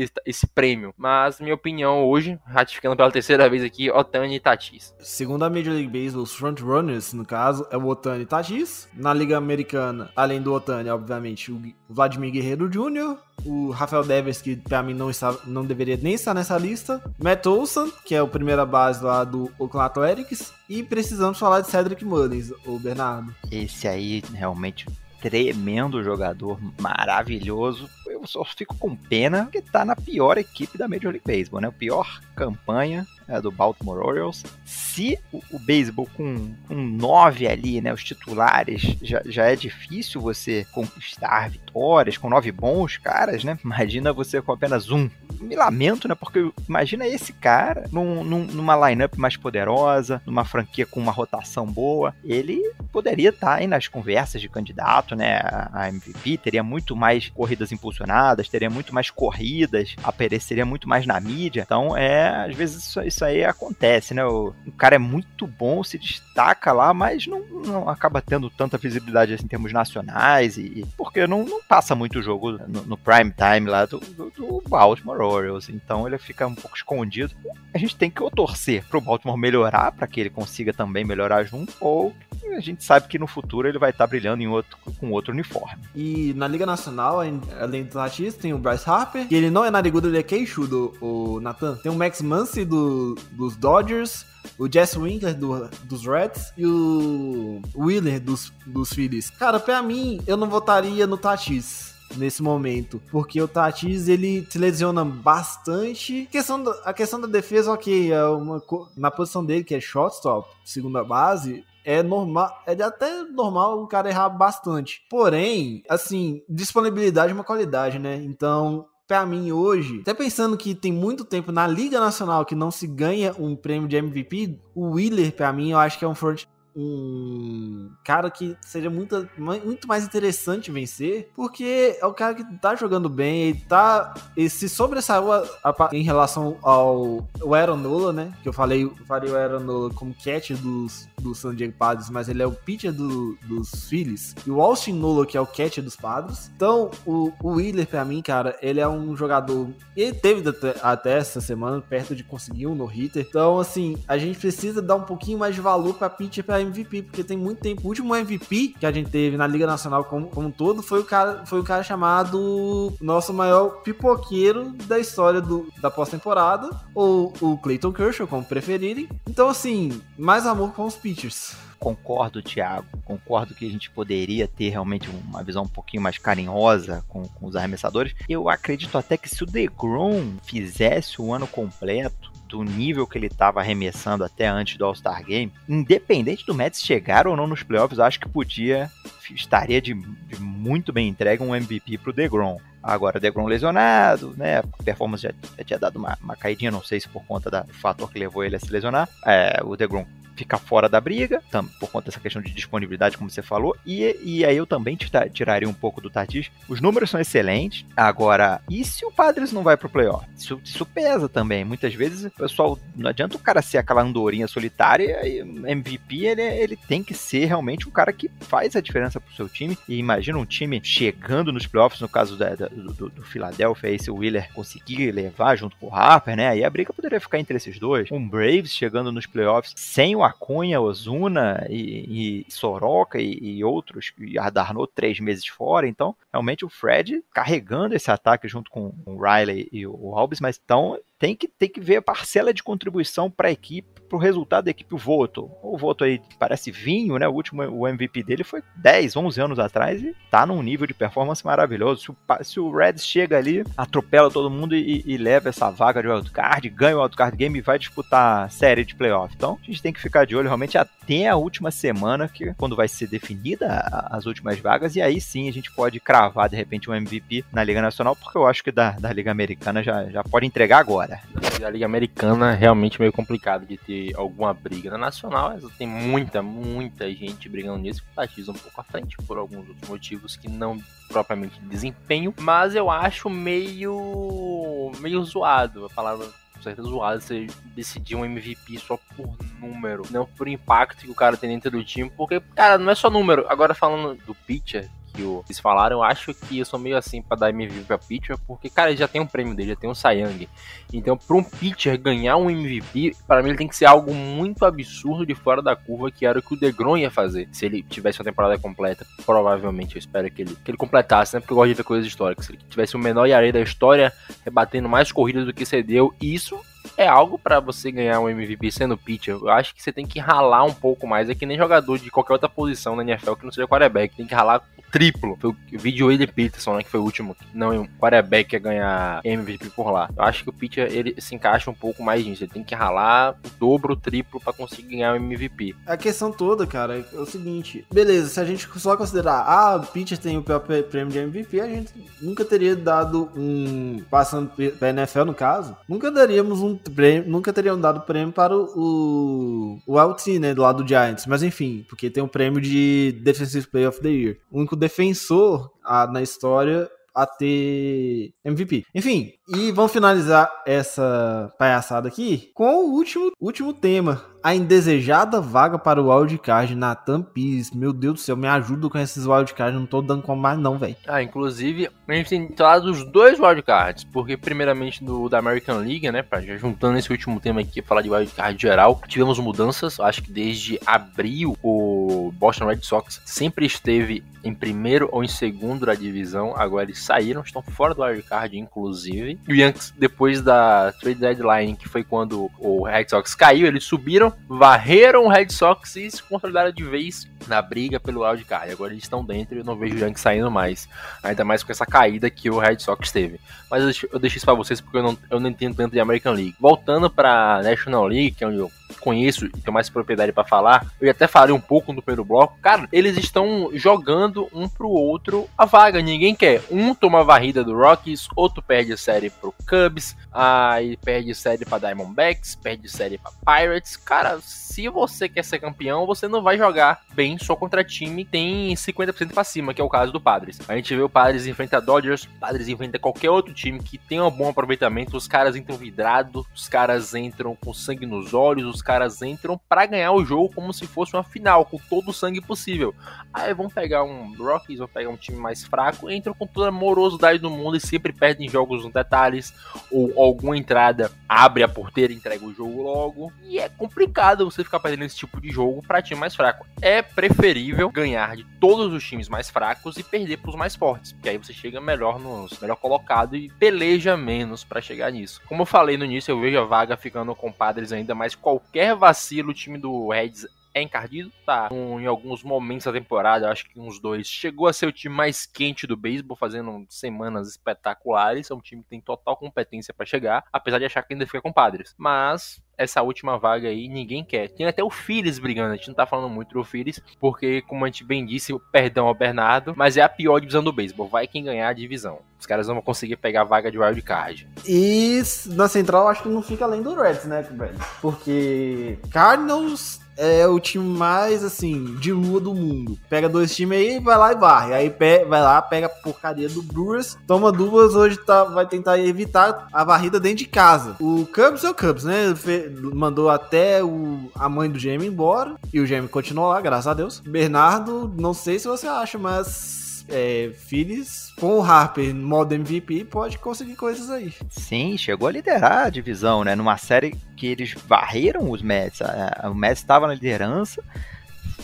esse, 0.03 0.13
esse 0.25 0.47
prêmio. 0.47 0.95
Mas, 0.97 1.41
minha 1.41 1.55
opinião 1.55 2.05
hoje, 2.05 2.39
ratificando 2.45 2.97
pela 2.97 3.11
terceira 3.11 3.49
vez 3.49 3.63
aqui, 3.63 3.91
Otani 3.91 4.37
e 4.37 4.41
Tatis. 4.41 4.95
Segundo 5.01 5.45
a 5.45 5.51
Major 5.51 5.75
League 5.75 5.89
Baseball, 5.89 6.23
os 6.23 6.35
frontrunners, 6.35 7.13
no 7.13 7.25
caso, 7.25 7.67
é 7.71 7.77
o 7.77 7.87
Otani 7.87 8.23
e 8.23 8.27
Tatis. 8.27 8.89
Na 8.95 9.13
Liga 9.13 9.37
Americana, 9.37 10.11
além 10.17 10.41
do 10.41 10.53
Otani, 10.53 10.89
obviamente, 10.89 11.53
o 11.53 11.61
Vladimir 11.89 12.33
Guerreiro 12.33 12.69
Jr., 12.69 13.17
o 13.45 13.71
Rafael 13.71 14.05
Devers, 14.05 14.43
que 14.43 14.57
pra 14.57 14.83
mim 14.83 14.95
não, 14.95 15.09
está, 15.09 15.35
não 15.47 15.65
deveria 15.65 15.97
nem 15.97 16.15
estar 16.15 16.35
nessa 16.35 16.59
lista, 16.59 17.03
Matt 17.19 17.47
Olson, 17.47 17.91
que 18.05 18.15
é 18.15 18.23
o 18.23 18.29
primeira 18.29 18.67
base 18.67 19.03
lá 19.03 19.25
do 19.25 19.51
Oakland 19.59 19.87
Athletics, 19.87 20.53
e 20.69 20.83
precisamos 20.83 21.39
falar 21.39 21.63
de 21.63 21.71
Cedric 21.71 22.05
Mullins, 22.05 22.53
o 22.67 22.79
Bernardo. 22.79 23.35
Esse 23.51 23.89
aí 23.89 24.23
realmente 24.35 24.87
tremendo 25.21 26.03
jogador, 26.03 26.59
maravilhoso. 26.81 27.89
Eu 28.21 28.27
só 28.27 28.45
fico 28.45 28.77
com 28.77 28.95
pena 28.95 29.47
que 29.47 29.63
tá 29.63 29.85
na 29.85 29.97
pior 29.97 30.37
equipe 30.37 30.77
da 30.77 30.87
Major 30.87 31.11
League 31.11 31.23
Baseball, 31.27 31.61
né? 31.61 31.69
A 31.69 31.73
pior 31.73 32.21
campanha 32.37 33.07
é 33.31 33.41
do 33.41 33.51
Baltimore 33.51 34.05
Orioles. 34.05 34.45
Se 34.65 35.19
o, 35.33 35.41
o 35.51 35.59
beisebol 35.59 36.09
com, 36.17 36.53
com 36.67 36.75
nove 36.75 37.47
ali, 37.47 37.81
né? 37.81 37.93
Os 37.93 38.03
titulares, 38.03 38.83
já, 39.01 39.23
já 39.25 39.45
é 39.47 39.57
difícil 39.57 40.21
você 40.21 40.67
conquistar 40.73 41.49
vitórias 41.49 42.19
com 42.19 42.29
nove 42.29 42.51
bons 42.51 42.97
caras, 42.97 43.45
né? 43.45 43.59
Imagina 43.65 44.13
você 44.13 44.43
com 44.43 44.53
apenas 44.53 44.91
um. 44.91 45.09
Me 45.41 45.57
lamento, 45.57 46.09
né? 46.09 46.15
Porque 46.15 46.51
imagina 46.69 47.07
esse 47.07 47.33
cara 47.33 47.85
num, 47.91 48.25
num, 48.25 48.45
numa 48.45 48.89
lineup 48.89 49.17
mais 49.17 49.37
poderosa, 49.37 50.21
numa 50.27 50.45
franquia 50.45 50.85
com 50.85 51.01
uma 51.01 51.13
rotação 51.13 51.67
boa. 51.67 52.15
Ele 52.25 52.61
poderia 52.93 53.31
estar 53.31 53.55
aí 53.55 53.67
nas 53.67 53.89
conversas 53.89 54.41
de 54.41 54.49
candidato, 54.49 55.15
né? 55.15 55.41
A 55.73 55.89
MVP, 55.89 56.39
teria 56.39 56.63
muito 56.63 56.97
mais 56.97 57.29
corridas 57.29 57.73
impulsionadas, 57.73 58.49
teria 58.49 58.69
muito 58.69 58.95
mais 58.95 59.11
corridas, 59.11 59.95
apareceria 60.03 60.67
muito 60.67 60.89
mais 60.89 61.07
na 61.07 61.21
mídia. 61.21 61.63
Então, 61.63 61.97
é, 61.97 62.47
às 62.47 62.57
vezes 62.57 62.85
isso, 62.85 63.01
isso 63.03 63.20
aí 63.25 63.45
acontece, 63.45 64.15
né? 64.15 64.25
O, 64.25 64.55
o, 64.67 64.73
cara 64.73 64.97
é 64.97 64.99
muito 64.99 65.47
bom, 65.47 65.83
se 65.83 65.99
destaca 65.99 66.73
lá, 66.73 66.93
mas 66.93 67.27
não, 67.27 67.41
não 67.65 67.89
acaba 67.89 68.21
tendo 68.21 68.51
tanta 68.51 68.79
visibilidade 68.79 69.35
assim, 69.35 69.45
em 69.45 69.49
termos 69.49 69.73
nacionais 69.73 70.57
e 70.57 70.87
porque 70.97 71.27
não, 71.27 71.45
não 71.45 71.63
passa 71.63 71.95
muito 71.95 72.23
jogo 72.23 72.53
no, 72.53 72.83
no 72.83 72.97
prime 72.97 73.33
time 73.33 73.69
lá 73.69 73.87
do, 73.87 73.99
do, 73.99 74.31
do, 74.31 74.63
Baltimore 74.69 75.21
Orioles. 75.21 75.69
Então 75.69 76.07
ele 76.07 76.19
fica 76.19 76.47
um 76.47 76.55
pouco 76.55 76.77
escondido. 76.77 77.35
A 77.75 77.79
gente 77.79 77.97
tem 77.97 78.11
que 78.11 78.23
ou 78.23 78.31
torcer 78.31 78.85
pro 78.89 79.01
Baltimore 79.01 79.37
melhorar 79.37 79.93
para 79.93 80.07
que 80.07 80.21
ele 80.21 80.31
consiga 80.31 80.73
também 80.73 81.05
melhorar 81.05 81.45
junto, 81.45 81.73
ou 81.81 82.15
a 82.57 82.61
gente 82.61 82.85
sabe 82.85 83.09
que 83.09 83.19
no 83.19 83.27
futuro 83.27 83.69
ele 83.69 83.79
vai 83.79 83.91
estar 83.91 84.07
brilhando 84.07 84.43
em 84.43 84.49
outro, 84.49 84.77
com 84.99 85.11
outro 85.11 85.33
uniforme. 85.33 85.79
E 85.95 86.33
na 86.37 86.49
Liga 86.49 86.67
Nacional, 86.67 87.21
além 87.61 87.85
do 87.85 87.91
Tatis, 87.91 88.35
tem 88.35 88.53
o 88.53 88.59
Bryce 88.59 88.89
Harper, 88.89 89.29
que 89.29 89.35
ele 89.35 89.51
não 89.51 89.65
é 89.65 89.71
narigudo, 89.71 90.09
ele 90.09 90.19
é 90.19 90.23
queixudo, 90.23 90.95
o 91.01 91.41
Nathan. 91.41 91.77
Tem 91.77 91.91
o 91.91 91.95
Max 91.95 92.21
Muncy 92.21 92.65
do, 92.65 93.10
dos 93.33 93.57
Dodgers, 93.57 94.25
o 94.59 94.71
Jess 94.71 94.97
Winkler 94.97 95.37
do, 95.37 95.69
dos 95.85 96.07
Reds 96.07 96.53
e 96.57 96.67
o 96.67 97.61
Wheeler 97.75 98.21
dos, 98.21 98.53
dos 98.67 98.93
Phillies. 98.93 99.31
Cara, 99.31 99.61
pra 99.61 99.83
mim, 99.83 100.21
eu 100.27 100.37
não 100.37 100.49
votaria 100.49 101.07
no 101.07 101.17
Tatis 101.17 101.95
nesse 102.17 102.43
momento, 102.43 103.01
porque 103.11 103.41
o 103.41 103.49
Tatis 103.49 104.09
ele 104.09 104.47
se 104.51 104.59
lesiona 104.59 105.05
bastante. 105.05 106.27
A 106.29 106.33
questão 106.33 106.63
da, 106.63 106.73
a 106.85 106.93
questão 106.93 107.21
da 107.21 107.27
defesa, 107.27 107.73
ok, 107.73 108.13
é 108.13 108.25
uma, 108.25 108.63
na 108.97 109.11
posição 109.11 109.45
dele, 109.45 109.65
que 109.65 109.75
é 109.75 109.81
shortstop, 109.81 110.49
segunda 110.65 111.05
base, 111.05 111.65
é 111.85 112.03
normal, 112.03 112.63
é 112.67 112.73
até 112.83 113.23
normal 113.25 113.83
o 113.83 113.87
cara 113.87 114.09
errar 114.09 114.29
bastante. 114.29 115.03
Porém, 115.09 115.83
assim, 115.89 116.43
disponibilidade 116.49 117.33
é 117.33 117.35
uma 117.35 117.45
qualidade, 117.45 117.99
né? 117.99 118.17
Então, 118.17 118.87
para 119.11 119.27
mim 119.27 119.51
hoje, 119.51 120.03
até 120.03 120.15
pensando 120.15 120.57
que 120.57 120.73
tem 120.73 120.93
muito 120.93 121.25
tempo 121.25 121.51
na 121.51 121.67
Liga 121.67 121.99
Nacional 121.99 122.47
que 122.47 122.55
não 122.55 122.71
se 122.71 122.87
ganha 122.87 123.35
um 123.37 123.57
prêmio 123.57 123.89
de 123.89 123.97
MVP, 123.97 124.57
o 124.73 124.91
Wheeler 124.91 125.33
para 125.33 125.53
mim 125.53 125.73
eu 125.73 125.79
acho 125.79 125.99
que 125.99 126.05
é 126.05 126.09
um 126.09 126.15
front 126.15 126.45
um 126.75 127.91
cara 128.05 128.31
que 128.31 128.57
seja 128.61 128.91
muito, 128.91 129.29
muito 129.37 129.89
mais 129.89 130.05
interessante 130.05 130.71
vencer, 130.71 131.31
porque 131.35 131.97
é 132.01 132.07
o 132.07 132.15
cara 132.15 132.35
que 132.35 132.45
tá 132.59 132.75
jogando 132.75 133.09
bem, 133.09 133.49
ele 133.49 133.65
tá. 133.69 134.15
Ele 134.37 134.49
se 134.49 134.69
sobressaiu 134.69 135.33
a, 135.33 135.45
a, 135.65 135.89
em 135.93 136.03
relação 136.03 136.57
ao 136.63 137.29
o 137.43 137.55
Aaron 137.55 137.77
Nola, 137.77 138.13
né? 138.13 138.33
Que 138.43 138.49
eu 138.49 138.53
falei, 138.53 138.85
eu 138.85 139.07
falei 139.07 139.31
o 139.31 139.37
Aaron 139.37 139.61
Nola 139.61 139.91
como 139.95 140.15
catcher 140.15 140.57
dos, 140.57 141.09
do 141.21 141.35
San 141.35 141.55
Diego 141.55 141.75
Padres, 141.75 142.11
mas 142.11 142.29
ele 142.29 142.43
é 142.43 142.47
o 142.47 142.53
pitcher 142.53 142.93
do, 142.93 143.37
dos 143.47 143.89
Phillies. 143.89 144.35
E 144.47 144.51
o 144.51 144.61
Austin 144.61 144.93
Nola, 144.93 145.27
que 145.27 145.37
é 145.37 145.41
o 145.41 145.47
catcher 145.47 145.83
dos 145.83 145.97
Padres. 145.97 146.51
Então, 146.55 146.91
o, 147.07 147.33
o 147.43 147.55
Wheeler, 147.55 147.87
pra 147.87 148.05
mim, 148.05 148.23
cara, 148.23 148.57
ele 148.63 148.81
é 148.81 148.89
um 148.89 149.17
jogador. 149.17 149.69
Ele 149.97 150.13
teve 150.13 150.49
até, 150.49 150.75
até 150.83 151.19
essa 151.19 151.41
semana 151.41 151.81
perto 151.81 152.15
de 152.15 152.25
conseguir 152.25 152.67
um 152.67 152.75
no-hitter. 152.75 153.27
Então, 153.29 153.59
assim, 153.59 153.97
a 154.07 154.17
gente 154.17 154.39
precisa 154.39 154.81
dar 154.81 154.97
um 154.97 155.03
pouquinho 155.03 155.39
mais 155.39 155.55
de 155.55 155.61
valor 155.61 155.95
pra 155.95 156.11
pitcher 156.11 156.45
pra 156.45 156.60
MVP, 156.61 157.03
porque 157.03 157.25
tem 157.25 157.37
muito 157.37 157.61
tempo. 157.61 157.83
O 157.85 157.89
último 157.89 158.15
MVP 158.15 158.75
que 158.79 158.87
a 158.87 158.93
gente 158.93 159.11
teve 159.11 159.37
na 159.37 159.47
Liga 159.47 159.67
Nacional 159.67 160.05
como, 160.05 160.29
como 160.29 160.49
um 160.49 160.51
todo 160.51 160.83
foi 160.83 161.01
o 161.01 161.05
cara, 161.05 161.45
foi 161.47 161.61
o 161.61 161.65
cara 161.65 161.83
chamado 161.83 162.93
nosso 163.01 163.33
maior 163.33 163.83
pipoqueiro 163.83 164.73
da 164.87 164.99
história 164.99 165.41
do, 165.41 165.69
da 165.81 165.91
pós-temporada, 165.91 166.71
ou 166.95 167.33
o 167.41 167.59
Clayton 167.59 167.93
Kershaw, 167.93 168.27
como 168.27 168.45
preferirem. 168.45 169.09
Então, 169.29 169.49
assim, 169.49 170.01
mais 170.19 170.47
amor 170.47 170.73
com 170.73 170.85
os 170.85 170.97
pitchers. 170.97 171.57
Concordo, 171.81 172.43
Thiago. 172.43 172.87
Concordo 173.07 173.55
que 173.55 173.67
a 173.67 173.71
gente 173.71 173.91
poderia 173.91 174.47
ter 174.47 174.69
realmente 174.69 175.09
uma 175.09 175.43
visão 175.43 175.63
um 175.63 175.69
pouquinho 175.69 176.03
mais 176.03 176.19
carinhosa 176.19 177.03
com, 177.09 177.27
com 177.27 177.47
os 177.47 177.57
arremessadores. 177.57 178.15
Eu 178.29 178.51
acredito 178.51 178.99
até 178.99 179.17
que 179.17 179.31
se 179.31 179.43
o 179.43 179.47
DeGrom 179.47 180.35
fizesse 180.43 181.23
o 181.23 181.33
ano 181.33 181.47
completo, 181.47 182.30
do 182.51 182.65
nível 182.65 183.07
que 183.07 183.17
ele 183.17 183.29
estava 183.29 183.61
arremessando 183.61 184.25
até 184.25 184.47
antes 184.47 184.77
do 184.77 184.85
All-Star 184.85 185.25
Game, 185.25 185.53
independente 185.69 186.45
do 186.45 186.55
Mets 186.55 186.83
chegar 186.83 187.27
ou 187.27 187.37
não 187.37 187.47
nos 187.47 187.63
playoffs, 187.63 187.99
eu 187.99 188.05
acho 188.05 188.19
que 188.19 188.29
podia, 188.29 188.91
estaria 189.31 189.81
de, 189.81 189.95
de 189.95 190.41
muito 190.41 190.93
bem 190.93 191.09
entregue 191.09 191.43
um 191.43 191.55
MVP 191.55 191.99
pro 191.99 192.13
DeGrom. 192.13 192.59
Agora, 192.83 193.19
o 193.19 193.21
DeGrom 193.21 193.47
lesionado, 193.47 194.35
né? 194.37 194.59
A 194.59 194.83
performance 194.83 195.23
já, 195.23 195.33
já 195.57 195.65
tinha 195.65 195.79
dado 195.79 195.97
uma, 195.97 196.19
uma 196.23 196.35
caidinha, 196.35 196.71
não 196.71 196.83
sei 196.83 196.99
se 196.99 197.09
por 197.09 197.25
conta 197.25 197.51
do 197.51 197.75
fator 197.75 198.11
que 198.11 198.19
levou 198.19 198.43
ele 198.43 198.57
a 198.57 198.61
se 198.61 198.73
lesionar. 198.73 199.09
É, 199.25 199.61
o 199.63 199.77
DeGrom 199.77 200.07
ficar 200.41 200.59
fora 200.59 200.89
da 200.89 201.01
briga, 201.01 201.43
por 201.79 201.91
conta 201.91 202.07
dessa 202.07 202.21
questão 202.21 202.43
de 202.43 202.53
disponibilidade, 202.53 203.17
como 203.17 203.31
você 203.31 203.43
falou. 203.43 203.77
E, 203.85 204.17
e 204.23 204.45
aí 204.45 204.57
eu 204.57 204.67
também 204.67 204.97
tiraria 205.33 205.69
um 205.69 205.75
pouco 205.75 206.01
do 206.01 206.11
Tatis. 206.11 206.51
Os 206.69 206.81
números 206.81 207.11
são 207.11 207.21
excelentes. 207.21 207.85
Agora, 207.97 208.61
e 208.69 208.85
se 208.85 209.05
o 209.05 209.13
Padres 209.13 209.53
não 209.53 209.63
vai 209.63 209.77
pro 209.77 209.89
playoff? 209.89 210.27
Isso, 210.37 210.61
isso 210.65 210.87
pesa 210.87 211.29
também. 211.29 211.65
Muitas 211.65 211.95
vezes, 211.95 212.25
o 212.25 212.31
pessoal, 212.31 212.79
não 212.97 213.11
adianta 213.11 213.37
o 213.37 213.41
cara 213.41 213.63
ser 213.63 213.79
aquela 213.79 214.03
andorinha 214.03 214.49
solitária. 214.49 215.27
E 215.27 215.41
MVP, 215.41 216.27
ele, 216.27 216.43
ele 216.43 216.77
tem 216.77 217.03
que 217.03 217.15
ser 217.15 217.45
realmente 217.45 217.87
um 217.87 217.91
cara 217.91 218.13
que 218.13 218.31
faz 218.41 218.75
a 218.75 218.81
diferença 218.81 219.21
pro 219.21 219.35
seu 219.35 219.49
time. 219.49 219.77
E 219.89 219.97
imagina 219.97 220.39
um 220.39 220.47
time 220.47 220.81
chegando 220.83 221.53
nos 221.53 221.67
playoffs, 221.67 222.01
no 222.01 222.09
caso 222.09 222.37
da, 222.37 222.55
da, 222.55 222.69
do, 222.69 223.09
do 223.09 223.23
Philadelphia, 223.23 223.91
aí 223.91 223.99
se 223.99 224.11
o 224.11 224.17
Wheeler 224.17 224.53
conseguir 224.53 225.13
levar 225.13 225.57
junto 225.57 225.77
com 225.77 225.87
o 225.87 225.95
Harper, 225.95 226.37
né? 226.37 226.49
Aí 226.49 226.65
a 226.65 226.71
briga 226.71 226.93
poderia 226.93 227.21
ficar 227.21 227.39
entre 227.39 227.57
esses 227.57 227.79
dois. 227.79 228.11
Um 228.11 228.27
Braves 228.29 228.73
chegando 228.73 229.13
nos 229.13 229.27
playoffs 229.27 229.75
sem 229.77 230.17
o 230.17 230.23
Acunha, 230.31 230.81
Ozuna 230.81 231.67
e, 231.69 232.45
e 232.47 232.51
Soroka 232.51 233.21
e, 233.21 233.39
e, 233.59 233.65
outros, 233.65 234.13
e 234.19 234.39
Ardarno 234.39 234.87
três 234.87 235.21
meses 235.21 235.47
fora, 235.47 235.87
então 235.87 236.17
realmente 236.33 236.65
o 236.65 236.69
Fred 236.69 237.23
carregando 237.33 237.95
esse 237.95 238.11
ataque 238.11 238.49
junto 238.49 238.71
com 238.71 238.93
o 239.05 239.23
Riley 239.23 239.69
e 239.71 239.87
o 239.87 240.11
Hobbs, 240.11 240.41
mas 240.41 240.61
então 240.63 240.99
tem 241.21 241.37
que, 241.37 241.47
tem 241.47 241.69
que 241.69 241.81
ver 241.81 241.97
a 241.97 242.03
parcela 242.03 242.53
de 242.53 242.63
contribuição 242.63 243.31
para 243.31 243.49
a 243.49 243.53
equipe, 243.53 244.01
para 244.09 244.17
o 244.17 244.21
resultado 244.21 244.65
da 244.65 244.71
equipe, 244.71 244.95
o 244.95 244.99
voto. 244.99 245.51
O 245.63 245.77
voto 245.77 246.03
aí 246.03 246.21
parece 246.39 246.73
vinho, 246.73 247.19
né? 247.19 247.29
O 247.29 247.33
último 247.33 247.63
o 247.63 247.87
MVP 247.87 248.23
dele 248.23 248.43
foi 248.43 248.63
10, 248.77 249.17
11 249.17 249.41
anos 249.41 249.59
atrás 249.59 250.03
e 250.03 250.17
tá 250.31 250.47
num 250.47 250.63
nível 250.63 250.87
de 250.87 250.95
performance 250.95 251.45
maravilhoso. 251.45 252.01
Se 252.01 252.11
o, 252.11 252.17
se 252.43 252.59
o 252.59 252.75
Reds 252.75 253.07
chega 253.07 253.37
ali, 253.37 253.63
atropela 253.77 254.31
todo 254.31 254.51
mundo 254.51 254.75
e, 254.75 255.05
e 255.07 255.17
leva 255.19 255.51
essa 255.51 255.71
vaga 255.71 256.01
de 256.01 256.09
wildcard, 256.09 256.69
ganha 256.71 256.97
o 256.97 257.03
wildcard 257.03 257.37
game 257.37 257.59
e 257.59 257.63
vai 257.63 257.79
disputar 257.79 258.51
série 258.51 258.85
de 258.85 258.95
playoff. 258.95 259.35
Então 259.37 259.59
a 259.63 259.67
gente 259.67 259.83
tem 259.83 259.93
que 259.93 260.01
ficar 260.01 260.25
de 260.25 260.35
olho 260.35 260.49
realmente 260.49 260.79
até 260.79 261.29
a 261.29 261.37
última 261.37 261.71
semana, 261.71 262.29
que 262.29 262.55
quando 262.55 262.75
vai 262.75 262.89
ser 262.89 263.07
definida 263.07 263.69
as 264.11 264.25
últimas 264.25 264.59
vagas, 264.59 264.97
e 264.97 265.03
aí 265.03 265.21
sim 265.21 265.49
a 265.49 265.53
gente 265.53 265.71
pode 265.71 266.01
cravar 266.01 266.49
de 266.49 266.57
repente 266.57 266.91
um 266.91 266.95
MVP 266.95 267.45
na 267.53 267.63
Liga 267.63 267.83
Nacional, 267.83 268.17
porque 268.17 268.39
eu 268.39 268.47
acho 268.47 268.65
que 268.65 268.73
da, 268.73 268.93
da 268.93 269.13
Liga 269.13 269.31
Americana 269.31 269.83
já, 269.83 270.05
já 270.09 270.25
pode 270.25 270.47
entregar 270.47 270.79
agora 270.79 271.10
cara. 271.17 271.67
A 271.67 271.71
Liga 271.71 271.85
Americana 271.85 272.53
é 272.53 272.57
realmente 272.57 273.01
meio 273.01 273.13
complicado 273.13 273.67
de 273.67 273.77
ter 273.77 274.15
alguma 274.17 274.55
briga. 274.55 274.91
Na 274.91 274.99
Nacional 274.99 275.59
tem 275.77 275.87
muita, 275.87 276.43
muita 276.43 277.11
gente 277.13 277.49
brigando 277.49 277.79
nisso, 277.79 278.03
que 278.03 278.15
batiza 278.15 278.53
um 278.53 278.55
pouco 278.55 278.81
à 278.81 278.85
frente 278.85 279.17
por 279.27 279.37
alguns 279.37 279.69
outros 279.69 279.89
motivos 279.89 280.37
que 280.37 280.49
não 280.49 280.79
propriamente 281.09 281.61
desempenho, 281.63 282.33
mas 282.39 282.75
eu 282.77 282.89
acho 282.89 283.29
meio 283.29 284.93
meio 285.01 285.25
zoado 285.25 285.87
a 285.87 285.91
palavra 285.91 286.29
com 286.55 286.63
certeza 286.63 286.89
zoado 286.89 287.21
você 287.21 287.47
decidir 287.75 288.15
um 288.15 288.25
MVP 288.25 288.79
só 288.79 288.99
por 289.17 289.35
número, 289.59 290.03
não 290.11 290.27
por 290.27 290.47
impacto 290.47 291.05
que 291.05 291.11
o 291.11 291.15
cara 291.15 291.37
tem 291.37 291.51
dentro 291.51 291.71
do 291.71 291.83
time, 291.83 292.11
porque, 292.11 292.39
cara, 292.55 292.77
não 292.77 292.93
é 292.93 292.95
só 292.95 293.09
número. 293.09 293.47
Agora 293.49 293.75
falando 293.75 294.15
do 294.25 294.35
pitcher, 294.35 294.91
que 295.21 295.53
eles 295.53 295.59
falaram, 295.59 295.99
eu 295.99 296.03
acho 296.03 296.35
que 296.35 296.59
eu 296.59 296.65
sou 296.65 296.79
meio 296.79 296.97
assim 296.97 297.23
para 297.23 297.37
dar 297.37 297.51
MVP 297.51 297.81
pra 297.87 297.99
pitcher, 297.99 298.37
porque, 298.47 298.69
cara, 298.69 298.91
ele 298.91 298.99
já 298.99 299.09
tem 299.09 299.21
um 299.21 299.27
prêmio 299.27 299.55
dele, 299.55 299.71
já 299.71 299.77
tem 299.77 299.91
um 299.91 299.95
Young. 299.95 300.49
Então, 300.93 301.17
pra 301.17 301.37
um 301.37 301.43
pitcher 301.43 301.99
ganhar 301.99 302.37
um 302.37 302.51
MVP, 302.51 303.17
para 303.27 303.43
mim 303.43 303.51
ele 303.51 303.59
tem 303.59 303.69
que 303.69 303.77
ser 303.77 303.87
algo 303.87 304.15
muito 304.15 304.65
absurdo 304.65 305.25
de 305.25 305.35
fora 305.35 305.63
da 305.63 305.77
curva, 305.77 306.11
que 306.11 306.27
era 306.27 306.39
o 306.39 306.43
que 306.43 306.55
o 306.55 306.59
DeGrom 306.59 306.97
ia 306.97 307.11
fazer. 307.11 307.49
Se 307.53 307.67
ele 307.67 307.83
tivesse 307.83 308.21
uma 308.21 308.25
temporada 308.25 308.59
completa, 308.59 309.07
provavelmente, 309.25 309.97
eu 309.97 309.99
espero 309.99 310.31
que 310.31 310.43
ele, 310.43 310.57
que 310.65 310.71
ele 310.71 310.79
completasse, 310.79 311.35
né? 311.35 311.41
Porque 311.41 311.53
eu 311.53 311.57
gosto 311.57 311.69
de 311.69 311.75
ver 311.75 311.85
coisas 311.85 312.07
históricas. 312.07 312.47
Se 312.47 312.53
ele 312.53 312.61
tivesse 312.69 312.97
o 312.97 312.99
menor 312.99 313.31
areia 313.31 313.53
da 313.53 313.61
história, 313.61 314.13
rebatendo 314.45 314.89
mais 314.89 315.13
corridas 315.13 315.47
do 315.47 315.53
que 315.53 315.65
cedeu, 315.65 316.13
isso 316.21 316.59
é 316.97 317.07
algo 317.07 317.39
para 317.39 317.61
você 317.61 317.91
ganhar 317.91 318.21
um 318.21 318.29
MVP 318.29 318.71
sendo 318.71 318.97
pitcher. 318.97 319.35
Eu 319.35 319.49
acho 319.51 319.75
que 319.75 319.83
você 319.83 319.93
tem 319.93 320.07
que 320.07 320.19
ralar 320.19 320.65
um 320.65 320.73
pouco 320.73 321.07
mais. 321.07 321.29
É 321.29 321.35
que 321.35 321.47
nem 321.47 321.57
jogador 321.57 321.99
de 321.99 322.11
qualquer 322.11 322.33
outra 322.33 322.49
posição 322.49 322.97
na 322.97 323.03
NFL 323.03 323.35
que 323.35 323.45
não 323.45 323.53
seja 323.53 323.67
quarterback. 323.67 324.17
Tem 324.17 324.27
que 324.27 324.35
ralar 324.35 324.63
triplo. 324.91 325.37
Foi 325.41 325.51
o 325.51 325.57
vídeo 325.79 326.09
Willie 326.09 326.27
Peterson, 326.27 326.77
né? 326.77 326.83
Que 326.83 326.91
foi 326.91 327.01
o 327.01 327.05
último. 327.05 327.37
Não, 327.55 327.83
o 327.83 327.89
quarterback 327.99 328.53
ia 328.53 328.59
ganhar 328.59 329.21
MVP 329.25 329.71
por 329.71 329.91
lá. 329.91 330.11
Eu 330.17 330.25
acho 330.25 330.43
que 330.45 330.51
o 330.51 330.53
pitcher 330.53 330.91
ele 330.93 331.15
se 331.19 331.35
encaixa 331.35 331.71
um 331.71 331.75
pouco 331.75 332.03
mais 332.03 332.25
nisso. 332.25 332.45
Ele 332.45 332.53
tem 332.53 332.65
que 332.65 332.75
ralar 332.75 333.35
o 333.45 333.59
dobro, 333.59 333.95
o 333.95 333.97
triplo 333.97 334.41
para 334.41 334.53
conseguir 334.53 334.97
ganhar 334.97 335.13
o 335.13 335.17
MVP. 335.17 335.75
A 335.87 335.97
questão 335.97 336.33
toda, 336.33 336.67
cara, 336.67 337.05
é 337.13 337.17
o 337.17 337.27
seguinte: 337.27 337.87
beleza, 337.93 338.29
se 338.29 338.41
a 338.41 338.45
gente 338.45 338.69
só 338.79 338.97
considerar, 338.97 339.45
ah, 339.47 339.77
o 339.77 339.87
pitcher 339.87 340.19
tem 340.19 340.37
o 340.37 340.43
prêmio 340.43 341.13
de 341.13 341.19
MVP, 341.19 341.61
a 341.61 341.69
gente 341.69 341.93
nunca 342.21 342.45
teria 342.45 342.75
dado 342.75 343.31
um. 343.37 344.03
Passando 344.11 344.51
pra 344.79 344.91
NFL 344.91 345.25
no 345.25 345.35
caso, 345.35 345.77
nunca 345.89 346.11
daríamos 346.11 346.61
um 346.61 346.77
prêmio, 346.77 347.31
nunca 347.31 347.53
teriam 347.53 347.81
dado 347.81 348.01
prêmio 348.01 348.33
para 348.33 348.57
o, 348.57 349.79
o, 349.87 349.95
o 349.95 350.01
LT, 350.01 350.39
né, 350.39 350.55
do 350.55 350.63
lado 350.63 350.83
do 350.83 350.89
Giants. 350.89 351.27
Mas 351.27 351.43
enfim, 351.43 351.85
porque 351.89 352.11
tem 352.11 352.23
o 352.23 352.29
prêmio 352.29 352.61
de 352.61 353.13
Defensive 353.23 353.67
Player 353.67 353.89
of 353.89 354.01
the 354.01 354.09
Year. 354.09 354.37
O 354.51 354.59
único 354.59 354.77
defensor 354.81 355.71
a, 355.85 356.07
na 356.07 356.23
história 356.23 356.91
a 357.15 357.27
ter 357.27 358.33
MVP. 358.45 358.85
Enfim, 358.95 359.33
e 359.49 359.71
vamos 359.73 359.93
finalizar 359.93 360.51
essa 360.67 361.53
palhaçada 361.59 362.09
aqui 362.09 362.51
com 362.55 362.87
o 362.87 362.93
último, 362.93 363.33
último 363.41 363.73
tema. 363.73 364.25
A 364.43 364.55
indesejada 364.55 365.39
vaga 365.39 365.79
para 365.79 366.01
o 366.01 366.09
wildcard 366.09 366.75
Nathan 366.75 367.21
Pires. 367.21 367.71
Meu 367.73 367.93
Deus 367.93 368.15
do 368.15 368.21
céu, 368.21 368.37
me 368.37 368.49
ajuda 368.49 368.89
com 368.89 368.99
esses 368.99 369.27
wildcards. 369.27 369.79
Não 369.79 369.85
tô 369.85 370.01
dando 370.01 370.23
como 370.23 370.41
mais, 370.41 370.59
não, 370.59 370.79
velho. 370.79 370.97
Ah, 371.07 371.23
inclusive, 371.23 371.91
a 372.09 372.13
gente 372.15 372.31
tem 372.31 372.49
falado 372.57 372.85
dos 372.85 373.05
dois 373.05 373.39
wildcards. 373.39 374.05
Porque, 374.05 374.39
primeiramente, 374.39 375.05
do 375.05 375.29
da 375.29 375.39
American 375.39 375.79
League, 375.79 376.11
né? 376.11 376.23
Pra, 376.23 376.41
já 376.41 376.57
juntando 376.57 376.99
esse 376.99 377.11
último 377.11 377.39
tema 377.39 377.61
aqui, 377.61 377.83
falar 377.83 378.01
de 378.01 378.11
wildcard 378.11 378.61
geral. 378.61 379.01
Tivemos 379.07 379.39
mudanças. 379.39 380.01
Acho 380.01 380.23
que 380.23 380.33
desde 380.33 380.81
abril, 380.87 381.55
o 381.63 382.33
Boston 382.37 382.67
Red 382.67 382.81
Sox 382.81 383.21
sempre 383.27 383.67
esteve 383.67 384.25
em 384.43 384.55
primeiro 384.55 385.09
ou 385.13 385.23
em 385.23 385.29
segundo 385.29 385.87
da 385.87 385.95
divisão. 385.95 386.55
Agora 386.57 386.85
eles 386.85 387.03
saíram, 387.03 387.43
estão 387.43 387.63
fora 387.63 387.95
do 387.95 388.03
wildcard, 388.03 388.57
inclusive. 388.59 389.39
E 389.47 389.53
o 389.53 389.57
Yankees, 389.57 389.93
depois 389.97 390.41
da 390.41 390.93
trade 391.01 391.21
deadline, 391.21 391.77
que 391.77 391.89
foi 391.89 392.03
quando 392.03 392.51
o 392.59 392.85
Red 392.85 393.09
Sox 393.09 393.35
caiu, 393.35 393.67
eles 393.67 393.85
subiram, 393.85 394.30
varreram 394.49 395.25
o 395.25 395.29
Red 395.29 395.51
Sox 395.51 395.97
e 395.97 396.11
se 396.11 396.23
consolidaram 396.23 396.73
de 396.73 396.85
vez 396.85 397.29
na 397.47 397.61
briga 397.63 397.99
pelo 397.99 398.23
wildcard. 398.23 398.73
Agora 398.73 398.93
eles 398.93 399.05
estão 399.05 399.25
dentro 399.25 399.55
e 399.55 399.59
eu 399.59 399.65
não 399.65 399.77
vejo 399.77 399.97
o 399.97 399.99
Yankees 399.99 400.21
saindo 400.21 400.51
mais. 400.51 400.89
Ainda 401.23 401.45
mais 401.45 401.63
com 401.63 401.73
essa 401.73 401.87
caída 401.87 402.31
que 402.31 402.51
o 402.51 402.59
Red 402.59 402.79
Sox 402.79 403.11
teve. 403.11 403.41
Mas 403.71 404.03
eu 404.13 404.19
deixo 404.19 404.37
isso 404.37 404.47
pra 404.47 404.55
vocês 404.55 404.81
porque 404.81 404.99
eu 404.99 405.03
não, 405.03 405.19
eu 405.31 405.41
não 405.41 405.51
entendo 405.51 405.77
tanto 405.77 405.93
de 405.93 406.01
American 406.01 406.35
League. 406.35 406.57
Voltando 406.59 407.11
pra 407.11 407.63
National 407.63 408.07
League, 408.07 408.33
que 408.33 408.45
é 408.45 408.47
onde 408.47 408.59
eu 408.59 408.71
conheço 409.01 409.47
e 409.47 409.51
tenho 409.51 409.73
mais 409.73 409.89
propriedade 409.89 410.33
para 410.33 410.45
falar, 410.45 410.87
eu 411.01 411.11
até 411.11 411.27
falei 411.27 411.55
um 411.55 411.61
pouco 411.61 411.93
no 411.93 412.03
primeiro 412.03 412.25
bloco, 412.25 412.59
cara, 412.61 412.89
eles 412.93 413.17
estão 413.17 413.71
jogando 413.73 414.49
um 414.53 414.69
pro 414.69 414.89
outro 414.89 415.49
a 415.57 415.65
vaga, 415.65 416.01
ninguém 416.01 416.35
quer. 416.35 416.63
Um 416.71 416.95
toma 416.95 417.21
a 417.21 417.25
varrida 417.25 417.63
do 417.63 417.77
Rockies, 417.77 418.29
outro 418.35 418.63
perde 418.63 418.93
a 418.93 418.97
série 418.97 419.31
pro 419.31 419.55
Cubs, 419.69 420.17
aí 420.33 420.97
perde 420.97 421.31
a 421.31 421.35
série 421.35 421.65
pra 421.65 421.79
Diamondbacks, 421.79 422.55
perde 422.57 422.87
a 422.87 422.91
série 422.91 423.19
pra 423.19 423.33
Pirates. 423.45 423.97
Cara, 423.97 424.39
se 424.41 424.89
você 424.89 425.29
quer 425.29 425.45
ser 425.45 425.59
campeão, 425.59 426.07
você 426.07 426.29
não 426.29 426.43
vai 426.43 426.57
jogar 426.57 427.01
bem 427.15 427.30
só 427.39 427.55
contra 427.57 427.85
time 427.85 428.25
que 428.25 428.31
tem 428.31 428.75
50% 428.75 429.33
pra 429.33 429.45
cima, 429.45 429.75
que 429.75 429.81
é 429.81 429.85
o 429.85 429.89
caso 429.89 430.13
do 430.13 430.21
Padres. 430.21 430.59
A 430.69 430.77
gente 430.77 430.95
vê 430.95 431.03
o 431.03 431.09
Padres 431.09 431.47
enfrenta 431.47 431.81
Dodgers, 431.81 432.27
Padres 432.39 432.69
enfrenta 432.69 432.99
qualquer 432.99 433.31
outro 433.31 433.53
time 433.53 433.81
que 433.81 433.99
tenha 433.99 434.25
um 434.25 434.31
bom 434.31 434.49
aproveitamento, 434.49 435.17
os 435.17 435.27
caras 435.27 435.57
entram 435.57 435.77
vidrado, 435.77 436.47
os 436.55 436.69
caras 436.69 437.15
entram 437.15 437.57
com 437.57 437.75
sangue 437.75 438.07
nos 438.07 438.35
olhos, 438.35 438.75
os 438.75 438.83
caras 438.83 439.23
entram 439.23 439.61
para 439.69 439.87
ganhar 439.87 440.13
o 440.13 440.25
jogo 440.25 440.55
como 440.55 440.73
se 440.73 440.87
fosse 440.87 441.15
uma 441.15 441.25
final, 441.25 441.65
com 441.65 441.79
todo 441.79 442.11
o 442.11 442.15
sangue 442.15 442.41
possível. 442.41 442.95
Aí 443.33 443.53
vão 443.55 443.69
pegar 443.69 444.05
um 444.05 444.35
Rockies, 444.37 444.79
vão 444.79 444.89
pegar 444.89 445.11
um 445.11 445.17
time 445.17 445.39
mais 445.39 445.65
fraco, 445.65 446.11
entram 446.11 446.35
com 446.35 446.47
toda 446.47 446.69
a 446.69 446.73
morosidade 446.73 447.39
do 447.39 447.51
mundo 447.51 447.77
e 447.77 447.81
sempre 447.81 448.13
perdem 448.13 448.49
jogos 448.49 448.85
nos 448.85 448.93
detalhes, 448.93 449.55
ou 449.91 450.13
alguma 450.23 450.57
entrada 450.57 451.11
abre 451.29 451.63
a 451.63 451.69
porteira 451.69 452.13
e 452.13 452.17
entrega 452.17 452.45
o 452.45 452.55
jogo 452.55 452.83
logo. 452.83 453.33
E 453.45 453.59
é 453.59 453.69
complicado 453.69 454.45
você 454.51 454.65
ficar 454.65 454.81
perdendo 454.81 455.05
esse 455.05 455.17
tipo 455.17 455.41
de 455.41 455.51
jogo 455.51 455.83
para 455.83 456.03
time 456.03 456.21
mais 456.21 456.35
fraco. 456.35 456.67
É 456.81 457.03
preferível 457.21 457.91
ganhar 457.91 458.35
de 458.35 458.45
todos 458.59 458.95
os 458.95 459.07
times 459.07 459.29
mais 459.29 459.51
fracos 459.51 459.99
e 459.99 460.03
perder 460.03 460.39
para 460.39 460.49
os 460.49 460.57
mais 460.57 460.75
fortes, 460.75 461.13
porque 461.13 461.29
aí 461.29 461.37
você 461.37 461.53
chega 461.53 461.79
melhor 461.79 462.19
nos 462.19 462.59
melhor 462.59 462.77
colocado 462.77 463.37
e 463.37 463.51
peleja 463.59 464.17
menos 464.17 464.65
para 464.65 464.81
chegar 464.81 465.13
nisso. 465.13 465.43
Como 465.47 465.61
eu 465.61 465.67
falei 465.67 465.99
no 465.99 466.07
início, 466.07 466.33
eu 466.33 466.41
vejo 466.41 466.59
a 466.59 466.65
vaga 466.65 466.97
ficando 466.97 467.35
com 467.35 467.53
padres 467.53 467.93
ainda, 467.93 468.15
mas 468.15 468.35
qualquer 468.35 468.97
vacilo 468.97 469.51
o 469.51 469.55
time 469.55 469.77
do 469.77 470.09
Reds 470.09 470.47
é 470.73 470.81
encardido, 470.81 471.31
tá 471.45 471.69
um, 471.71 472.01
em 472.01 472.07
alguns 472.07 472.43
momentos 472.43 472.87
da 472.87 472.93
temporada, 472.93 473.51
acho 473.51 473.69
que 473.69 473.79
uns 473.79 473.99
dois, 474.01 474.27
chegou 474.27 474.67
a 474.67 474.73
ser 474.73 474.87
o 474.87 474.93
time 474.93 475.15
mais 475.15 475.45
quente 475.45 475.87
do 475.87 475.97
beisebol, 475.97 476.37
fazendo 476.37 476.87
semanas 476.89 477.49
espetaculares. 477.49 478.51
É 478.51 478.55
um 478.55 478.61
time 478.61 478.83
que 478.83 478.89
tem 478.89 479.01
total 479.01 479.37
competência 479.37 479.93
para 479.93 480.07
chegar, 480.07 480.45
apesar 480.53 480.79
de 480.79 480.85
achar 480.85 481.03
que 481.03 481.13
ainda 481.13 481.27
fica 481.27 481.43
com 481.43 481.53
padres. 481.53 481.95
Mas 481.99 482.63
essa 482.81 483.03
última 483.03 483.39
vaga 483.39 483.69
aí 483.69 483.89
ninguém 483.89 484.25
quer. 484.25 484.49
Tem 484.49 484.67
até 484.67 484.83
o 484.83 484.89
Phillies 484.89 485.39
brigando, 485.39 485.75
a 485.75 485.77
gente 485.77 485.89
não 485.89 485.95
tá 485.95 486.07
falando 486.07 486.31
muito 486.31 486.55
do 486.55 486.65
Phillies, 486.65 486.99
porque, 487.21 487.61
como 487.63 487.85
a 487.85 487.89
gente 487.89 488.03
bem 488.03 488.25
disse, 488.25 488.59
perdão 488.73 489.07
ao 489.07 489.15
Bernardo, 489.15 489.75
mas 489.77 489.99
é 489.99 490.03
a 490.03 490.09
pior 490.09 490.41
divisão 490.41 490.65
do 490.65 490.73
beisebol. 490.73 491.07
Vai 491.07 491.27
quem 491.27 491.45
ganhar 491.45 491.69
a 491.69 491.75
divisão. 491.75 492.21
Os 492.39 492.47
caras 492.47 492.67
não 492.67 492.77
vão 492.77 492.83
conseguir 492.83 493.17
pegar 493.17 493.43
a 493.43 493.45
vaga 493.45 493.71
de 493.71 493.79
wild 493.79 494.01
card. 494.01 494.49
E 494.67 495.21
na 495.49 495.69
central, 495.69 496.09
acho 496.09 496.23
que 496.23 496.29
não 496.31 496.43
fica 496.43 496.65
além 496.65 496.83
do 496.83 496.95
Reds, 496.95 497.27
né, 497.27 497.43
velho? 497.43 497.79
Porque 498.01 498.99
Cardinals 499.11 500.01
é 500.21 500.47
o 500.47 500.61
time 500.61 500.85
mais, 500.85 501.43
assim, 501.43 501.97
de 501.97 502.13
lua 502.13 502.39
do 502.41 502.55
mundo. 502.55 502.99
Pega 503.09 503.27
dois 503.27 503.57
times 503.57 503.79
aí, 503.79 503.99
vai 503.99 504.19
lá 504.19 504.33
e 504.33 504.37
varre. 504.37 504.75
Aí 504.75 504.95
vai 505.27 505.41
lá, 505.41 505.63
pega 505.63 505.87
a 505.87 505.89
porcaria 505.89 506.47
do 506.47 506.63
Brewers, 506.63 507.17
toma 507.27 507.51
duas, 507.51 507.95
hoje 507.95 508.19
tá, 508.19 508.45
vai 508.45 508.67
tentar 508.67 508.99
evitar 508.99 509.69
a 509.73 509.83
varrida 509.83 510.21
dentro 510.21 510.39
de 510.39 510.47
casa. 510.47 510.97
O 511.01 511.27
Cubs 511.27 511.65
é 511.65 511.71
o 511.71 511.75
Cubs, 511.75 512.05
né? 512.05 512.35
Mandou 512.71 513.29
até 513.29 513.83
o, 513.83 514.31
a 514.35 514.49
mãe 514.49 514.71
do 514.71 514.79
Jamie 514.79 515.09
embora, 515.09 515.57
e 515.73 515.81
o 515.81 515.87
Jamie 515.87 516.09
continuou 516.09 516.49
lá, 516.49 516.61
graças 516.61 516.87
a 516.87 516.95
Deus. 516.95 517.21
Bernardo, 517.21 518.13
não 518.17 518.33
sei 518.33 518.59
se 518.59 518.67
você 518.67 518.87
acha, 518.87 519.19
mas 519.19 520.05
é, 520.11 520.51
Phillies, 520.55 521.33
com 521.39 521.59
o 521.59 521.63
Harper 521.63 522.15
no 522.15 522.27
modo 522.27 522.55
MVP, 522.55 523.05
pode 523.05 523.39
conseguir 523.39 523.77
coisas 523.77 524.11
aí. 524.11 524.33
Sim, 524.49 524.99
chegou 524.99 525.29
a 525.29 525.33
liderar 525.33 525.87
a 525.87 525.91
divisão, 525.91 526.45
né? 526.45 526.55
Numa 526.55 526.77
série 526.77 527.15
que 527.37 527.47
eles 527.47 527.75
varreram 527.87 528.51
os 528.51 528.61
Mets. 528.61 529.01
O 529.45 529.55
Mets 529.55 529.79
estava 529.79 530.07
na 530.07 530.15
liderança, 530.15 530.83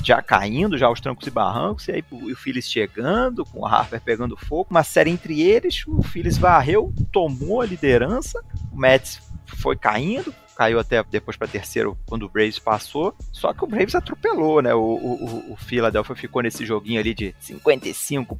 já 0.02 0.22
caindo, 0.22 0.78
já 0.78 0.86
aos 0.86 1.00
trancos 1.00 1.26
e 1.26 1.30
barrancos, 1.30 1.88
e 1.88 1.92
aí 1.92 2.04
o 2.10 2.34
Phillies 2.36 2.70
chegando, 2.70 3.44
com 3.44 3.60
o 3.60 3.66
Harper 3.66 4.00
pegando 4.00 4.36
fogo. 4.36 4.68
Uma 4.70 4.84
série 4.84 5.10
entre 5.10 5.42
eles, 5.42 5.84
o 5.86 6.02
Phillies 6.02 6.38
varreu, 6.38 6.94
tomou 7.10 7.60
a 7.60 7.66
liderança, 7.66 8.42
o 8.72 8.76
Mets 8.76 9.20
foi 9.46 9.76
caindo, 9.76 10.32
caiu 10.56 10.78
até 10.80 11.02
depois 11.04 11.36
para 11.36 11.46
terceiro 11.46 11.96
quando 12.06 12.24
o 12.24 12.28
Braves 12.28 12.58
passou. 12.58 13.14
Só 13.32 13.52
que 13.52 13.62
o 13.62 13.66
Braves 13.66 13.94
atropelou, 13.94 14.62
né? 14.62 14.74
O, 14.74 14.80
o, 14.80 15.52
o 15.52 15.56
Philadelphia 15.56 16.16
ficou 16.16 16.42
nesse 16.42 16.64
joguinho 16.64 16.98
ali 16.98 17.14
de 17.14 17.34
55%, 17.42 18.36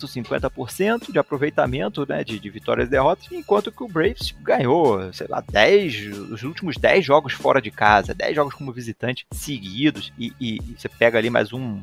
50% 0.00 1.12
de 1.12 1.18
aproveitamento, 1.18 2.06
né? 2.08 2.24
De, 2.24 2.38
de 2.38 2.50
vitórias 2.50 2.88
e 2.88 2.90
derrotas, 2.90 3.26
enquanto 3.30 3.70
que 3.70 3.82
o 3.82 3.88
Braves 3.88 4.34
ganhou, 4.42 5.12
sei 5.12 5.26
lá, 5.28 5.42
10, 5.46 6.30
os 6.30 6.42
últimos 6.42 6.76
10 6.76 7.04
jogos 7.04 7.32
fora 7.34 7.60
de 7.60 7.70
casa, 7.70 8.14
10 8.14 8.34
jogos 8.34 8.54
como 8.54 8.72
visitante 8.72 9.26
seguidos, 9.32 10.12
e, 10.18 10.32
e, 10.40 10.56
e 10.56 10.74
você 10.78 10.88
pega 10.88 11.18
ali 11.18 11.28
mais 11.28 11.52
um, 11.52 11.82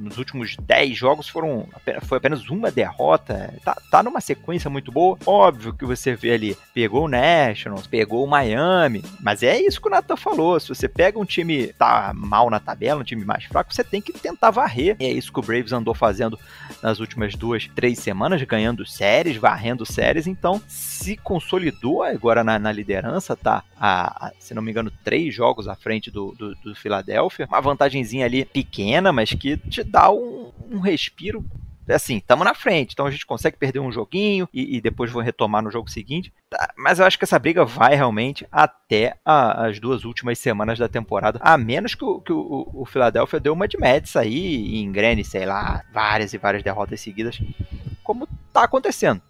nos 0.00 0.16
últimos 0.16 0.56
10 0.56 0.96
jogos 0.96 1.28
foram 1.28 1.68
foi 2.02 2.18
apenas 2.18 2.48
uma 2.48 2.70
derrota. 2.70 3.52
Tá, 3.64 3.76
tá 3.90 4.02
numa 4.02 4.20
sequência 4.20 4.70
muito 4.70 4.90
boa. 4.90 5.18
Óbvio 5.26 5.74
que 5.74 5.84
você 5.84 6.14
vê 6.14 6.32
ali, 6.32 6.56
pegou 6.72 7.04
o 7.04 7.08
Nationals, 7.08 7.86
pegou 7.86 8.24
o 8.24 8.28
Miami, 8.28 9.04
mas 9.20 9.42
é 9.42 9.60
isso 9.60 9.80
que 9.80 9.88
o 9.88 9.90
Nathan 9.90 10.16
falou. 10.16 10.58
Se 10.58 10.68
você 10.68 10.88
pega 10.88 11.18
um 11.18 11.24
time 11.24 11.68
tá 11.74 12.12
mal 12.14 12.48
na 12.48 12.58
tabela, 12.58 13.00
um 13.00 13.04
time 13.04 13.24
mais 13.24 13.44
fraco, 13.44 13.74
você 13.74 13.84
tem 13.84 14.00
que 14.00 14.12
tentar 14.12 14.50
varrer. 14.50 14.96
E 14.98 15.04
é 15.04 15.12
isso 15.12 15.32
que 15.32 15.38
o 15.38 15.42
Braves 15.42 15.72
andou 15.72 15.94
fazendo 15.94 16.38
nas 16.82 16.98
últimas 16.98 17.34
duas, 17.34 17.68
três 17.74 17.98
semanas, 17.98 18.42
ganhando 18.42 18.86
séries, 18.86 19.36
varrendo 19.36 19.84
séries. 19.84 20.26
Então, 20.26 20.60
se 20.66 21.16
consolidou 21.16 22.02
agora 22.02 22.42
na, 22.42 22.58
na 22.58 22.72
liderança, 22.72 23.36
tá? 23.36 23.62
A, 23.78 24.28
a, 24.28 24.32
se 24.38 24.54
não 24.54 24.62
me 24.62 24.70
engano, 24.70 24.90
três 25.04 25.34
jogos 25.34 25.68
à 25.68 25.74
frente 25.74 26.10
do, 26.10 26.32
do, 26.32 26.54
do 26.56 26.74
Philadelphia. 26.74 27.46
Uma 27.48 27.60
vantagemzinha 27.60 28.26
ali 28.26 28.44
pequena, 28.44 29.12
mas 29.12 29.30
que 29.30 29.56
te 29.56 29.82
dá 29.90 30.10
um, 30.10 30.52
um 30.70 30.78
respiro 30.78 31.44
assim, 31.92 32.18
estamos 32.18 32.44
na 32.44 32.54
frente, 32.54 32.92
então 32.92 33.06
a 33.06 33.10
gente 33.10 33.26
consegue 33.26 33.56
perder 33.56 33.80
um 33.80 33.90
joguinho 33.90 34.48
e, 34.52 34.76
e 34.76 34.80
depois 34.80 35.10
vou 35.10 35.22
retomar 35.22 35.62
no 35.62 35.70
jogo 35.70 35.90
seguinte. 35.90 36.32
Tá, 36.48 36.72
mas 36.76 36.98
eu 36.98 37.06
acho 37.06 37.18
que 37.18 37.24
essa 37.24 37.38
briga 37.38 37.64
vai 37.64 37.94
realmente 37.94 38.46
até 38.50 39.16
a, 39.24 39.66
as 39.66 39.80
duas 39.80 40.04
últimas 40.04 40.38
semanas 40.38 40.78
da 40.78 40.88
temporada, 40.88 41.40
a 41.42 41.56
menos 41.58 41.94
que 41.94 42.04
o, 42.04 42.20
que 42.20 42.32
o, 42.32 42.68
o 42.72 42.86
Philadelphia 42.86 43.40
deu 43.40 43.52
uma 43.52 43.66
de 43.66 43.78
Mets 43.78 44.16
aí 44.16 44.34
e 44.36 44.82
engrene, 44.82 45.24
sei 45.24 45.46
lá, 45.46 45.82
várias 45.92 46.32
e 46.32 46.38
várias 46.38 46.62
derrotas 46.62 47.00
seguidas, 47.00 47.40
como 48.04 48.28
tá 48.52 48.64
acontecendo 48.64 49.20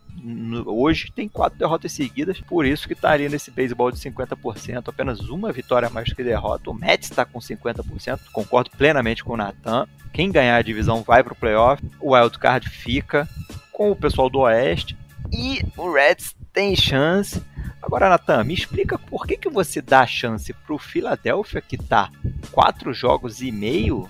hoje 0.67 1.13
tem 1.15 1.29
quatro 1.29 1.59
derrotas 1.59 1.93
seguidas, 1.93 2.41
por 2.41 2.65
isso 2.65 2.87
que 2.87 2.95
tá 2.95 3.11
ali 3.11 3.29
nesse 3.29 3.51
beisebol 3.51 3.91
de 3.91 3.99
50%, 3.99 4.89
apenas 4.89 5.21
uma 5.21 5.53
vitória 5.53 5.91
mais 5.91 6.09
do 6.09 6.15
que 6.15 6.25
derrota. 6.25 6.71
O 6.71 6.75
Mets 6.75 7.11
está 7.11 7.25
com 7.25 7.39
50%, 7.39 8.21
concordo 8.33 8.71
plenamente 8.71 9.25
com 9.25 9.35
o 9.35 9.37
Nathan. 9.37 9.87
Quem 10.13 10.31
ganhar 10.31 10.57
a 10.57 10.63
divisão 10.63 11.03
vai 11.03 11.23
pro 11.23 11.35
playoff, 11.35 11.83
o 12.01 12.15
wild 12.15 12.39
card 12.39 12.69
fica 12.69 13.29
com 13.73 13.91
o 13.91 13.97
pessoal 13.97 14.29
do 14.29 14.41
Oeste 14.41 14.97
e 15.33 15.63
o 15.77 15.93
Reds 15.93 16.35
tem 16.53 16.75
chance. 16.77 17.43
Agora, 17.83 18.11
Natan, 18.11 18.45
me 18.45 18.55
explica 18.55 18.99
por 18.99 19.27
que, 19.27 19.37
que 19.37 19.49
você 19.49 19.81
dá 19.81 20.07
chance 20.07 20.53
pro 20.53 20.79
Philadelphia, 20.79 21.63
que 21.63 21.79
tá 21.79 22.11
quatro 22.53 22.93
jogos 22.93 23.41
e 23.41 23.51
meio 23.51 24.09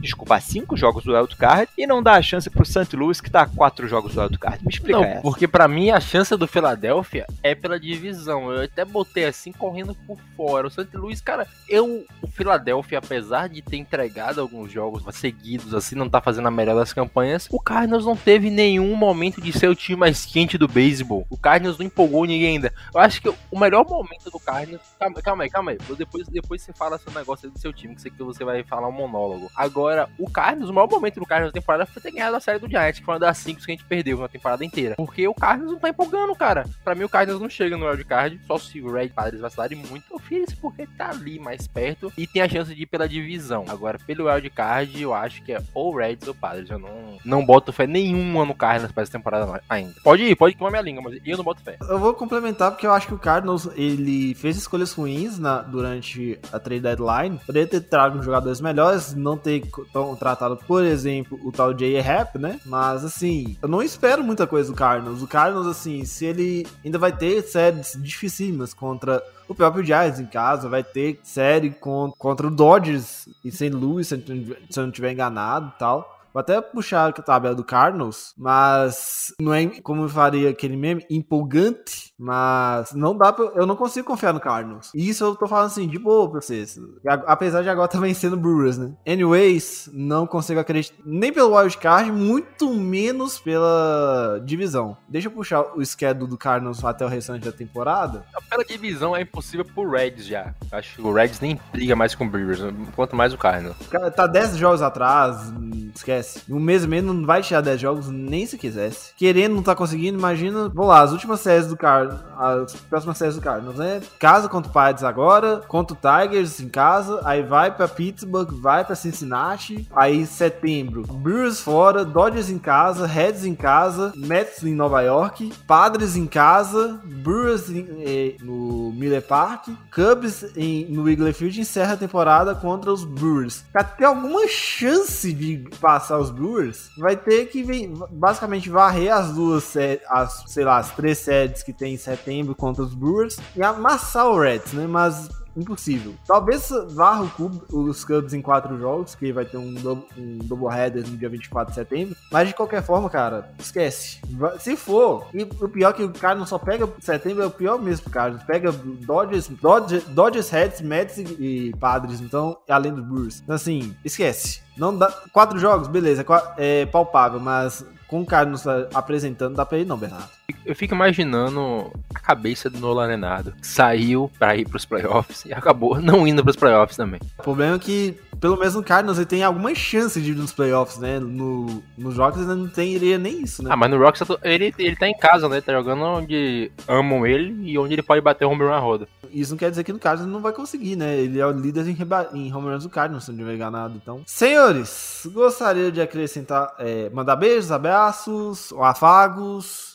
desculpa, 0.00 0.40
cinco 0.40 0.76
jogos 0.76 1.04
do 1.04 1.36
Card 1.36 1.70
e 1.76 1.86
não 1.86 2.02
dá 2.02 2.14
a 2.14 2.22
chance 2.22 2.48
pro 2.48 2.64
St. 2.64 2.94
Louis 2.94 3.20
que 3.20 3.30
tá 3.30 3.42
a 3.42 3.46
quatro 3.46 3.88
jogos 3.88 4.14
do 4.14 4.38
Card. 4.38 4.64
Me 4.64 4.70
explica 4.70 4.98
não, 4.98 5.04
essa. 5.04 5.20
porque 5.22 5.48
para 5.48 5.68
mim 5.68 5.90
a 5.90 6.00
chance 6.00 6.34
do 6.36 6.46
Philadelphia 6.46 7.26
é 7.42 7.54
pela 7.54 7.78
divisão. 7.78 8.52
Eu 8.52 8.64
até 8.64 8.84
botei 8.84 9.24
assim 9.24 9.52
correndo 9.52 9.94
por 10.06 10.18
fora. 10.36 10.66
O 10.66 10.70
St. 10.70 10.88
Louis, 10.94 11.20
cara, 11.20 11.46
eu 11.68 12.04
o 12.22 12.26
Philadelphia 12.28 12.98
apesar 12.98 13.48
de 13.48 13.62
ter 13.62 13.76
entregado 13.76 14.40
alguns 14.40 14.70
jogos 14.70 15.02
seguidos 15.14 15.74
assim, 15.74 15.94
não 15.94 16.08
tá 16.08 16.20
fazendo 16.20 16.48
a 16.48 16.50
melhor 16.50 16.76
das 16.76 16.92
campanhas, 16.92 17.48
o 17.50 17.60
Cardinals 17.60 18.04
não 18.04 18.16
teve 18.16 18.50
nenhum 18.50 18.94
momento 18.94 19.40
de 19.40 19.52
ser 19.52 19.68
o 19.68 19.74
time 19.74 19.98
mais 19.98 20.24
quente 20.24 20.58
do 20.58 20.68
beisebol. 20.68 21.26
O 21.30 21.36
Cardinals 21.36 21.78
não 21.78 21.86
empolgou 21.86 22.24
ninguém 22.24 22.56
ainda. 22.56 22.72
Eu 22.94 23.00
acho 23.00 23.20
que 23.20 23.28
o 23.28 23.58
melhor 23.58 23.86
momento 23.88 24.30
do 24.30 24.38
Cardinals, 24.38 24.82
calma, 24.98 25.22
calma 25.22 25.44
aí, 25.44 25.50
calma 25.50 25.70
aí. 25.72 25.78
Depois 25.96 26.28
depois 26.28 26.62
você 26.62 26.72
fala 26.72 26.98
seu 26.98 27.12
negócio 27.12 27.50
do 27.50 27.58
seu 27.58 27.72
time, 27.72 27.94
que 27.94 28.02
você 28.02 28.10
que 28.10 28.22
você 28.22 28.44
vai 28.44 28.62
falar 28.62 28.88
um 28.88 28.92
monólogo. 28.92 29.50
Agora 29.54 29.87
Agora, 29.88 30.10
o 30.18 30.30
Cardinals, 30.30 30.68
o 30.68 30.74
maior 30.74 30.86
momento 30.86 31.18
do 31.18 31.24
Cardinals 31.24 31.50
na 31.54 31.60
temporada 31.60 31.86
foi 31.86 32.02
ter 32.02 32.10
ganhado 32.10 32.36
a 32.36 32.40
série 32.40 32.58
do 32.58 32.68
Giants, 32.68 32.98
que 32.98 33.04
foi 33.06 33.14
uma 33.14 33.20
das 33.20 33.38
cinco 33.38 33.64
que 33.64 33.72
a 33.72 33.74
gente 33.74 33.86
perdeu 33.86 34.18
na 34.18 34.28
temporada 34.28 34.62
inteira. 34.62 34.96
Porque 34.96 35.26
o 35.26 35.32
Cardinals 35.32 35.72
não 35.72 35.78
tá 35.78 35.88
empolgando, 35.88 36.34
cara. 36.34 36.64
Pra 36.84 36.94
mim, 36.94 37.04
o 37.04 37.08
Cardinals 37.08 37.40
não 37.40 37.48
chega 37.48 37.74
no 37.74 37.88
wildcard, 37.88 38.38
só 38.46 38.58
se 38.58 38.82
o 38.82 38.92
Red 38.92 39.08
Padres 39.08 39.40
vacilarem 39.40 39.78
muito. 39.78 40.17
Fiz 40.28 40.52
porque 40.54 40.86
tá 40.86 41.10
ali 41.10 41.38
mais 41.38 41.66
perto 41.66 42.12
e 42.16 42.26
tem 42.26 42.42
a 42.42 42.48
chance 42.48 42.74
de 42.74 42.82
ir 42.82 42.86
pela 42.86 43.08
divisão. 43.08 43.64
Agora, 43.68 43.98
pelo 44.06 44.26
wildcard, 44.26 45.00
eu 45.00 45.14
acho 45.14 45.42
que 45.42 45.52
é 45.52 45.62
ou 45.72 45.96
Reds 45.96 46.28
ou 46.28 46.34
Padres. 46.34 46.70
Eu 46.70 46.78
não, 46.78 47.18
não 47.24 47.44
boto 47.44 47.72
fé 47.72 47.86
nenhuma 47.86 48.44
no 48.44 48.54
Cardinals 48.54 48.92
pra 48.92 49.02
essa 49.02 49.12
temporada 49.12 49.62
ainda. 49.68 49.94
Pode 50.02 50.22
ir, 50.22 50.36
pode 50.36 50.54
queimar 50.54 50.70
minha 50.70 50.82
língua, 50.82 51.02
mas 51.02 51.20
eu 51.24 51.36
não 51.36 51.44
boto 51.44 51.62
fé. 51.62 51.78
Eu 51.80 51.98
vou 51.98 52.12
complementar 52.14 52.70
porque 52.70 52.86
eu 52.86 52.92
acho 52.92 53.06
que 53.06 53.14
o 53.14 53.18
Cardinals 53.18 53.68
ele 53.74 54.34
fez 54.34 54.56
escolhas 54.56 54.92
ruins 54.92 55.38
na, 55.38 55.62
durante 55.62 56.38
a 56.52 56.58
trade 56.58 56.82
deadline. 56.82 57.40
Poderia 57.46 57.68
ter 57.68 57.80
trago 57.80 58.22
jogadores 58.22 58.60
melhores, 58.60 59.14
não 59.14 59.36
ter 59.36 59.62
contratado, 59.92 60.56
por 60.56 60.84
exemplo, 60.84 61.40
o 61.42 61.50
tal 61.50 61.72
J. 61.72 62.00
Rap, 62.00 62.38
né? 62.38 62.60
Mas 62.66 63.04
assim, 63.04 63.56
eu 63.62 63.68
não 63.68 63.82
espero 63.82 64.22
muita 64.22 64.46
coisa 64.46 64.70
do 64.70 64.76
Cardinals. 64.76 65.22
O 65.22 65.26
Cardinals, 65.26 65.66
assim, 65.66 66.04
se 66.04 66.26
ele 66.26 66.66
ainda 66.84 66.98
vai 66.98 67.12
ter 67.12 67.42
séries 67.42 67.98
dificílimas 68.00 68.74
contra 68.74 69.22
o 69.48 69.54
próprio 69.54 69.82
Giants 69.82 70.20
em 70.20 70.26
casa, 70.26 70.68
vai 70.68 70.84
ter 70.84 71.18
série 71.22 71.70
contra 71.70 72.46
o 72.46 72.50
Dodgers 72.50 73.28
em 73.44 73.50
St. 73.50 73.70
Louis, 73.70 74.06
se 74.06 74.14
eu 74.14 74.82
não 74.82 74.88
estiver 74.88 75.12
enganado 75.12 75.72
e 75.74 75.78
tal. 75.78 76.18
Vou 76.32 76.40
até 76.40 76.60
puxar 76.60 77.08
a 77.08 77.12
tabela 77.12 77.54
do 77.54 77.64
Cardinals, 77.64 78.34
mas 78.36 79.34
não 79.40 79.52
é 79.52 79.66
como 79.80 80.02
eu 80.02 80.08
faria 80.08 80.50
aquele 80.50 80.76
meme 80.76 81.04
empolgante, 81.10 82.07
mas 82.18 82.92
não 82.92 83.16
dá 83.16 83.32
pra, 83.32 83.44
eu 83.54 83.66
não 83.66 83.76
consigo 83.76 84.06
confiar 84.06 84.32
no 84.32 84.40
Cardinals. 84.40 84.90
E 84.94 85.08
isso 85.08 85.24
eu 85.24 85.36
tô 85.36 85.46
falando 85.46 85.66
assim, 85.66 85.86
de 85.86 85.98
boa 85.98 86.28
pra 86.28 86.40
vocês. 86.40 86.78
Apesar 87.26 87.62
de 87.62 87.68
agora 87.68 87.86
tá 87.88 88.00
vencendo 88.00 88.36
Brewers, 88.36 88.76
né? 88.76 88.92
Anyways, 89.06 89.88
não 89.92 90.26
consigo 90.26 90.60
acreditar 90.60 90.98
nem 91.04 91.32
pelo 91.32 91.56
wildcard, 91.56 92.10
muito 92.10 92.74
menos 92.74 93.38
pela 93.38 94.40
divisão. 94.44 94.96
Deixa 95.08 95.28
eu 95.28 95.32
puxar 95.32 95.60
o 95.76 95.84
schedule 95.84 96.28
do 96.28 96.36
Cardinals 96.36 96.84
até 96.84 97.04
o 97.04 97.08
restante 97.08 97.44
da 97.44 97.52
temporada. 97.52 98.24
Pela 98.50 98.64
divisão 98.64 99.14
é 99.14 99.22
impossível 99.22 99.64
pro 99.64 99.88
Reds 99.88 100.26
já. 100.26 100.54
Acho 100.72 100.96
que 100.96 101.02
o 101.02 101.12
Reds 101.12 101.40
nem 101.40 101.60
briga 101.70 101.94
mais 101.94 102.14
com 102.14 102.24
o 102.24 102.28
Brewers, 102.28 102.60
quanto 102.96 103.14
mais 103.14 103.32
o 103.32 103.38
Cardinals. 103.38 103.76
Tá 104.16 104.26
10 104.26 104.56
jogos 104.56 104.82
atrás, 104.82 105.52
esquece. 105.94 106.42
Um 106.48 106.58
mês 106.58 106.84
meio 106.86 107.02
não 107.02 107.24
vai 107.24 107.42
tirar 107.42 107.60
10 107.60 107.80
jogos 107.80 108.08
nem 108.08 108.46
se 108.46 108.56
quisesse. 108.58 109.14
Querendo, 109.16 109.54
não 109.54 109.62
tá 109.62 109.74
conseguindo, 109.74 110.18
imagina. 110.18 110.68
Vou 110.68 110.86
lá, 110.86 111.02
as 111.02 111.12
últimas 111.12 111.40
séries 111.40 111.66
do 111.66 111.76
Cardinals, 111.76 112.07
as 112.36 112.72
próximas 112.88 113.18
séries 113.18 113.36
do 113.36 113.40
Cardinals, 113.40 113.76
né? 113.76 114.00
Casa 114.18 114.48
contra 114.48 114.70
o 114.70 114.72
Pirates 114.72 115.04
agora, 115.04 115.62
contra 115.68 115.96
o 115.96 115.98
Tigers 116.00 116.60
em 116.60 116.68
casa, 116.68 117.20
aí 117.24 117.42
vai 117.42 117.74
pra 117.74 117.88
Pittsburgh, 117.88 118.50
vai 118.60 118.84
pra 118.84 118.94
Cincinnati, 118.94 119.88
aí 119.94 120.26
setembro, 120.26 121.02
Brewers 121.02 121.60
fora, 121.60 122.04
Dodgers 122.04 122.50
em 122.50 122.58
casa, 122.58 123.06
Reds 123.06 123.44
em 123.44 123.54
casa, 123.54 124.12
Mets 124.16 124.62
em 124.62 124.74
Nova 124.74 125.00
York, 125.02 125.52
Padres 125.66 126.16
em 126.16 126.26
casa, 126.26 127.00
Brewers 127.04 127.68
em, 127.70 127.86
eh, 128.00 128.36
no 128.40 128.92
Miller 128.92 129.22
Park, 129.22 129.68
Cubs 129.94 130.44
em, 130.56 130.86
no 130.86 131.02
Wrigley 131.02 131.32
Field 131.32 131.60
encerra 131.60 131.94
a 131.94 131.96
temporada 131.96 132.54
contra 132.54 132.92
os 132.92 133.04
Brewers. 133.04 133.64
Pra 133.72 133.84
ter 133.84 134.04
alguma 134.04 134.46
chance 134.48 135.32
de 135.32 135.68
passar 135.80 136.18
os 136.18 136.30
Brewers, 136.30 136.90
vai 136.98 137.16
ter 137.16 137.46
que 137.46 137.64
basicamente 138.10 138.70
varrer 138.70 139.12
as 139.12 139.32
duas, 139.32 139.74
as, 140.08 140.44
sei 140.46 140.64
lá, 140.64 140.78
as 140.78 140.90
três 140.92 141.18
séries 141.18 141.62
que 141.62 141.72
tem 141.72 141.94
em 141.94 141.97
setembro 141.98 142.54
contra 142.54 142.82
os 142.82 142.94
Brewers 142.94 143.36
e 143.56 143.62
amassar 143.62 144.26
o 144.26 144.40
Reds, 144.40 144.72
né? 144.72 144.86
Mas 144.86 145.28
impossível. 145.58 146.14
Talvez 146.26 146.70
varra 146.90 147.24
o 147.24 147.30
Cub, 147.30 147.62
os 147.72 148.04
Cubs 148.04 148.32
em 148.32 148.40
quatro 148.40 148.78
jogos, 148.78 149.14
que 149.14 149.32
vai 149.32 149.44
ter 149.44 149.56
um, 149.56 149.74
do, 149.74 150.04
um 150.16 150.38
doubleheader 150.38 151.06
no 151.06 151.16
dia 151.16 151.28
24 151.28 151.72
de 151.72 151.74
setembro. 151.74 152.16
Mas 152.30 152.48
de 152.48 152.54
qualquer 152.54 152.82
forma, 152.82 153.10
cara, 153.10 153.50
esquece. 153.58 154.20
Se 154.60 154.76
for, 154.76 155.26
e 155.34 155.42
o 155.42 155.68
pior 155.68 155.90
é 155.90 155.92
que 155.92 156.02
o 156.04 156.12
cara 156.12 156.38
não 156.38 156.46
só 156.46 156.58
pega 156.58 156.88
setembro, 157.00 157.42
é 157.42 157.46
o 157.46 157.50
pior 157.50 157.80
mesmo, 157.80 158.10
cara. 158.10 158.34
Pega 158.46 158.70
Dodgers, 158.72 159.48
Dodgers, 159.48 160.04
Dodgers 160.04 160.50
Reds, 160.50 160.80
Mets 160.80 161.18
e, 161.18 161.22
e 161.68 161.76
Padres, 161.76 162.20
então, 162.20 162.56
além 162.68 162.92
do 162.92 163.02
Brewers. 163.02 163.40
Então, 163.40 163.56
assim, 163.56 163.94
esquece. 164.04 164.62
Não 164.76 164.96
dá. 164.96 165.12
Quatro 165.32 165.58
jogos, 165.58 165.88
beleza, 165.88 166.24
é, 166.56 166.82
é 166.82 166.86
palpável, 166.86 167.40
mas 167.40 167.84
com 168.06 168.22
o 168.22 168.26
cara 168.26 168.48
nos 168.48 168.66
apresentando, 168.94 169.56
dá 169.56 169.66
pra 169.66 169.78
ir 169.78 169.84
não, 169.84 169.98
Bernardo. 169.98 170.37
Eu 170.64 170.74
fico 170.74 170.94
imaginando 170.94 171.92
a 172.14 172.18
cabeça 172.18 172.70
do 172.70 172.78
Nolan 172.78 173.06
Renado. 173.06 173.54
Saiu 173.60 174.30
pra 174.38 174.56
ir 174.56 174.66
pros 174.66 174.86
playoffs 174.86 175.44
e 175.44 175.52
acabou 175.52 175.96
não 176.00 176.26
indo 176.26 176.42
pros 176.42 176.56
playoffs 176.56 176.96
também. 176.96 177.20
O 177.38 177.42
problema 177.42 177.76
é 177.76 177.78
que, 177.78 178.18
pelo 178.40 178.56
menos 178.56 178.74
no 178.74 178.82
Cardinals, 178.82 179.18
ele 179.18 179.26
tem 179.26 179.42
alguma 179.42 179.74
chance 179.74 180.18
de 180.18 180.32
ir 180.32 180.34
nos 180.34 180.52
playoffs, 180.52 180.98
né? 180.98 181.18
No, 181.18 181.82
nos 181.98 182.16
Rocks 182.16 182.40
ele 182.40 182.54
não 182.54 182.68
tem 182.68 182.94
iria 182.94 183.18
nem 183.18 183.42
isso, 183.42 183.62
né? 183.62 183.68
Ah, 183.70 183.76
mas 183.76 183.90
no 183.90 183.98
Rocks 183.98 184.22
ele, 184.42 184.74
ele 184.78 184.96
tá 184.96 185.06
em 185.06 185.16
casa, 185.18 185.50
né? 185.50 185.60
Tá 185.60 185.72
jogando 185.72 186.02
onde 186.02 186.72
amam 186.86 187.26
ele 187.26 187.70
e 187.70 187.78
onde 187.78 187.94
ele 187.94 188.02
pode 188.02 188.22
bater 188.22 188.46
o 188.46 188.50
home 188.50 188.62
run 188.62 188.70
na 188.70 188.78
roda. 188.78 189.06
Isso 189.30 189.50
não 189.50 189.58
quer 189.58 189.68
dizer 189.68 189.84
que 189.84 189.92
no 189.92 189.98
Cardinals 189.98 190.32
não 190.32 190.40
vai 190.40 190.52
conseguir, 190.52 190.96
né? 190.96 191.14
Ele 191.14 191.38
é 191.38 191.46
o 191.46 191.50
líder 191.50 191.86
em, 191.86 191.96
em 192.34 192.54
home 192.54 192.70
runs 192.70 192.84
do 192.84 192.90
Cardinals, 192.90 193.24
se 193.24 193.30
não 193.30 193.38
tiver 193.38 193.54
enganado. 193.54 194.00
Então, 194.02 194.22
senhores, 194.26 195.28
gostaria 195.32 195.92
de 195.92 196.00
acrescentar, 196.00 196.74
é, 196.78 197.10
mandar 197.10 197.36
beijos, 197.36 197.70
abraços, 197.70 198.72
afagos, 198.80 199.92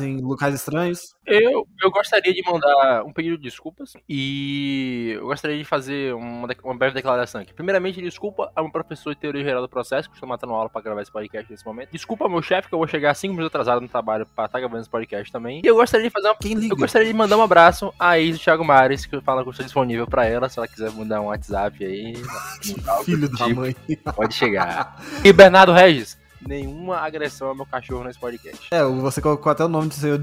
em 0.00 0.20
locais 0.20 0.54
estranhos. 0.54 1.14
Eu, 1.26 1.66
eu 1.82 1.90
gostaria 1.90 2.32
de 2.32 2.42
mandar 2.42 3.02
um 3.04 3.12
pedido 3.12 3.36
de 3.36 3.42
desculpas 3.44 3.94
e 4.08 5.12
eu 5.16 5.26
gostaria 5.26 5.58
de 5.58 5.64
fazer 5.64 6.14
uma, 6.14 6.48
uma 6.62 6.76
breve 6.76 6.94
declaração 6.94 7.40
aqui. 7.40 7.52
Primeiramente, 7.52 8.00
desculpa 8.00 8.50
a 8.54 8.62
um 8.62 8.70
professor 8.70 9.14
de 9.14 9.20
teoria 9.20 9.42
geral 9.42 9.62
do 9.62 9.68
processo, 9.68 10.08
que 10.08 10.14
estou 10.14 10.28
matando 10.28 10.52
aula 10.52 10.68
para 10.68 10.80
gravar 10.82 11.02
esse 11.02 11.10
podcast 11.10 11.50
nesse 11.50 11.66
momento. 11.66 11.90
Desculpa 11.90 12.24
ao 12.24 12.30
meu 12.30 12.42
chefe, 12.42 12.68
que 12.68 12.74
eu 12.74 12.78
vou 12.78 12.86
chegar 12.86 13.14
5 13.14 13.32
minutos 13.32 13.48
atrasado 13.48 13.80
no 13.80 13.88
trabalho 13.88 14.24
para 14.26 14.44
estar 14.44 14.52
tá 14.56 14.60
gravando 14.60 14.80
esse 14.80 14.90
podcast 14.90 15.32
também. 15.32 15.62
E 15.64 15.66
eu 15.66 15.74
gostaria 15.74 16.06
de 16.06 16.12
fazer 16.12 16.28
uma. 16.28 16.36
Quem 16.36 16.54
liga? 16.54 16.74
Eu 16.74 16.78
gostaria 16.78 17.08
de 17.08 17.14
mandar 17.14 17.36
um 17.36 17.42
abraço 17.42 17.92
a 17.98 18.18
ex 18.18 18.38
do 18.38 18.42
Thiago 18.42 18.64
Mares, 18.64 19.04
que 19.04 19.20
fala 19.20 19.42
que 19.42 19.48
eu 19.48 19.50
estou 19.50 19.64
disponível 19.64 20.06
para 20.06 20.26
ela, 20.26 20.48
se 20.48 20.58
ela 20.58 20.68
quiser 20.68 20.90
mandar 20.92 21.20
um 21.20 21.26
WhatsApp 21.26 21.84
aí. 21.84 22.14
Filho 23.04 23.28
da 23.28 23.46
tipo, 23.46 23.60
mãe. 23.60 23.76
Pode 24.14 24.34
chegar. 24.34 24.96
E 25.24 25.32
Bernardo 25.32 25.72
Regis 25.72 26.15
nenhuma 26.40 26.98
agressão 26.98 27.48
ao 27.48 27.54
meu 27.54 27.66
cachorro 27.66 28.04
nesse 28.04 28.18
podcast. 28.18 28.68
É, 28.70 28.82
você 28.84 29.20
colocou 29.20 29.50
até 29.50 29.64
o 29.64 29.68
nome 29.68 29.88
do 29.88 29.94
seu 29.94 30.18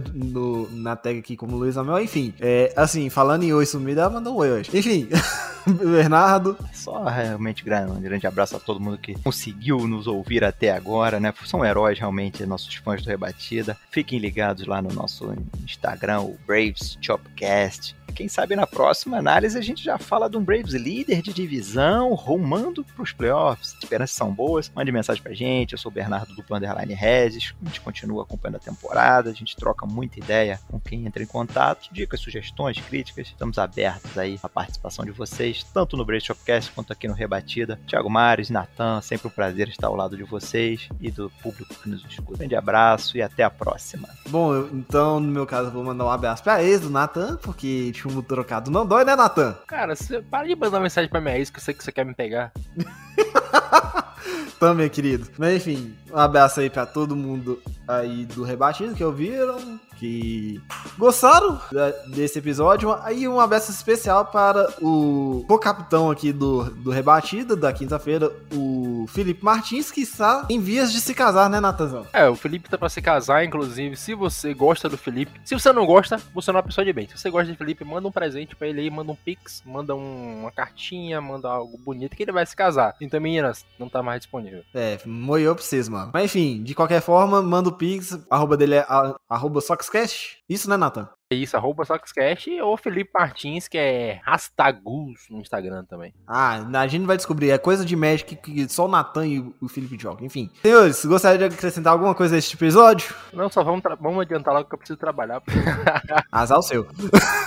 na 0.71 0.95
tag 0.95 1.19
aqui 1.19 1.35
como 1.35 1.57
Luiz 1.57 1.77
Amel, 1.77 1.99
enfim. 1.99 2.33
É, 2.39 2.73
assim, 2.75 3.09
falando 3.09 3.43
em 3.43 3.53
oi 3.53 3.65
sumida, 3.65 4.01
ela 4.01 4.09
mandou 4.09 4.35
um 4.35 4.37
oi 4.37 4.51
hoje. 4.51 4.69
Enfim, 4.73 5.07
Bernardo. 5.91 6.57
Só 6.73 7.03
realmente 7.05 7.63
um 7.63 8.01
grande 8.01 8.27
abraço 8.27 8.55
a 8.55 8.59
todo 8.59 8.79
mundo 8.79 8.97
que 8.97 9.17
conseguiu 9.19 9.87
nos 9.87 10.07
ouvir 10.07 10.43
até 10.43 10.71
agora, 10.71 11.19
né? 11.19 11.33
São 11.45 11.63
heróis 11.63 11.99
realmente, 11.99 12.45
nossos 12.45 12.73
fãs 12.75 13.01
do 13.01 13.09
Rebatida. 13.09 13.77
Fiquem 13.91 14.19
ligados 14.19 14.65
lá 14.65 14.81
no 14.81 14.93
nosso 14.93 15.33
Instagram, 15.63 16.21
o 16.21 16.37
Braves 16.45 16.97
Chopcast 17.01 17.95
quem 18.13 18.27
sabe 18.27 18.55
na 18.55 18.67
próxima 18.67 19.17
análise 19.17 19.57
a 19.57 19.61
gente 19.61 19.83
já 19.83 19.97
fala 19.97 20.29
de 20.29 20.37
um 20.37 20.43
Braves 20.43 20.73
líder 20.73 21.21
de 21.21 21.33
divisão, 21.33 22.13
rumando 22.13 22.83
para 22.83 23.01
os 23.01 23.11
playoffs. 23.11 23.75
Esperanças 23.81 24.15
são 24.15 24.31
boas. 24.31 24.69
Mande 24.69 24.91
mensagem 24.91 25.21
pra 25.21 25.33
gente. 25.33 25.73
Eu 25.73 25.79
sou 25.79 25.91
o 25.91 25.93
Bernardo 25.93 26.33
do 26.33 26.55
Underline 26.55 26.93
Regis. 26.93 27.53
A 27.61 27.65
gente 27.65 27.81
continua 27.81 28.23
acompanhando 28.23 28.57
a 28.57 28.59
temporada. 28.59 29.31
A 29.31 29.33
gente 29.33 29.55
troca 29.55 29.85
muita 29.85 30.19
ideia 30.19 30.59
com 30.69 30.79
quem 30.79 31.05
entra 31.05 31.23
em 31.23 31.25
contato. 31.25 31.89
Dicas, 31.91 32.19
sugestões, 32.19 32.79
críticas. 32.79 33.27
Estamos 33.27 33.57
abertos 33.57 34.15
aí 34.17 34.39
à 34.43 34.49
participação 34.49 35.03
de 35.03 35.11
vocês, 35.11 35.52
tanto 35.61 35.97
no 35.97 36.05
Braves 36.05 36.23
Shopcast 36.23 36.71
quanto 36.71 36.93
aqui 36.93 37.07
no 37.07 37.13
Rebatida. 37.13 37.77
Thiago 37.85 38.09
Mares, 38.09 38.49
Natan, 38.49 39.01
sempre 39.01 39.27
um 39.27 39.31
prazer 39.31 39.67
estar 39.67 39.87
ao 39.87 39.95
lado 39.95 40.15
de 40.15 40.23
vocês 40.23 40.87
e 41.01 41.11
do 41.11 41.29
público 41.41 41.75
que 41.75 41.89
nos 41.89 42.03
escuta. 42.05 42.33
Um 42.33 42.37
grande 42.37 42.55
abraço 42.55 43.17
e 43.17 43.21
até 43.21 43.43
a 43.43 43.49
próxima. 43.49 44.07
Bom, 44.29 44.53
eu, 44.53 44.69
então, 44.73 45.19
no 45.19 45.31
meu 45.31 45.45
caso, 45.45 45.67
eu 45.67 45.73
vou 45.73 45.83
mandar 45.83 46.05
um 46.05 46.09
abraço 46.09 46.41
pra 46.41 46.63
ex 46.63 46.81
do 46.81 46.89
Natan, 46.89 47.37
porque 47.37 47.91
chumbo 47.93 48.23
trocado 48.23 48.71
não 48.71 48.85
dói, 48.85 49.03
né, 49.03 49.15
Natan? 49.15 49.57
Cara, 49.67 49.95
você 49.95 50.21
para 50.21 50.47
de 50.47 50.55
mandar 50.55 50.79
mensagem 50.79 51.09
pra 51.09 51.19
minha 51.19 51.37
ex 51.37 51.49
que 51.49 51.57
eu 51.57 51.61
sei 51.61 51.73
que 51.73 51.83
você 51.83 51.91
quer 51.91 52.05
me 52.05 52.13
pegar. 52.13 52.51
Também, 54.59 54.89
querido. 54.89 55.27
Mas 55.37 55.55
enfim, 55.55 55.95
um 56.11 56.17
abraço 56.17 56.59
aí 56.59 56.69
pra 56.69 56.85
todo 56.85 57.15
mundo 57.15 57.61
aí 57.87 58.25
do 58.25 58.43
Rebatido 58.43 58.95
que 58.95 59.03
ouviram, 59.03 59.79
que 59.97 60.61
gostaram 60.97 61.59
desse 62.07 62.39
episódio. 62.39 62.93
Aí 63.03 63.27
um 63.27 63.39
abraço 63.39 63.71
especial 63.71 64.25
para 64.25 64.69
o 64.81 65.45
co-capitão 65.47 66.11
aqui 66.11 66.31
do, 66.31 66.65
do 66.65 66.91
Rebatida 66.91 67.55
da 67.55 67.71
quinta-feira, 67.71 68.31
o 68.53 69.05
Felipe 69.09 69.43
Martins, 69.43 69.91
que 69.91 70.01
está 70.01 70.45
em 70.49 70.59
vias 70.59 70.91
de 70.91 71.01
se 71.01 71.13
casar, 71.13 71.49
né, 71.49 71.59
Natanzão? 71.59 72.05
É, 72.13 72.27
o 72.27 72.35
Felipe 72.35 72.69
tá 72.69 72.77
pra 72.77 72.89
se 72.89 73.01
casar, 73.01 73.45
inclusive. 73.45 73.95
Se 73.95 74.13
você 74.13 74.53
gosta 74.53 74.89
do 74.89 74.97
Felipe, 74.97 75.39
se 75.45 75.53
você 75.53 75.71
não 75.71 75.85
gosta, 75.85 76.17
você 76.33 76.51
não 76.51 76.59
é 76.59 76.61
uma 76.61 76.67
pessoa 76.67 76.83
de 76.83 76.93
bem. 76.93 77.07
Se 77.07 77.17
você 77.17 77.29
gosta 77.29 77.51
de 77.51 77.57
Felipe, 77.57 77.85
manda 77.85 78.07
um 78.07 78.11
presente 78.11 78.55
pra 78.55 78.67
ele 78.67 78.81
aí, 78.81 78.89
manda 78.89 79.11
um 79.11 79.15
pix, 79.15 79.63
manda 79.65 79.95
um, 79.95 80.41
uma 80.41 80.51
cartinha, 80.51 81.21
manda 81.21 81.49
algo 81.49 81.77
bonito 81.77 82.15
que 82.15 82.23
ele 82.23 82.31
vai 82.31 82.45
se 82.45 82.55
casar. 82.55 82.95
Então, 82.99 83.19
meninas, 83.21 83.65
não 83.79 83.87
tá 83.87 84.03
mais 84.03 84.12
disponível. 84.17 84.63
É, 84.73 84.99
moiou 85.05 85.55
pra 85.55 85.63
vocês, 85.63 85.87
mano. 85.89 86.11
Mas 86.13 86.25
enfim, 86.25 86.63
de 86.63 86.73
qualquer 86.73 87.01
forma, 87.01 87.41
manda 87.41 87.69
o 87.69 87.77
pix, 87.77 88.17
arroba 88.29 88.57
dele 88.57 88.75
é 88.75 88.85
arroba 89.29 89.61
Soxcast. 89.61 90.37
Isso, 90.47 90.69
né, 90.69 90.77
Nathan? 90.77 91.09
É 91.33 91.35
isso, 91.35 91.57
arroba 91.57 91.83
Soxcast 91.83 92.61
ou 92.61 92.77
Felipe 92.77 93.09
Martins, 93.11 93.67
que 93.67 93.75
é 93.75 94.21
Rastagus 94.23 95.25
no 95.31 95.39
Instagram 95.39 95.83
também. 95.83 96.13
Ah, 96.27 96.63
a 96.79 96.87
gente 96.87 97.07
vai 97.07 97.17
descobrir. 97.17 97.49
É 97.49 97.57
coisa 97.57 97.83
de 97.83 97.95
Magic 97.95 98.35
que 98.35 98.69
só 98.69 98.85
o 98.85 98.87
Natan 98.87 99.25
e 99.25 99.39
o 99.59 99.67
Felipe 99.67 99.97
jogam. 99.99 100.23
Enfim. 100.23 100.51
Senhores, 100.61 101.03
gostaria 101.03 101.49
de 101.49 101.55
acrescentar 101.55 101.91
alguma 101.91 102.13
coisa 102.13 102.35
neste 102.35 102.55
episódio? 102.55 103.15
Não, 103.33 103.49
só 103.49 103.63
vamos, 103.63 103.81
vamos 103.99 104.21
adiantar 104.21 104.53
logo 104.53 104.69
que 104.69 104.75
eu 104.75 104.77
preciso 104.77 104.99
trabalhar. 104.99 105.41
Azar 106.31 106.59
o 106.59 106.61
seu. 106.61 106.85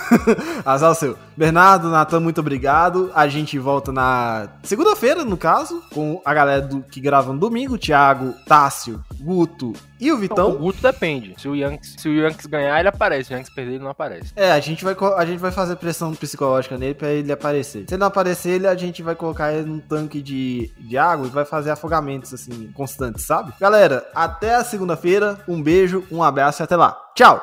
Azar 0.65 0.91
o 0.91 0.95
seu. 0.95 1.17
Bernardo, 1.37 1.89
Natan, 1.89 2.19
muito 2.19 2.41
obrigado. 2.41 3.09
A 3.15 3.29
gente 3.29 3.57
volta 3.57 3.93
na 3.93 4.49
segunda-feira, 4.63 5.23
no 5.23 5.37
caso, 5.37 5.81
com 5.93 6.21
a 6.25 6.33
galera 6.33 6.61
do, 6.61 6.81
que 6.81 6.99
grava 6.99 7.31
no 7.31 7.39
domingo: 7.39 7.77
Thiago, 7.77 8.33
Tássio, 8.45 9.01
Guto 9.17 9.71
e 9.99 10.11
o 10.11 10.23
Então, 10.23 10.47
o 10.47 10.51
Vitão. 10.51 10.57
Guto 10.57 10.81
depende. 10.81 11.35
Se 11.37 11.47
o, 11.47 11.55
Yankees, 11.55 11.95
se 11.97 12.09
o 12.09 12.13
Yankees 12.13 12.45
ganhar, 12.47 12.79
ele 12.79 12.89
aparece. 12.89 13.27
Se 13.27 13.33
o 13.33 13.37
Yankees 13.37 13.53
perder, 13.53 13.76
ele 13.77 13.83
não 13.83 13.91
aparece. 13.91 14.31
É, 14.35 14.51
a 14.51 14.59
gente, 14.59 14.83
vai, 14.83 14.95
a 15.15 15.25
gente 15.25 15.39
vai 15.39 15.51
fazer 15.51 15.75
pressão 15.77 16.13
psicológica 16.13 16.77
nele 16.77 16.93
pra 16.93 17.09
ele 17.09 17.31
aparecer. 17.31 17.85
Se 17.87 17.93
ele 17.93 17.99
não 17.99 18.07
aparecer, 18.07 18.49
ele, 18.51 18.67
a 18.67 18.75
gente 18.75 19.01
vai 19.01 19.15
colocar 19.15 19.53
ele 19.53 19.67
num 19.67 19.79
tanque 19.79 20.21
de, 20.21 20.71
de 20.77 20.97
água 20.97 21.27
e 21.27 21.29
vai 21.29 21.45
fazer 21.45 21.71
afogamentos, 21.71 22.33
assim, 22.33 22.71
constantes, 22.73 23.25
sabe? 23.25 23.53
Galera, 23.59 24.05
até 24.13 24.55
a 24.55 24.63
segunda-feira. 24.63 25.39
Um 25.47 25.61
beijo, 25.61 26.03
um 26.11 26.21
abraço 26.21 26.61
e 26.61 26.63
até 26.63 26.75
lá. 26.75 26.97
Tchau! 27.15 27.41